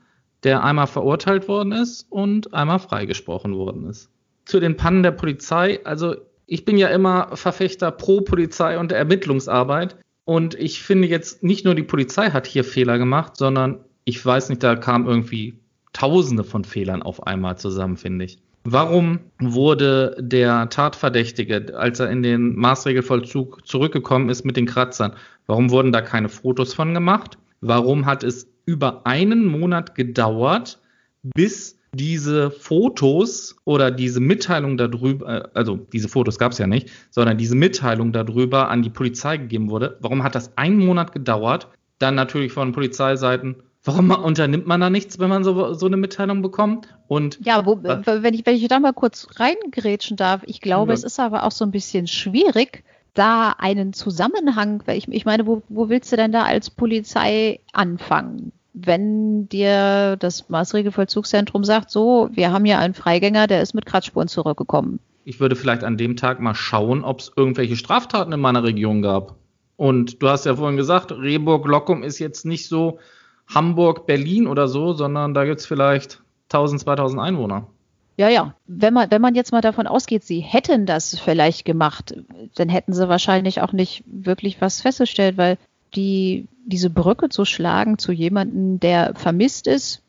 der 0.44 0.62
einmal 0.62 0.86
verurteilt 0.86 1.48
worden 1.48 1.72
ist 1.72 2.06
und 2.10 2.54
einmal 2.54 2.78
freigesprochen 2.78 3.54
worden 3.54 3.88
ist. 3.88 4.10
Zu 4.44 4.60
den 4.60 4.76
Pannen 4.76 5.02
der 5.02 5.12
Polizei, 5.12 5.80
also 5.84 6.16
ich 6.46 6.64
bin 6.64 6.76
ja 6.76 6.88
immer 6.88 7.34
Verfechter 7.34 7.90
pro 7.90 8.20
Polizei 8.20 8.78
und 8.78 8.90
der 8.90 8.98
Ermittlungsarbeit. 8.98 9.96
Und 10.26 10.54
ich 10.54 10.82
finde 10.82 11.08
jetzt, 11.08 11.42
nicht 11.42 11.64
nur 11.64 11.74
die 11.74 11.82
Polizei 11.82 12.30
hat 12.30 12.46
hier 12.46 12.64
Fehler 12.64 12.98
gemacht, 12.98 13.36
sondern 13.36 13.80
ich 14.04 14.24
weiß 14.24 14.50
nicht, 14.50 14.62
da 14.62 14.76
kamen 14.76 15.06
irgendwie 15.06 15.58
Tausende 15.94 16.42
von 16.42 16.64
Fehlern 16.64 17.02
auf 17.02 17.26
einmal 17.26 17.56
zusammen, 17.56 17.96
finde 17.96 18.24
ich. 18.24 18.38
Warum 18.64 19.20
wurde 19.38 20.16
der 20.18 20.68
Tatverdächtige, 20.68 21.76
als 21.78 22.00
er 22.00 22.10
in 22.10 22.22
den 22.22 22.56
Maßregelvollzug 22.56 23.66
zurückgekommen 23.66 24.28
ist 24.28 24.44
mit 24.44 24.56
den 24.56 24.66
Kratzern, 24.66 25.14
warum 25.46 25.70
wurden 25.70 25.92
da 25.92 26.00
keine 26.00 26.28
Fotos 26.28 26.74
von 26.74 26.94
gemacht? 26.94 27.38
Warum 27.60 28.06
hat 28.06 28.24
es 28.24 28.48
über 28.66 29.06
einen 29.06 29.46
Monat 29.46 29.94
gedauert, 29.94 30.80
bis 31.22 31.78
diese 31.94 32.50
Fotos 32.50 33.56
oder 33.64 33.90
diese 33.90 34.20
Mitteilung 34.20 34.76
darüber, 34.76 35.28
äh, 35.28 35.48
also 35.54 35.76
diese 35.76 36.08
Fotos 36.08 36.38
gab 36.38 36.52
es 36.52 36.58
ja 36.58 36.66
nicht, 36.66 36.90
sondern 37.10 37.38
diese 37.38 37.54
Mitteilung 37.54 38.12
darüber 38.12 38.68
an 38.68 38.82
die 38.82 38.90
Polizei 38.90 39.36
gegeben 39.36 39.70
wurde. 39.70 39.96
Warum 40.00 40.22
hat 40.22 40.34
das 40.34 40.56
einen 40.56 40.84
Monat 40.84 41.12
gedauert? 41.12 41.68
Dann 41.98 42.14
natürlich 42.14 42.52
von 42.52 42.72
Polizeiseiten, 42.72 43.56
warum 43.84 44.10
unternimmt 44.10 44.66
man 44.66 44.80
da 44.80 44.90
nichts, 44.90 45.18
wenn 45.18 45.28
man 45.28 45.44
so, 45.44 45.74
so 45.74 45.86
eine 45.86 45.96
Mitteilung 45.96 46.42
bekommt? 46.42 46.88
Und 47.06 47.38
ja, 47.44 47.64
wo, 47.64 47.78
wenn, 47.82 48.34
ich, 48.34 48.44
wenn 48.44 48.56
ich 48.56 48.66
da 48.68 48.80
mal 48.80 48.92
kurz 48.92 49.28
reingrätschen 49.36 50.16
darf, 50.16 50.42
ich 50.46 50.60
glaube, 50.60 50.92
ja. 50.92 50.94
es 50.94 51.04
ist 51.04 51.20
aber 51.20 51.44
auch 51.44 51.52
so 51.52 51.64
ein 51.64 51.70
bisschen 51.70 52.06
schwierig, 52.06 52.82
da 53.14 53.54
einen 53.58 53.92
Zusammenhang, 53.92 54.82
ich, 54.88 55.08
ich 55.08 55.24
meine, 55.24 55.46
wo, 55.46 55.62
wo 55.68 55.88
willst 55.88 56.12
du 56.12 56.16
denn 56.16 56.32
da 56.32 56.42
als 56.42 56.70
Polizei 56.70 57.60
anfangen? 57.72 58.52
Wenn 58.72 59.48
dir 59.48 60.16
das 60.16 60.48
Maßregelvollzugszentrum 60.48 61.62
sagt, 61.62 61.90
so, 61.90 62.28
wir 62.32 62.52
haben 62.52 62.66
ja 62.66 62.78
einen 62.80 62.94
Freigänger, 62.94 63.46
der 63.46 63.62
ist 63.62 63.74
mit 63.74 63.86
Kratzspuren 63.86 64.28
zurückgekommen. 64.28 64.98
Ich 65.24 65.40
würde 65.40 65.56
vielleicht 65.56 65.84
an 65.84 65.96
dem 65.96 66.16
Tag 66.16 66.40
mal 66.40 66.54
schauen, 66.54 67.04
ob 67.04 67.20
es 67.20 67.32
irgendwelche 67.34 67.76
Straftaten 67.76 68.32
in 68.32 68.40
meiner 68.40 68.64
Region 68.64 69.00
gab. 69.00 69.36
Und 69.76 70.22
du 70.22 70.28
hast 70.28 70.44
ja 70.44 70.56
vorhin 70.56 70.76
gesagt, 70.76 71.12
Rehburg-Lockum 71.12 72.02
ist 72.02 72.18
jetzt 72.18 72.44
nicht 72.44 72.68
so 72.68 72.98
Hamburg, 73.46 74.06
Berlin 74.06 74.46
oder 74.46 74.68
so, 74.68 74.92
sondern 74.92 75.34
da 75.34 75.44
gibt 75.44 75.60
es 75.60 75.66
vielleicht 75.66 76.22
1000, 76.48 76.82
2000 76.82 77.20
Einwohner. 77.20 77.68
Ja, 78.16 78.28
ja. 78.28 78.54
Wenn 78.66 78.94
man, 78.94 79.10
wenn 79.10 79.22
man 79.22 79.34
jetzt 79.34 79.52
mal 79.52 79.60
davon 79.60 79.86
ausgeht, 79.86 80.24
sie 80.24 80.40
hätten 80.40 80.86
das 80.86 81.18
vielleicht 81.18 81.64
gemacht, 81.64 82.14
dann 82.54 82.68
hätten 82.68 82.92
sie 82.92 83.08
wahrscheinlich 83.08 83.60
auch 83.60 83.72
nicht 83.72 84.04
wirklich 84.06 84.60
was 84.60 84.80
festgestellt, 84.80 85.36
weil 85.36 85.58
die, 85.94 86.46
diese 86.64 86.90
Brücke 86.90 87.28
zu 87.28 87.44
schlagen 87.44 87.98
zu 87.98 88.12
jemandem, 88.12 88.78
der 88.80 89.14
vermisst 89.14 89.66
ist, 89.66 90.02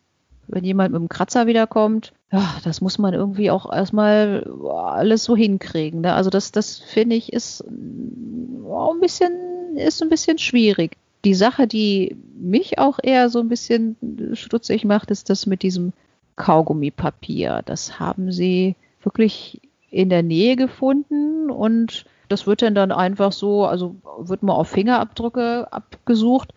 wenn 0.48 0.64
jemand 0.64 0.92
mit 0.92 1.02
dem 1.02 1.10
Kratzer 1.10 1.48
wiederkommt, 1.48 2.14
ja, 2.32 2.56
das 2.64 2.82
muss 2.82 2.98
man 2.98 3.14
irgendwie 3.14 3.50
auch 3.50 3.72
erstmal 3.72 4.46
alles 4.70 5.24
so 5.24 5.36
hinkriegen. 5.36 6.02
Ne? 6.02 6.14
Also 6.14 6.30
das, 6.30 6.52
das 6.52 6.78
finde 6.78 7.16
ich 7.16 7.34
ist 7.34 7.62
ein 7.62 9.00
bisschen, 9.00 9.78
ist 9.78 10.02
ein 10.02 10.10
bisschen 10.10 10.38
schwierig. 10.38 10.98
Die 11.24 11.34
Sache, 11.34 11.66
die 11.68 12.16
mich 12.38 12.78
auch 12.78 13.00
eher 13.02 13.30
so 13.30 13.40
ein 13.40 13.50
bisschen 13.50 13.96
stutzig 14.34 14.86
macht, 14.86 15.12
ist 15.12 15.30
das 15.30 15.46
mit 15.46 15.64
diesem 15.64 15.94
Kaugummipapier. 16.36 17.62
Das 17.66 18.00
haben 18.00 18.32
sie 18.32 18.76
wirklich 19.02 19.62
in 19.92 20.10
der 20.10 20.24
Nähe 20.24 20.56
gefunden 20.56 21.50
und 21.50 22.06
das 22.28 22.48
wird 22.48 22.62
dann, 22.62 22.76
dann 22.76 22.92
einfach 22.92 23.32
so, 23.32 23.66
also 23.66 23.96
wird 24.20 24.44
mal 24.44 24.54
auf 24.54 24.70
Fingerabdrücke 24.70 25.68
abgesucht. 25.72 26.54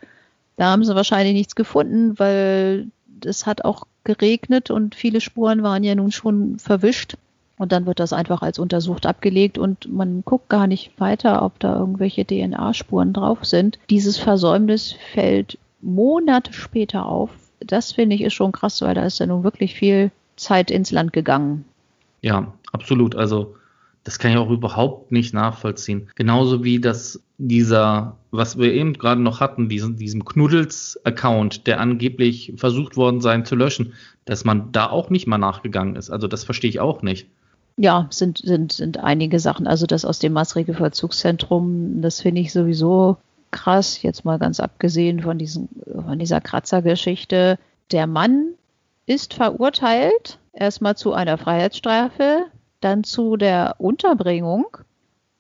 Da 0.57 0.71
haben 0.71 0.85
sie 0.85 0.95
wahrscheinlich 0.95 1.35
nichts 1.35 1.55
gefunden, 1.55 2.19
weil 2.19 2.89
es 3.25 3.47
hat 3.47 3.65
auch 3.65 3.87
geregnet 4.05 4.71
und 4.71 4.95
viele 4.95 5.21
Spuren 5.21 5.63
waren 5.63 5.85
ja 5.85 5.95
nun 5.95 6.11
schon 6.11 6.59
verwischt. 6.59 7.17
Und 7.59 7.73
dann 7.73 7.87
wird 7.87 7.99
das 7.99 8.13
einfach 8.13 8.41
als 8.43 8.61
untersucht 8.61 9.05
abgelegt 9.05 9.59
und 9.59 9.93
man 9.93 10.23
guckt 10.25 10.49
gar 10.49 10.69
nicht 10.69 10.99
weiter, 11.01 11.43
ob 11.43 11.59
da 11.59 11.77
irgendwelche 11.77 12.25
DNA-Spuren 12.25 13.13
drauf 13.13 13.45
sind. 13.45 13.81
Dieses 13.91 14.17
Versäumnis 14.17 14.95
fällt 15.13 15.59
Monate 15.81 16.53
später 16.53 17.07
auf 17.07 17.31
das 17.69 17.93
finde 17.93 18.17
ich 18.17 18.23
ist 18.23 18.35
schon 18.35 18.53
krass, 18.53 18.83
weil 18.83 18.95
da 18.95 19.05
ist 19.05 19.21
ja 19.21 19.27
nun 19.27 19.45
wirklich 19.45 19.75
viel 19.75 20.11
Zeit 20.37 20.71
ins 20.71 20.91
Land 20.91 21.13
gegangen. 21.13 21.65
Ja, 22.23 22.53
absolut. 22.73 23.15
Also 23.15 23.55
das 24.05 24.19
kann 24.19 24.31
ich 24.31 24.39
auch 24.39 24.51
überhaupt 24.51 25.13
nicht 25.13 25.35
nachvollziehen. 25.35 26.09
Genauso 26.15 26.65
wie 26.65 26.81
das 26.81 27.23
dieser, 27.37 28.17
was 28.31 28.59
wir 28.59 28.73
eben 28.73 28.95
gerade 28.95 29.21
noch 29.21 29.41
hatten, 29.41 29.69
diesen, 29.69 29.97
diesem 29.97 30.25
Knuddels-Account, 30.25 31.67
der 31.67 31.81
angeblich 31.81 32.55
versucht 32.57 32.97
worden 32.97 33.21
sein 33.21 33.45
zu 33.45 33.55
löschen, 33.55 33.93
dass 34.25 34.45
man 34.45 34.73
da 34.73 34.89
auch 34.89 35.11
nicht 35.11 35.27
mal 35.27 35.39
nachgegangen 35.39 35.95
ist. 35.95 36.11
Also 36.11 36.27
das 36.27 36.45
verstehe 36.45 36.71
ich 36.71 36.81
auch 36.81 37.03
nicht. 37.03 37.29
Ja, 37.77 38.09
sind, 38.11 38.39
sind, 38.39 38.73
sind 38.73 38.99
einige 38.99 39.39
Sachen. 39.39 39.67
Also 39.67 39.87
das 39.87 40.05
aus 40.05 40.19
dem 40.19 40.33
Maßregelvollzugszentrum, 40.33 42.03
das 42.03 42.21
finde 42.23 42.41
ich 42.41 42.53
sowieso 42.53 43.19
krass, 43.51 44.03
jetzt 44.03 44.25
mal 44.25 44.39
ganz 44.39 44.61
abgesehen 44.61 45.21
von, 45.23 45.39
diesen, 45.39 45.69
von 45.93 46.19
dieser 46.19 46.41
Kratzergeschichte. 46.41 47.59
Der 47.91 48.07
Mann 48.07 48.55
ist 49.07 49.35
verurteilt, 49.35 50.39
erstmal 50.53 50.97
zu 50.97 51.13
einer 51.13 51.39
Freiheitsstrafe, 51.39 52.47
dann 52.81 53.05
zu 53.05 53.37
der 53.37 53.77
Unterbringung 53.79 54.77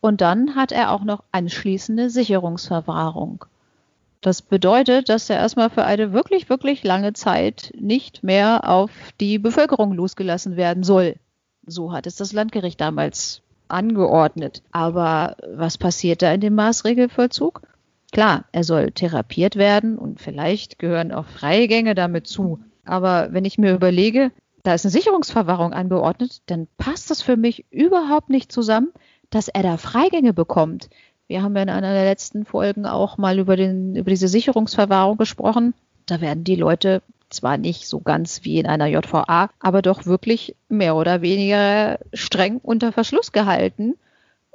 und 0.00 0.20
dann 0.20 0.54
hat 0.54 0.72
er 0.72 0.92
auch 0.92 1.04
noch 1.04 1.24
anschließende 1.32 2.10
Sicherungsverwahrung. 2.10 3.44
Das 4.20 4.42
bedeutet, 4.42 5.08
dass 5.08 5.30
er 5.30 5.36
erstmal 5.36 5.70
für 5.70 5.84
eine 5.84 6.12
wirklich, 6.12 6.48
wirklich 6.48 6.82
lange 6.82 7.12
Zeit 7.12 7.72
nicht 7.78 8.24
mehr 8.24 8.68
auf 8.68 8.90
die 9.20 9.38
Bevölkerung 9.38 9.92
losgelassen 9.92 10.56
werden 10.56 10.82
soll. 10.82 11.16
So 11.64 11.92
hat 11.92 12.06
es 12.06 12.16
das 12.16 12.32
Landgericht 12.32 12.80
damals 12.80 13.42
angeordnet. 13.68 14.62
Aber 14.72 15.36
was 15.52 15.78
passiert 15.78 16.22
da 16.22 16.32
in 16.32 16.40
dem 16.40 16.54
Maßregelvollzug? 16.54 17.62
Klar, 18.12 18.46
er 18.52 18.64
soll 18.64 18.90
therapiert 18.90 19.56
werden 19.56 19.98
und 19.98 20.20
vielleicht 20.20 20.78
gehören 20.78 21.12
auch 21.12 21.26
Freigänge 21.26 21.94
damit 21.94 22.26
zu. 22.26 22.58
Aber 22.84 23.28
wenn 23.32 23.44
ich 23.44 23.58
mir 23.58 23.74
überlege, 23.74 24.32
da 24.62 24.74
ist 24.74 24.84
eine 24.84 24.92
Sicherungsverwahrung 24.92 25.72
angeordnet, 25.72 26.42
dann 26.46 26.68
passt 26.78 27.10
das 27.10 27.22
für 27.22 27.36
mich 27.36 27.66
überhaupt 27.70 28.30
nicht 28.30 28.50
zusammen, 28.50 28.92
dass 29.30 29.48
er 29.48 29.62
da 29.62 29.76
Freigänge 29.76 30.32
bekommt. 30.32 30.88
Wir 31.26 31.42
haben 31.42 31.54
ja 31.54 31.62
in 31.62 31.68
einer 31.68 31.92
der 31.92 32.04
letzten 32.04 32.46
Folgen 32.46 32.86
auch 32.86 33.18
mal 33.18 33.38
über, 33.38 33.56
den, 33.56 33.94
über 33.94 34.10
diese 34.10 34.28
Sicherungsverwahrung 34.28 35.18
gesprochen. 35.18 35.74
Da 36.06 36.22
werden 36.22 36.44
die 36.44 36.56
Leute 36.56 37.02
zwar 37.28 37.58
nicht 37.58 37.86
so 37.86 38.00
ganz 38.00 38.44
wie 38.44 38.58
in 38.58 38.66
einer 38.66 38.86
JVA, 38.86 39.50
aber 39.60 39.82
doch 39.82 40.06
wirklich 40.06 40.56
mehr 40.70 40.96
oder 40.96 41.20
weniger 41.20 41.98
streng 42.14 42.58
unter 42.62 42.90
Verschluss 42.90 43.32
gehalten 43.32 43.96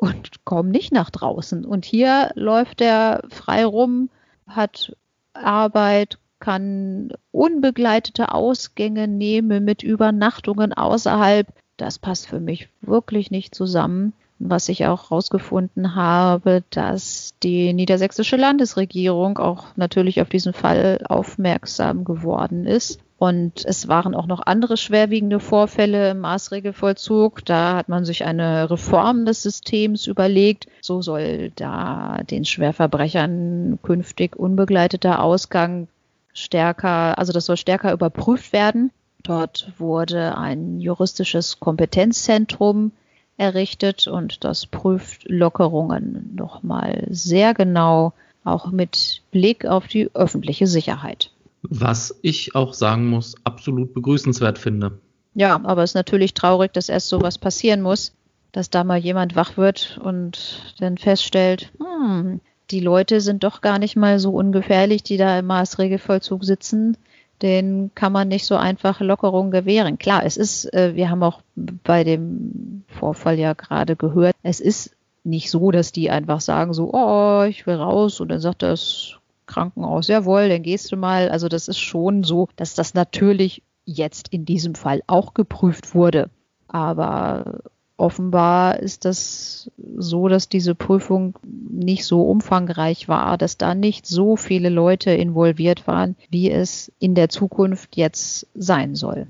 und 0.04 0.44
kommen 0.44 0.70
nicht 0.70 0.92
nach 0.92 1.10
draußen. 1.10 1.64
Und 1.64 1.86
hier 1.86 2.32
läuft 2.36 2.82
er 2.82 3.24
frei 3.30 3.64
rum, 3.64 4.10
hat 4.46 4.94
Arbeit, 5.34 6.18
kann 6.40 7.14
unbegleitete 7.32 8.34
Ausgänge 8.34 9.08
nehmen 9.08 9.64
mit 9.64 9.82
Übernachtungen 9.82 10.74
außerhalb. 10.74 11.48
Das 11.78 12.00
passt 12.00 12.28
für 12.28 12.42
mich 12.42 12.68
wirklich 12.82 13.32
nicht 13.32 13.56
zusammen. 13.56 14.12
Was 14.40 14.68
ich 14.68 14.86
auch 14.88 15.10
herausgefunden 15.10 15.96
habe, 15.96 16.66
dass 16.70 17.34
die 17.42 17.72
niedersächsische 17.72 18.36
Landesregierung 18.36 19.38
auch 19.38 19.68
natürlich 19.78 20.22
auf 20.22 20.28
diesen 20.28 20.52
Fall 20.52 21.00
aufmerksam 21.08 22.04
geworden 22.04 22.66
ist. 22.66 23.00
Und 23.24 23.64
es 23.64 23.88
waren 23.88 24.16
auch 24.16 24.26
noch 24.26 24.42
andere 24.46 24.76
schwerwiegende 24.76 25.40
Vorfälle 25.40 26.12
im 26.12 26.20
Maßregelvollzug. 26.20 27.46
Da 27.46 27.78
hat 27.78 27.88
man 27.88 28.04
sich 28.04 28.26
eine 28.26 28.70
Reform 28.70 29.24
des 29.24 29.42
Systems 29.42 30.08
überlegt. 30.08 30.68
So 30.82 31.02
soll 31.02 31.50
da 31.56 32.20
den 32.30 32.44
Schwerverbrechern 32.44 33.80
künftig 33.82 34.36
unbegleiteter 34.36 35.24
Ausgang 35.24 35.88
stärker, 36.34 37.18
also 37.18 37.32
das 37.32 37.46
soll 37.46 37.56
stärker 37.56 37.94
überprüft 37.94 38.52
werden. 38.52 38.92
Dort 39.24 39.72
wurde 39.78 40.38
ein 40.38 40.82
juristisches 40.82 41.62
Kompetenzzentrum 41.62 42.92
errichtet 43.38 44.06
und 44.06 44.44
das 44.44 44.66
prüft 44.66 45.30
Lockerungen 45.30 46.36
nochmal 46.36 47.08
sehr 47.10 47.54
genau, 47.54 48.12
auch 48.44 48.70
mit 48.70 49.22
Blick 49.32 49.66
auf 49.66 49.88
die 49.88 50.14
öffentliche 50.14 50.68
Sicherheit. 50.68 51.32
Was 51.64 52.20
ich 52.22 52.56
auch 52.56 52.74
sagen 52.74 53.10
muss, 53.10 53.36
absolut 53.44 53.94
begrüßenswert 53.94 54.58
finde. 54.58 55.00
Ja, 55.34 55.60
aber 55.64 55.84
es 55.84 55.92
ist 55.92 55.96
natürlich 55.96 56.34
traurig, 56.34 56.74
dass 56.74 56.90
erst 56.90 57.10
sowas 57.10 57.38
passieren 57.38 57.82
muss, 57.82 58.14
dass 58.52 58.70
da 58.70 58.84
mal 58.84 59.00
jemand 59.00 59.36
wach 59.36 59.58
wird 59.58 60.00
und 60.04 60.76
dann 60.80 60.98
feststellt, 60.98 61.72
hm, 61.80 62.40
die 62.70 62.80
Leute 62.80 63.22
sind 63.22 63.44
doch 63.44 63.62
gar 63.62 63.80
nicht 63.80 63.96
mal 63.96 64.20
so 64.20 64.32
ungefährlich, 64.32 65.04
die 65.04 65.18
da 65.18 65.40
im 65.40 65.48
Maßregelvollzug 65.48 66.44
sitzen. 66.44 66.98
Den 67.42 67.92
kann 67.96 68.12
man 68.14 68.28
nicht 68.28 68.46
so 68.46 68.56
einfach 68.56 69.02
Lockerung 69.02 69.52
gewähren. 69.52 69.98
Klar, 69.98 70.24
es 70.24 70.38
ist, 70.38 70.72
äh, 70.74 70.96
wir 70.96 71.10
haben 71.10 71.24
auch 71.24 71.42
bei 71.56 72.04
dem 72.04 72.84
Vorfall 72.88 73.40
ja 73.40 73.54
gerade 73.54 73.96
gehört, 73.96 74.36
es 74.44 74.60
ist 74.60 74.96
nicht 75.24 75.50
so, 75.50 75.72
dass 75.72 75.92
die 75.92 76.10
einfach 76.10 76.42
sagen 76.42 76.74
so, 76.74 76.94
oh, 76.94 77.44
ich 77.44 77.66
will 77.66 77.76
raus 77.76 78.20
und 78.20 78.30
dann 78.30 78.40
sagt 78.40 78.62
das 78.62 79.18
Krankenhaus, 79.46 80.08
jawohl, 80.08 80.50
dann 80.50 80.64
gehst 80.64 80.92
du 80.92 80.98
mal. 80.98 81.30
Also 81.30 81.48
das 81.48 81.68
ist 81.68 81.80
schon 81.80 82.24
so, 82.24 82.48
dass 82.56 82.76
das 82.76 82.94
natürlich 82.94 83.64
jetzt 83.86 84.30
in 84.30 84.46
diesem 84.46 84.76
Fall 84.76 85.02
auch 85.08 85.34
geprüft 85.34 85.94
wurde. 85.94 86.30
Aber 86.68 87.62
offenbar 87.98 88.80
ist 88.80 89.06
das 89.06 89.72
so, 89.98 90.28
dass 90.28 90.50
diese 90.50 90.76
Prüfung 90.76 91.38
nicht 91.44 92.06
so 92.06 92.24
umfangreich 92.24 93.08
war, 93.08 93.38
dass 93.38 93.58
da 93.58 93.76
nicht 93.76 94.06
so 94.06 94.36
viele 94.36 94.70
Leute 94.70 95.12
involviert 95.12 95.88
waren, 95.88 96.16
wie 96.30 96.50
es 96.50 96.92
in 97.00 97.16
der 97.16 97.30
Zukunft 97.30 97.96
jetzt 97.96 98.48
sein 98.56 98.96
soll. 98.96 99.28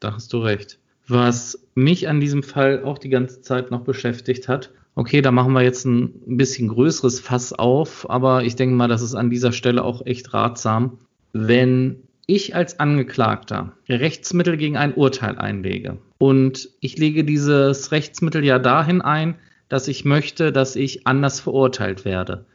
Da 0.00 0.14
hast 0.14 0.32
du 0.32 0.38
recht. 0.38 0.78
Was 1.06 1.58
mich 1.74 2.08
an 2.08 2.20
diesem 2.20 2.42
Fall 2.42 2.84
auch 2.84 2.98
die 2.98 3.08
ganze 3.10 3.42
Zeit 3.42 3.70
noch 3.70 3.82
beschäftigt 3.82 4.48
hat, 4.48 4.70
okay, 4.94 5.22
da 5.22 5.30
machen 5.30 5.52
wir 5.52 5.62
jetzt 5.62 5.84
ein 5.84 6.36
bisschen 6.36 6.68
größeres 6.68 7.20
Fass 7.20 7.52
auf, 7.52 8.08
aber 8.08 8.44
ich 8.44 8.56
denke 8.56 8.74
mal, 8.74 8.88
das 8.88 9.02
ist 9.02 9.14
an 9.14 9.30
dieser 9.30 9.52
Stelle 9.52 9.84
auch 9.84 10.06
echt 10.06 10.32
ratsam, 10.34 10.98
wenn 11.32 12.02
ich 12.26 12.54
als 12.54 12.80
Angeklagter 12.80 13.72
Rechtsmittel 13.88 14.56
gegen 14.56 14.76
ein 14.76 14.94
Urteil 14.94 15.36
einlege 15.36 15.98
und 16.18 16.70
ich 16.80 16.96
lege 16.96 17.24
dieses 17.24 17.92
Rechtsmittel 17.92 18.44
ja 18.44 18.58
dahin 18.58 19.02
ein, 19.02 19.34
dass 19.68 19.88
ich 19.88 20.04
möchte, 20.04 20.52
dass 20.52 20.76
ich 20.76 21.06
anders 21.06 21.40
verurteilt 21.40 22.04
werde. 22.04 22.46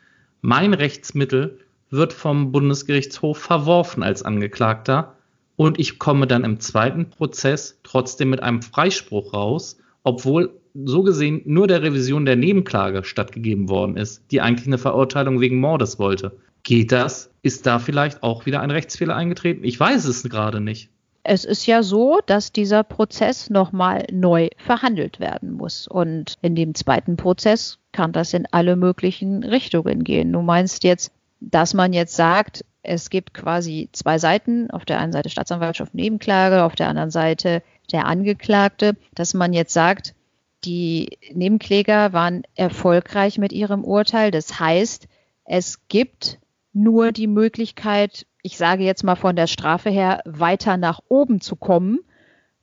Mein 0.41 0.73
Rechtsmittel 0.73 1.59
wird 1.89 2.13
vom 2.13 2.51
Bundesgerichtshof 2.51 3.37
verworfen 3.37 4.03
als 4.03 4.23
Angeklagter 4.23 5.15
und 5.55 5.79
ich 5.79 5.99
komme 5.99 6.27
dann 6.27 6.45
im 6.45 6.59
zweiten 6.59 7.09
Prozess 7.09 7.79
trotzdem 7.83 8.29
mit 8.29 8.41
einem 8.41 8.61
Freispruch 8.61 9.33
raus, 9.33 9.77
obwohl 10.03 10.59
so 10.74 11.03
gesehen 11.03 11.41
nur 11.45 11.67
der 11.67 11.82
Revision 11.82 12.26
der 12.26 12.36
Nebenklage 12.36 13.03
stattgegeben 13.03 13.70
worden 13.70 13.97
ist, 13.97 14.24
die 14.32 14.41
eigentlich 14.41 14.67
eine 14.67 14.78
Verurteilung 14.78 15.39
wegen 15.39 15.59
Mordes 15.59 15.99
wollte. 15.99 16.38
Geht 16.63 16.91
das? 16.91 17.32
Ist 17.41 17.65
da 17.65 17.80
vielleicht 17.80 18.24
auch 18.24 18.45
wieder 18.45 18.61
ein 18.61 18.72
Rechtsfehler 18.72 19.15
eingetreten? 19.15 19.63
Ich 19.63 19.80
weiß 19.80 20.05
es 20.05 20.24
gerade 20.24 20.61
nicht. 20.61 20.89
Es 21.24 21.45
ist 21.45 21.65
ja 21.67 21.84
so, 21.84 22.20
dass 22.26 22.51
dieser 22.51 22.84
Prozess 22.84 23.49
nochmal 23.49 24.05
neu 24.11 24.49
verhandelt 24.57 25.20
werden 25.20 25.51
muss. 25.51 25.88
Und 25.88 26.36
in 26.41 26.55
dem 26.55 26.76
zweiten 26.76 27.17
Prozess 27.17 27.78
kann 27.91 28.11
das 28.11 28.34
in 28.34 28.45
alle 28.51 28.76
möglichen 28.76 29.43
Richtungen 29.43 30.03
gehen. 30.03 30.32
Du 30.34 30.41
meinst 30.41 30.84
jetzt, 30.84 31.11
dass 31.39 31.74
man 31.74 31.93
jetzt 31.93 32.15
sagt, 32.15 32.63
es 32.84 33.09
gibt 33.09 33.34
quasi 33.34 33.89
zwei 33.91 34.17
Seiten, 34.17 34.72
auf 34.72 34.86
der 34.86 34.99
einen 34.99 35.11
Seite 35.11 35.30
Staatsanwaltschaft 35.30 35.93
Nebenklage, 35.93 36.63
auf 36.63 36.76
der 36.76 36.88
anderen 36.88 37.11
Seite 37.11 37.61
der 37.91 38.05
Angeklagte, 38.05 38.95
dass 39.15 39.34
man 39.34 39.53
jetzt 39.53 39.74
sagt, 39.74 40.15
die 40.66 41.18
Nebenkläger 41.34 42.14
waren 42.14 42.43
erfolgreich 42.55 43.38
mit 43.38 43.53
ihrem 43.53 43.84
Urteil. 43.84 44.32
Das 44.32 44.60
heißt, 44.60 45.07
es 45.45 45.88
gibt 45.88 46.39
nur 46.74 47.12
die 47.12 47.28
Möglichkeit, 47.28 48.26
ich 48.41 48.57
sage 48.57 48.84
jetzt 48.84 49.03
mal 49.03 49.16
von 49.16 49.36
der 49.36 49.47
Strafe 49.47 49.89
her, 49.89 50.22
weiter 50.26 50.78
nach 50.78 50.99
oben 51.07 51.41
zu 51.41 51.55
kommen 51.55 51.99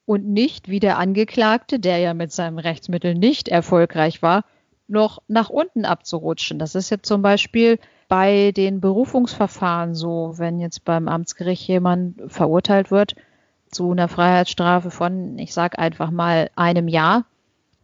und 0.04 0.26
nicht 0.28 0.68
wie 0.68 0.80
der 0.80 0.98
Angeklagte, 0.98 1.78
der 1.78 1.98
ja 1.98 2.14
mit 2.14 2.32
seinem 2.32 2.58
Rechtsmittel 2.58 3.14
nicht 3.14 3.48
erfolgreich 3.48 4.22
war, 4.22 4.44
noch 4.88 5.20
nach 5.26 5.50
unten 5.50 5.84
abzurutschen. 5.84 6.58
Das 6.58 6.74
ist 6.74 6.90
jetzt 6.90 7.06
zum 7.06 7.22
Beispiel 7.22 7.78
bei 8.08 8.52
den 8.52 8.80
Berufungsverfahren 8.80 9.94
so, 9.94 10.34
wenn 10.36 10.60
jetzt 10.60 10.84
beim 10.84 11.08
Amtsgericht 11.08 11.66
jemand 11.66 12.22
verurteilt 12.28 12.90
wird 12.90 13.16
zu 13.70 13.90
einer 13.90 14.06
Freiheitsstrafe 14.06 14.92
von, 14.92 15.38
ich 15.38 15.52
sage 15.52 15.78
einfach 15.78 16.12
mal, 16.12 16.50
einem 16.54 16.86
Jahr 16.86 17.24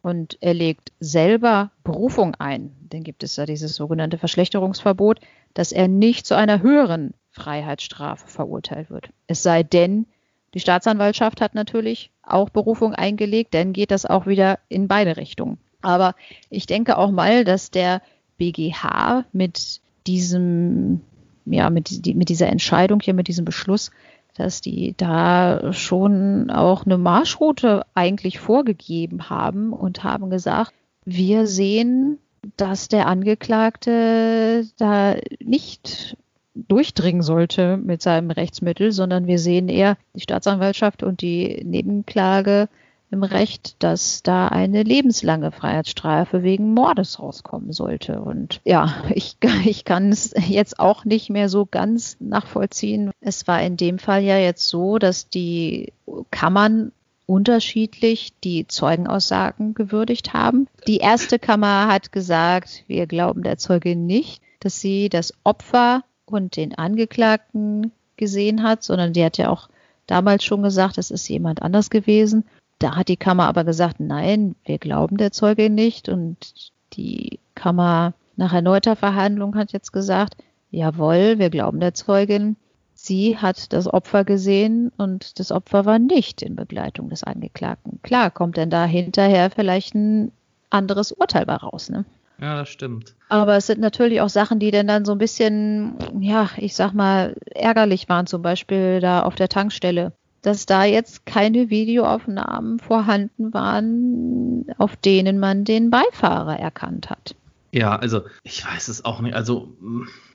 und 0.03 0.37
er 0.41 0.55
legt 0.55 0.93
selber 1.01 1.71
Berufung 1.85 2.35
ein, 2.35 2.73
dann 2.91 3.05
gibt 3.05 3.23
es 3.23 3.37
ja 3.37 3.47
dieses 3.47 3.75
sogenannte 3.75 4.19
Verschlechterungsverbot, 4.19 5.21
dass 5.55 5.73
er 5.73 5.89
nicht 5.89 6.27
zu 6.27 6.37
einer 6.37 6.61
höheren 6.61 7.15
Freiheitsstrafe 7.31 8.27
verurteilt 8.27 8.91
wird. 8.91 9.11
Es 9.27 9.43
sei 9.43 9.63
denn, 9.63 10.07
die 10.55 10.61
Staatsanwaltschaft 10.61 11.41
hat 11.41 11.55
natürlich 11.55 12.11
auch 12.23 12.51
Berufung 12.51 12.95
eingelegt, 12.95 13.55
dann 13.55 13.73
geht 13.73 13.91
das 13.91 14.05
auch 14.05 14.27
wieder 14.27 14.59
in 14.69 14.89
beide 14.89 15.17
Richtungen. 15.17 15.59
Aber 15.81 16.15
ich 16.51 16.67
denke 16.67 16.99
auch 16.99 17.11
mal, 17.11 17.45
dass 17.45 17.71
der 17.71 18.03
BGH 18.39 19.25
mit 19.33 19.81
diesem, 20.07 21.01
ja, 21.47 21.71
mit, 21.71 22.07
mit 22.15 22.29
dieser 22.29 22.49
Entscheidung 22.49 23.01
hier, 23.01 23.15
mit 23.15 23.29
diesem 23.29 23.45
Beschluss, 23.45 23.91
dass 24.35 24.61
die 24.61 24.95
da 24.97 25.73
schon 25.73 26.51
auch 26.51 26.87
eine 26.87 26.99
Marschroute 26.99 27.85
eigentlich 27.95 28.39
vorgegeben 28.39 29.29
haben 29.31 29.73
und 29.73 30.05
haben 30.05 30.31
gesagt, 30.31 30.73
wir 31.05 31.47
sehen, 31.47 32.19
dass 32.57 32.89
der 32.89 33.07
Angeklagte 33.07 34.67
da 34.79 35.17
nicht 35.41 36.17
durchdringen 36.55 37.23
sollte 37.23 37.77
mit 37.77 38.03
seinem 38.03 38.31
Rechtsmittel, 38.31 38.93
sondern 38.93 39.27
wir 39.27 39.39
sehen 39.39 39.69
eher 39.69 39.97
die 40.15 40.21
Staatsanwaltschaft 40.21 41.03
und 41.03 41.23
die 41.23 41.63
Nebenklage 41.65 42.69
im 43.13 43.23
Recht, 43.23 43.77
dass 43.83 44.23
da 44.23 44.49
eine 44.49 44.83
lebenslange 44.83 45.53
Freiheitsstrafe 45.53 46.43
wegen 46.43 46.73
Mordes 46.73 47.21
rauskommen 47.21 47.73
sollte. 47.73 48.21
Und 48.21 48.61
ja, 48.65 48.95
ich, 49.15 49.37
ich 49.65 49.85
kann 49.85 50.11
es 50.11 50.35
jetzt 50.49 50.81
auch 50.81 51.05
nicht 51.05 51.31
mehr 51.31 51.49
so 51.49 51.67
ganz 51.67 52.17
nachvollziehen. 52.21 53.11
Es 53.21 53.47
war 53.47 53.63
in 53.63 53.77
dem 53.77 53.99
Fall 53.99 54.23
ja 54.23 54.39
jetzt 54.39 54.67
so, 54.69 54.99
dass 54.99 55.29
die 55.29 55.93
Kammern 56.31 56.93
unterschiedlich 57.27 58.33
die 58.43 58.67
Zeugenaussagen 58.67 59.75
gewürdigt 59.75 60.33
haben. 60.33 60.67
Die 60.87 60.99
erste 60.99 61.39
Kammer 61.39 61.87
hat 61.87 62.13
gesagt, 62.13 62.85
wir 62.89 63.07
glauben 63.07 63.43
der 63.43 63.59
Zeuge 63.59 63.95
nicht, 63.95 64.43
dass 64.61 64.81
sie 64.81 65.09
das 65.09 65.33
Opfer 65.45 66.03
und 66.25 66.57
den 66.57 66.77
Angeklagten 66.77 67.93
gesehen 68.17 68.63
hat, 68.63 68.83
sondern 68.83 69.13
die 69.13 69.25
hat 69.25 69.39
ja 69.39 69.51
auch 69.51 69.69
damals 70.07 70.45
schon 70.45 70.63
gesagt, 70.63 70.99
es 70.99 71.11
ist 71.11 71.29
jemand 71.29 71.63
anders 71.63 71.91
gewesen. 71.91 72.45
Da 72.83 72.97
hat 72.97 73.07
die 73.07 73.17
Kammer 73.17 73.47
aber 73.47 73.63
gesagt, 73.63 74.01
nein, 74.01 74.57
wir 74.65 74.79
glauben 74.79 75.17
der 75.17 75.31
Zeuge 75.31 75.71
nicht. 75.71 76.09
Und 76.09 76.73
die 76.95 77.39
Kammer 77.55 78.15
nach 78.35 78.53
erneuter 78.53 78.97
Verhandlung 78.97 79.55
hat 79.55 79.73
jetzt 79.73 79.93
gesagt, 79.93 80.37
jawohl, 80.71 81.39
wir 81.39 81.49
glauben 81.49 81.79
der 81.79 81.95
Zeugin. 81.95 82.57
Sie 82.93 83.39
hat 83.39 83.73
das 83.73 83.87
Opfer 83.87 84.25
gesehen 84.25 84.91
und 84.97 85.39
das 85.39 85.53
Opfer 85.53 85.85
war 85.85 86.01
nicht 86.01 86.43
in 86.43 86.57
Begleitung 86.57 87.09
des 87.09 87.23
Angeklagten. 87.23 88.01
Klar, 88.03 88.33
kommt 88.33 88.57
denn 88.57 88.71
da 88.71 88.85
hinterher 88.85 89.51
vielleicht 89.51 89.95
ein 89.95 90.33
anderes 90.71 91.13
Urteil 91.13 91.47
bei 91.47 91.55
raus, 91.55 91.89
ne? 91.89 92.05
Ja, 92.41 92.57
das 92.57 92.69
stimmt. 92.69 93.15
Aber 93.29 93.57
es 93.57 93.69
sind 93.69 93.81
natürlich 93.81 94.21
auch 94.21 94.29
Sachen, 94.29 94.59
die 94.59 94.73
denn 94.73 94.89
dann 94.89 95.05
so 95.05 95.13
ein 95.13 95.19
bisschen, 95.19 95.95
ja, 96.19 96.51
ich 96.57 96.75
sag 96.75 96.93
mal, 96.93 97.37
ärgerlich 97.55 98.09
waren, 98.09 98.27
zum 98.27 98.43
Beispiel 98.43 98.99
da 98.99 99.23
auf 99.23 99.37
der 99.37 99.49
Tankstelle. 99.49 100.13
Dass 100.43 100.67
da 100.67 100.85
jetzt 100.85 101.25
keine 101.25 101.71
Videoaufnahmen 101.71 102.79
vorhanden 102.81 103.55
waren, 103.55 104.67
auf 104.77 104.97
denen 104.97 105.39
man 105.39 105.65
den 105.65 105.91
Beifahrer 105.91 106.59
erkannt 106.59 107.11
hat. 107.11 107.37
Ja, 107.75 107.97
also 107.97 108.21
ich 108.43 108.67
weiß 108.67 108.89
es 108.89 109.05
auch 109.05 109.21
nicht. 109.23 109.35
Also 109.35 109.69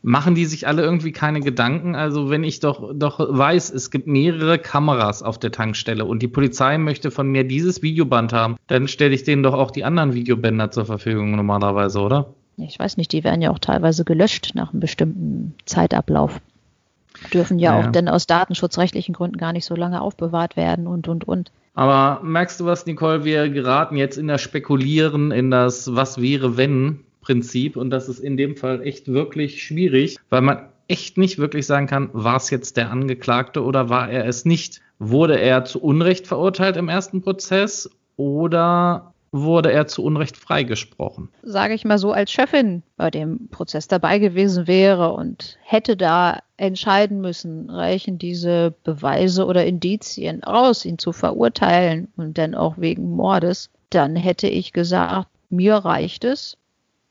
machen 0.01 0.33
die 0.33 0.45
sich 0.45 0.65
alle 0.65 0.81
irgendwie 0.81 1.11
keine 1.11 1.39
Gedanken? 1.39 1.95
Also 1.95 2.31
wenn 2.31 2.43
ich 2.43 2.61
doch, 2.61 2.91
doch 2.95 3.19
weiß, 3.19 3.69
es 3.69 3.91
gibt 3.91 4.07
mehrere 4.07 4.57
Kameras 4.57 5.21
auf 5.21 5.37
der 5.37 5.51
Tankstelle 5.51 6.05
und 6.05 6.23
die 6.23 6.27
Polizei 6.27 6.79
möchte 6.79 7.11
von 7.11 7.27
mir 7.27 7.43
dieses 7.43 7.83
Videoband 7.83 8.33
haben, 8.33 8.57
dann 8.65 8.87
stelle 8.87 9.13
ich 9.13 9.23
denen 9.23 9.43
doch 9.43 9.53
auch 9.53 9.69
die 9.69 9.83
anderen 9.83 10.15
Videobänder 10.15 10.71
zur 10.71 10.85
Verfügung 10.85 11.35
normalerweise, 11.35 11.99
oder? 11.99 12.33
Ich 12.57 12.79
weiß 12.79 12.97
nicht, 12.97 13.11
die 13.11 13.23
werden 13.23 13.43
ja 13.43 13.51
auch 13.51 13.59
teilweise 13.59 14.03
gelöscht 14.03 14.53
nach 14.55 14.71
einem 14.71 14.79
bestimmten 14.79 15.53
Zeitablauf. 15.65 16.41
Dürfen 17.33 17.59
ja, 17.59 17.79
ja 17.79 17.87
auch 17.87 17.91
denn 17.91 18.07
aus 18.07 18.27
datenschutzrechtlichen 18.27 19.13
Gründen 19.13 19.37
gar 19.37 19.53
nicht 19.53 19.65
so 19.65 19.75
lange 19.75 20.01
aufbewahrt 20.01 20.55
werden 20.55 20.87
und, 20.87 21.07
und, 21.07 21.27
und. 21.27 21.51
Aber 21.73 22.23
merkst 22.23 22.59
du 22.59 22.65
was, 22.65 22.85
Nicole? 22.85 23.23
Wir 23.23 23.49
geraten 23.49 23.97
jetzt 23.97 24.17
in 24.17 24.27
das 24.27 24.41
Spekulieren, 24.41 25.31
in 25.31 25.51
das 25.51 25.95
Was 25.95 26.19
wäre, 26.21 26.57
wenn 26.57 27.01
Prinzip 27.21 27.75
und 27.75 27.89
das 27.89 28.07
ist 28.07 28.19
in 28.19 28.37
dem 28.37 28.55
Fall 28.55 28.81
echt 28.81 29.09
wirklich 29.09 29.61
schwierig, 29.61 30.17
weil 30.29 30.41
man 30.41 30.69
echt 30.87 31.17
nicht 31.17 31.37
wirklich 31.37 31.65
sagen 31.65 31.85
kann, 31.85 32.09
war 32.13 32.37
es 32.37 32.49
jetzt 32.49 32.77
der 32.77 32.89
Angeklagte 32.89 33.63
oder 33.63 33.89
war 33.89 34.09
er 34.09 34.25
es 34.25 34.45
nicht? 34.45 34.81
Wurde 34.99 35.39
er 35.39 35.65
zu 35.65 35.81
Unrecht 35.81 36.25
verurteilt 36.25 36.77
im 36.77 36.89
ersten 36.89 37.21
Prozess 37.21 37.89
oder 38.15 39.13
wurde 39.41 39.71
er 39.71 39.87
zu 39.87 40.03
Unrecht 40.03 40.37
freigesprochen? 40.37 41.29
Sage 41.43 41.73
ich 41.73 41.85
mal 41.85 41.97
so, 41.97 42.11
als 42.11 42.31
Chefin 42.31 42.83
bei 42.95 43.11
dem 43.11 43.49
Prozess 43.49 43.87
dabei 43.87 44.19
gewesen 44.19 44.67
wäre 44.67 45.13
und 45.13 45.57
hätte 45.63 45.97
da 45.97 46.39
entscheiden 46.57 47.21
müssen, 47.21 47.69
reichen 47.69 48.17
diese 48.17 48.73
Beweise 48.83 49.45
oder 49.45 49.65
Indizien 49.65 50.43
aus, 50.43 50.85
ihn 50.85 50.97
zu 50.97 51.11
verurteilen 51.11 52.07
und 52.17 52.37
dann 52.37 52.55
auch 52.55 52.77
wegen 52.77 53.11
Mordes, 53.11 53.69
dann 53.89 54.15
hätte 54.15 54.47
ich 54.47 54.73
gesagt, 54.73 55.27
mir 55.49 55.75
reicht 55.75 56.23
es, 56.23 56.57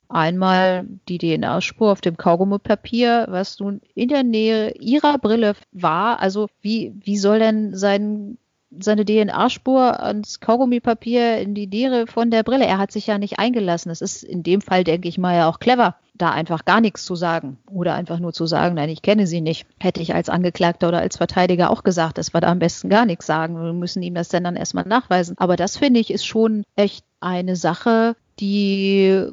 Einmal 0.08 0.86
die 1.08 1.18
DNA-Spur 1.18 1.90
auf 1.90 2.00
dem 2.00 2.16
Kaugummipapier, 2.16 3.26
was 3.28 3.58
nun 3.58 3.80
in 3.94 4.08
der 4.08 4.22
Nähe 4.22 4.70
ihrer 4.78 5.18
Brille 5.18 5.54
war. 5.72 6.20
Also 6.20 6.48
wie, 6.60 6.94
wie 7.00 7.16
soll 7.16 7.40
denn 7.40 7.74
sein, 7.74 8.38
seine 8.78 9.04
DNA-Spur 9.04 10.02
ans 10.02 10.40
Kaugummipapier 10.40 11.38
in 11.38 11.54
die 11.54 11.66
Nähe 11.66 12.06
von 12.06 12.30
der 12.30 12.42
Brille? 12.42 12.66
Er 12.66 12.78
hat 12.78 12.92
sich 12.92 13.06
ja 13.06 13.18
nicht 13.18 13.38
eingelassen. 13.38 13.90
Es 13.90 14.00
ist 14.00 14.22
in 14.22 14.42
dem 14.42 14.60
Fall, 14.60 14.84
denke 14.84 15.08
ich 15.08 15.18
mal, 15.18 15.36
ja 15.36 15.48
auch 15.48 15.60
clever, 15.60 15.96
da 16.14 16.30
einfach 16.30 16.64
gar 16.64 16.80
nichts 16.80 17.04
zu 17.04 17.14
sagen. 17.14 17.58
Oder 17.70 17.94
einfach 17.94 18.18
nur 18.18 18.32
zu 18.32 18.46
sagen, 18.46 18.74
nein, 18.74 18.88
ich 18.88 19.02
kenne 19.02 19.26
sie 19.26 19.40
nicht. 19.40 19.66
Hätte 19.80 20.02
ich 20.02 20.14
als 20.14 20.28
Angeklagter 20.28 20.88
oder 20.88 20.98
als 20.98 21.16
Verteidiger 21.16 21.70
auch 21.70 21.84
gesagt, 21.84 22.18
dass 22.18 22.34
wir 22.34 22.40
da 22.40 22.48
am 22.48 22.58
besten 22.58 22.88
gar 22.88 23.06
nichts 23.06 23.26
sagen. 23.26 23.56
Wir 23.56 23.72
müssen 23.72 24.02
ihm 24.02 24.14
das 24.14 24.28
dann, 24.28 24.44
dann 24.44 24.56
erstmal 24.56 24.84
nachweisen. 24.84 25.36
Aber 25.38 25.56
das 25.56 25.76
finde 25.76 26.00
ich 26.00 26.10
ist 26.10 26.26
schon 26.26 26.64
echt 26.74 27.04
eine 27.20 27.56
Sache, 27.56 28.16
die 28.40 29.26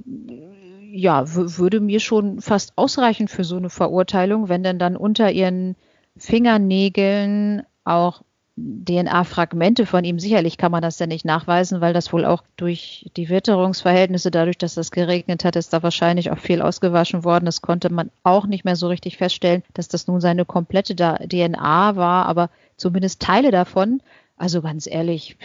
ja, 0.95 1.23
würde 1.25 1.79
mir 1.79 1.99
schon 1.99 2.39
fast 2.39 2.73
ausreichen 2.75 3.27
für 3.27 3.43
so 3.43 3.57
eine 3.57 3.71
Verurteilung, 3.71 4.47
wenn 4.47 4.61
denn 4.61 4.77
dann 4.77 4.95
unter 4.95 5.31
ihren 5.31 5.75
Fingernägeln 6.17 7.63
auch 7.83 8.21
DNA-Fragmente 8.55 9.87
von 9.87 10.03
ihm, 10.03 10.19
sicherlich 10.19 10.57
kann 10.57 10.71
man 10.71 10.83
das 10.83 10.99
ja 10.99 11.07
nicht 11.07 11.25
nachweisen, 11.25 11.81
weil 11.81 11.93
das 11.93 12.13
wohl 12.13 12.23
auch 12.23 12.43
durch 12.55 13.09
die 13.17 13.29
Witterungsverhältnisse, 13.29 14.29
dadurch, 14.29 14.59
dass 14.59 14.75
das 14.75 14.91
geregnet 14.91 15.43
hat, 15.43 15.55
ist 15.55 15.73
da 15.73 15.81
wahrscheinlich 15.81 16.29
auch 16.29 16.37
viel 16.37 16.61
ausgewaschen 16.61 17.23
worden. 17.23 17.45
Das 17.45 17.61
konnte 17.61 17.91
man 17.91 18.11
auch 18.21 18.45
nicht 18.45 18.63
mehr 18.63 18.75
so 18.75 18.87
richtig 18.87 19.17
feststellen, 19.17 19.63
dass 19.73 19.87
das 19.87 20.07
nun 20.07 20.21
seine 20.21 20.45
komplette 20.45 20.95
DNA 20.95 21.95
war, 21.95 22.27
aber 22.27 22.51
zumindest 22.77 23.21
Teile 23.21 23.49
davon. 23.49 24.01
Also 24.37 24.61
ganz 24.61 24.87
ehrlich, 24.87 25.37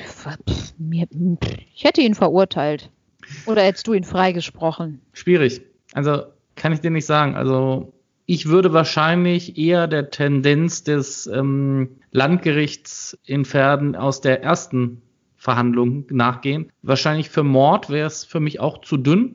ich 1.74 1.84
hätte 1.84 2.00
ihn 2.02 2.14
verurteilt. 2.14 2.90
Oder 3.46 3.62
hättest 3.62 3.86
du 3.86 3.92
ihn 3.92 4.04
freigesprochen? 4.04 5.00
Schwierig. 5.12 5.62
Also 5.94 6.22
kann 6.56 6.72
ich 6.72 6.80
dir 6.80 6.90
nicht 6.90 7.06
sagen. 7.06 7.36
Also 7.36 7.92
ich 8.30 8.46
würde 8.46 8.74
wahrscheinlich 8.74 9.56
eher 9.56 9.86
der 9.88 10.10
Tendenz 10.10 10.84
des 10.84 11.26
ähm, 11.26 11.96
Landgerichts 12.12 13.18
in 13.24 13.46
Pferden 13.46 13.96
aus 13.96 14.20
der 14.20 14.42
ersten 14.42 15.00
Verhandlung 15.36 16.04
nachgehen. 16.10 16.70
Wahrscheinlich 16.82 17.30
für 17.30 17.42
Mord 17.42 17.88
wäre 17.88 18.06
es 18.06 18.26
für 18.26 18.38
mich 18.38 18.60
auch 18.60 18.82
zu 18.82 18.98
dünn, 18.98 19.34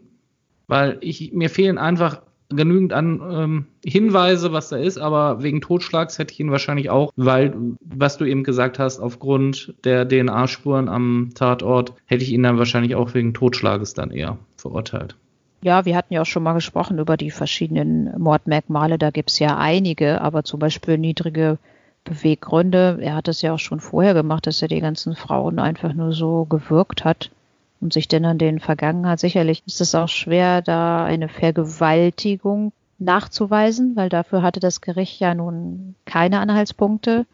weil 0.67 0.99
ich, 1.01 1.33
mir 1.33 1.49
fehlen 1.49 1.79
einfach 1.79 2.21
genügend 2.49 2.93
an 2.93 3.19
ähm, 3.27 3.65
Hinweise, 3.83 4.53
was 4.53 4.69
da 4.69 4.77
ist, 4.77 4.99
aber 4.99 5.41
wegen 5.41 5.59
Totschlags 5.59 6.19
hätte 6.19 6.31
ich 6.31 6.39
ihn 6.39 6.51
wahrscheinlich 6.51 6.91
auch, 6.91 7.11
weil, 7.15 7.55
was 7.83 8.17
du 8.17 8.25
eben 8.25 8.43
gesagt 8.43 8.77
hast, 8.77 8.99
aufgrund 8.99 9.73
der 9.85 10.07
DNA-Spuren 10.07 10.87
am 10.87 11.31
Tatort, 11.33 11.95
hätte 12.05 12.23
ich 12.23 12.31
ihn 12.31 12.43
dann 12.43 12.59
wahrscheinlich 12.59 12.93
auch 12.93 13.15
wegen 13.15 13.33
Totschlages 13.33 13.95
dann 13.95 14.11
eher 14.11 14.37
verurteilt. 14.55 15.15
Ja, 15.63 15.85
wir 15.85 15.95
hatten 15.95 16.13
ja 16.13 16.21
auch 16.21 16.25
schon 16.25 16.43
mal 16.43 16.53
gesprochen 16.53 16.99
über 16.99 17.15
die 17.15 17.31
verschiedenen 17.31 18.19
Mordmerkmale. 18.19 18.97
Da 18.97 19.11
gibt 19.11 19.31
es 19.31 19.39
ja 19.39 19.57
einige, 19.57 20.19
aber 20.19 20.43
zum 20.43 20.59
Beispiel 20.59 20.97
niedrige 20.97 21.57
Beweggründe. 22.03 22.97
Er 23.01 23.15
hat 23.15 23.29
es 23.29 23.41
ja 23.41 23.53
auch 23.53 23.59
schon 23.59 23.79
vorher 23.79 24.13
gemacht, 24.13 24.45
dass 24.45 24.61
er 24.61 24.67
die 24.67 24.81
ganzen 24.81 25.15
Frauen 25.15 25.59
einfach 25.59 25.93
nur 25.93 26.11
so 26.11 26.43
gewirkt 26.43 27.05
hat 27.05 27.31
und 27.79 27.93
sich 27.93 28.09
denn 28.09 28.25
an 28.25 28.37
den 28.37 28.59
Vergangenheit. 28.59 29.21
Sicherlich 29.21 29.63
ist 29.65 29.79
es 29.79 29.95
auch 29.95 30.09
schwer, 30.09 30.61
da 30.61 31.05
eine 31.05 31.29
Vergewaltigung 31.29 32.73
nachzuweisen, 32.99 33.95
weil 33.95 34.09
dafür 34.09 34.41
hatte 34.41 34.59
das 34.59 34.81
Gericht 34.81 35.21
ja 35.21 35.33
nun 35.33 35.95
keine 36.03 36.39
Anhaltspunkte. 36.39 37.25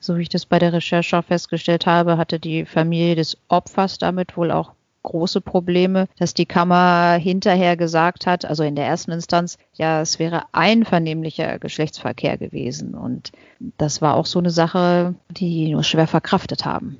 So 0.00 0.16
wie 0.16 0.22
ich 0.22 0.28
das 0.28 0.46
bei 0.46 0.58
der 0.58 0.72
Recherche 0.72 1.16
auch 1.16 1.24
festgestellt 1.24 1.86
habe, 1.86 2.16
hatte 2.16 2.40
die 2.40 2.64
Familie 2.64 3.14
des 3.14 3.38
Opfers 3.46 3.98
damit 3.98 4.36
wohl 4.36 4.50
auch 4.50 4.72
große 5.02 5.40
Probleme, 5.40 6.08
dass 6.18 6.34
die 6.34 6.46
Kammer 6.46 7.14
hinterher 7.14 7.76
gesagt 7.76 8.26
hat, 8.26 8.44
also 8.44 8.62
in 8.62 8.76
der 8.76 8.86
ersten 8.86 9.12
Instanz, 9.12 9.58
ja, 9.72 10.00
es 10.00 10.18
wäre 10.18 10.44
einvernehmlicher 10.52 11.58
Geschlechtsverkehr 11.58 12.36
gewesen. 12.36 12.94
Und 12.94 13.32
das 13.78 14.02
war 14.02 14.16
auch 14.16 14.26
so 14.26 14.38
eine 14.38 14.50
Sache, 14.50 15.14
die 15.30 15.70
nur 15.70 15.84
schwer 15.84 16.06
verkraftet 16.06 16.64
haben 16.64 16.98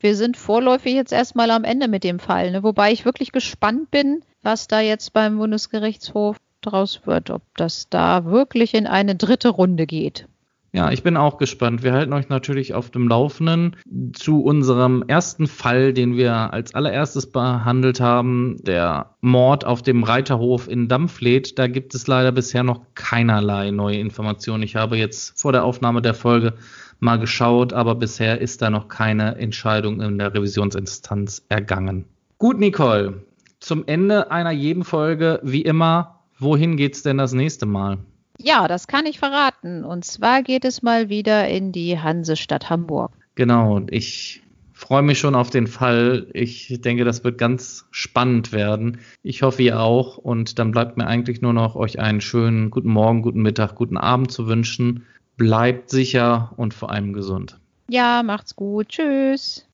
wir 0.00 0.16
sind 0.16 0.36
vorläufig 0.36 0.94
jetzt 0.94 1.12
erstmal 1.12 1.50
am 1.50 1.64
Ende 1.64 1.88
mit 1.88 2.04
dem 2.04 2.18
Fall, 2.18 2.50
ne? 2.50 2.62
wobei 2.62 2.92
ich 2.92 3.04
wirklich 3.04 3.32
gespannt 3.32 3.90
bin, 3.90 4.22
was 4.42 4.68
da 4.68 4.80
jetzt 4.80 5.12
beim 5.12 5.38
Bundesgerichtshof 5.38 6.36
draus 6.60 7.02
wird, 7.04 7.30
ob 7.30 7.42
das 7.56 7.88
da 7.88 8.24
wirklich 8.24 8.74
in 8.74 8.86
eine 8.86 9.14
dritte 9.14 9.48
Runde 9.48 9.86
geht. 9.86 10.26
Ja, 10.72 10.90
ich 10.90 11.02
bin 11.02 11.16
auch 11.16 11.38
gespannt. 11.38 11.82
Wir 11.82 11.94
halten 11.94 12.12
euch 12.12 12.28
natürlich 12.28 12.74
auf 12.74 12.90
dem 12.90 13.08
Laufenden 13.08 13.76
zu 14.12 14.42
unserem 14.42 15.02
ersten 15.06 15.46
Fall, 15.46 15.94
den 15.94 16.16
wir 16.16 16.52
als 16.52 16.74
allererstes 16.74 17.30
behandelt 17.30 18.00
haben, 18.00 18.56
der 18.62 19.14
Mord 19.22 19.64
auf 19.64 19.80
dem 19.80 20.04
Reiterhof 20.04 20.68
in 20.68 20.88
Dampfled. 20.88 21.58
Da 21.58 21.68
gibt 21.68 21.94
es 21.94 22.06
leider 22.06 22.32
bisher 22.32 22.64
noch 22.64 22.82
keinerlei 22.94 23.70
neue 23.70 23.96
Informationen. 23.96 24.62
Ich 24.62 24.76
habe 24.76 24.98
jetzt 24.98 25.40
vor 25.40 25.52
der 25.52 25.64
Aufnahme 25.64 26.02
der 26.02 26.14
Folge 26.14 26.54
mal 27.00 27.18
geschaut, 27.18 27.72
aber 27.72 27.94
bisher 27.94 28.40
ist 28.40 28.60
da 28.60 28.68
noch 28.68 28.88
keine 28.88 29.36
Entscheidung 29.36 30.02
in 30.02 30.18
der 30.18 30.34
Revisionsinstanz 30.34 31.46
ergangen. 31.48 32.04
Gut, 32.36 32.58
Nicole, 32.58 33.22
zum 33.60 33.84
Ende 33.86 34.30
einer 34.30 34.52
jeden 34.52 34.84
Folge, 34.84 35.40
wie 35.42 35.62
immer, 35.62 36.20
wohin 36.38 36.76
geht's 36.76 37.02
denn 37.02 37.18
das 37.18 37.32
nächste 37.32 37.66
Mal? 37.66 37.98
Ja, 38.40 38.68
das 38.68 38.86
kann 38.86 39.06
ich 39.06 39.18
verraten. 39.18 39.84
Und 39.84 40.04
zwar 40.04 40.42
geht 40.42 40.64
es 40.64 40.82
mal 40.82 41.08
wieder 41.08 41.48
in 41.48 41.72
die 41.72 41.98
Hansestadt 41.98 42.70
Hamburg. 42.70 43.12
Genau, 43.34 43.80
ich 43.90 44.42
freue 44.72 45.02
mich 45.02 45.18
schon 45.18 45.34
auf 45.34 45.50
den 45.50 45.66
Fall. 45.66 46.28
Ich 46.32 46.80
denke, 46.80 47.04
das 47.04 47.24
wird 47.24 47.38
ganz 47.38 47.86
spannend 47.90 48.52
werden. 48.52 48.98
Ich 49.22 49.42
hoffe, 49.42 49.62
ihr 49.62 49.80
auch. 49.80 50.16
Und 50.16 50.58
dann 50.58 50.70
bleibt 50.70 50.96
mir 50.96 51.06
eigentlich 51.06 51.42
nur 51.42 51.52
noch, 51.52 51.74
euch 51.74 51.98
einen 51.98 52.20
schönen 52.20 52.70
guten 52.70 52.90
Morgen, 52.90 53.22
guten 53.22 53.42
Mittag, 53.42 53.74
guten 53.74 53.96
Abend 53.96 54.30
zu 54.30 54.46
wünschen 54.46 55.04
bleibt 55.38 55.88
sicher 55.88 56.52
und 56.56 56.74
vor 56.74 56.90
allem 56.90 57.14
gesund. 57.14 57.58
Ja, 57.88 58.22
macht's 58.22 58.54
gut. 58.54 58.88
Tschüss. 58.88 59.66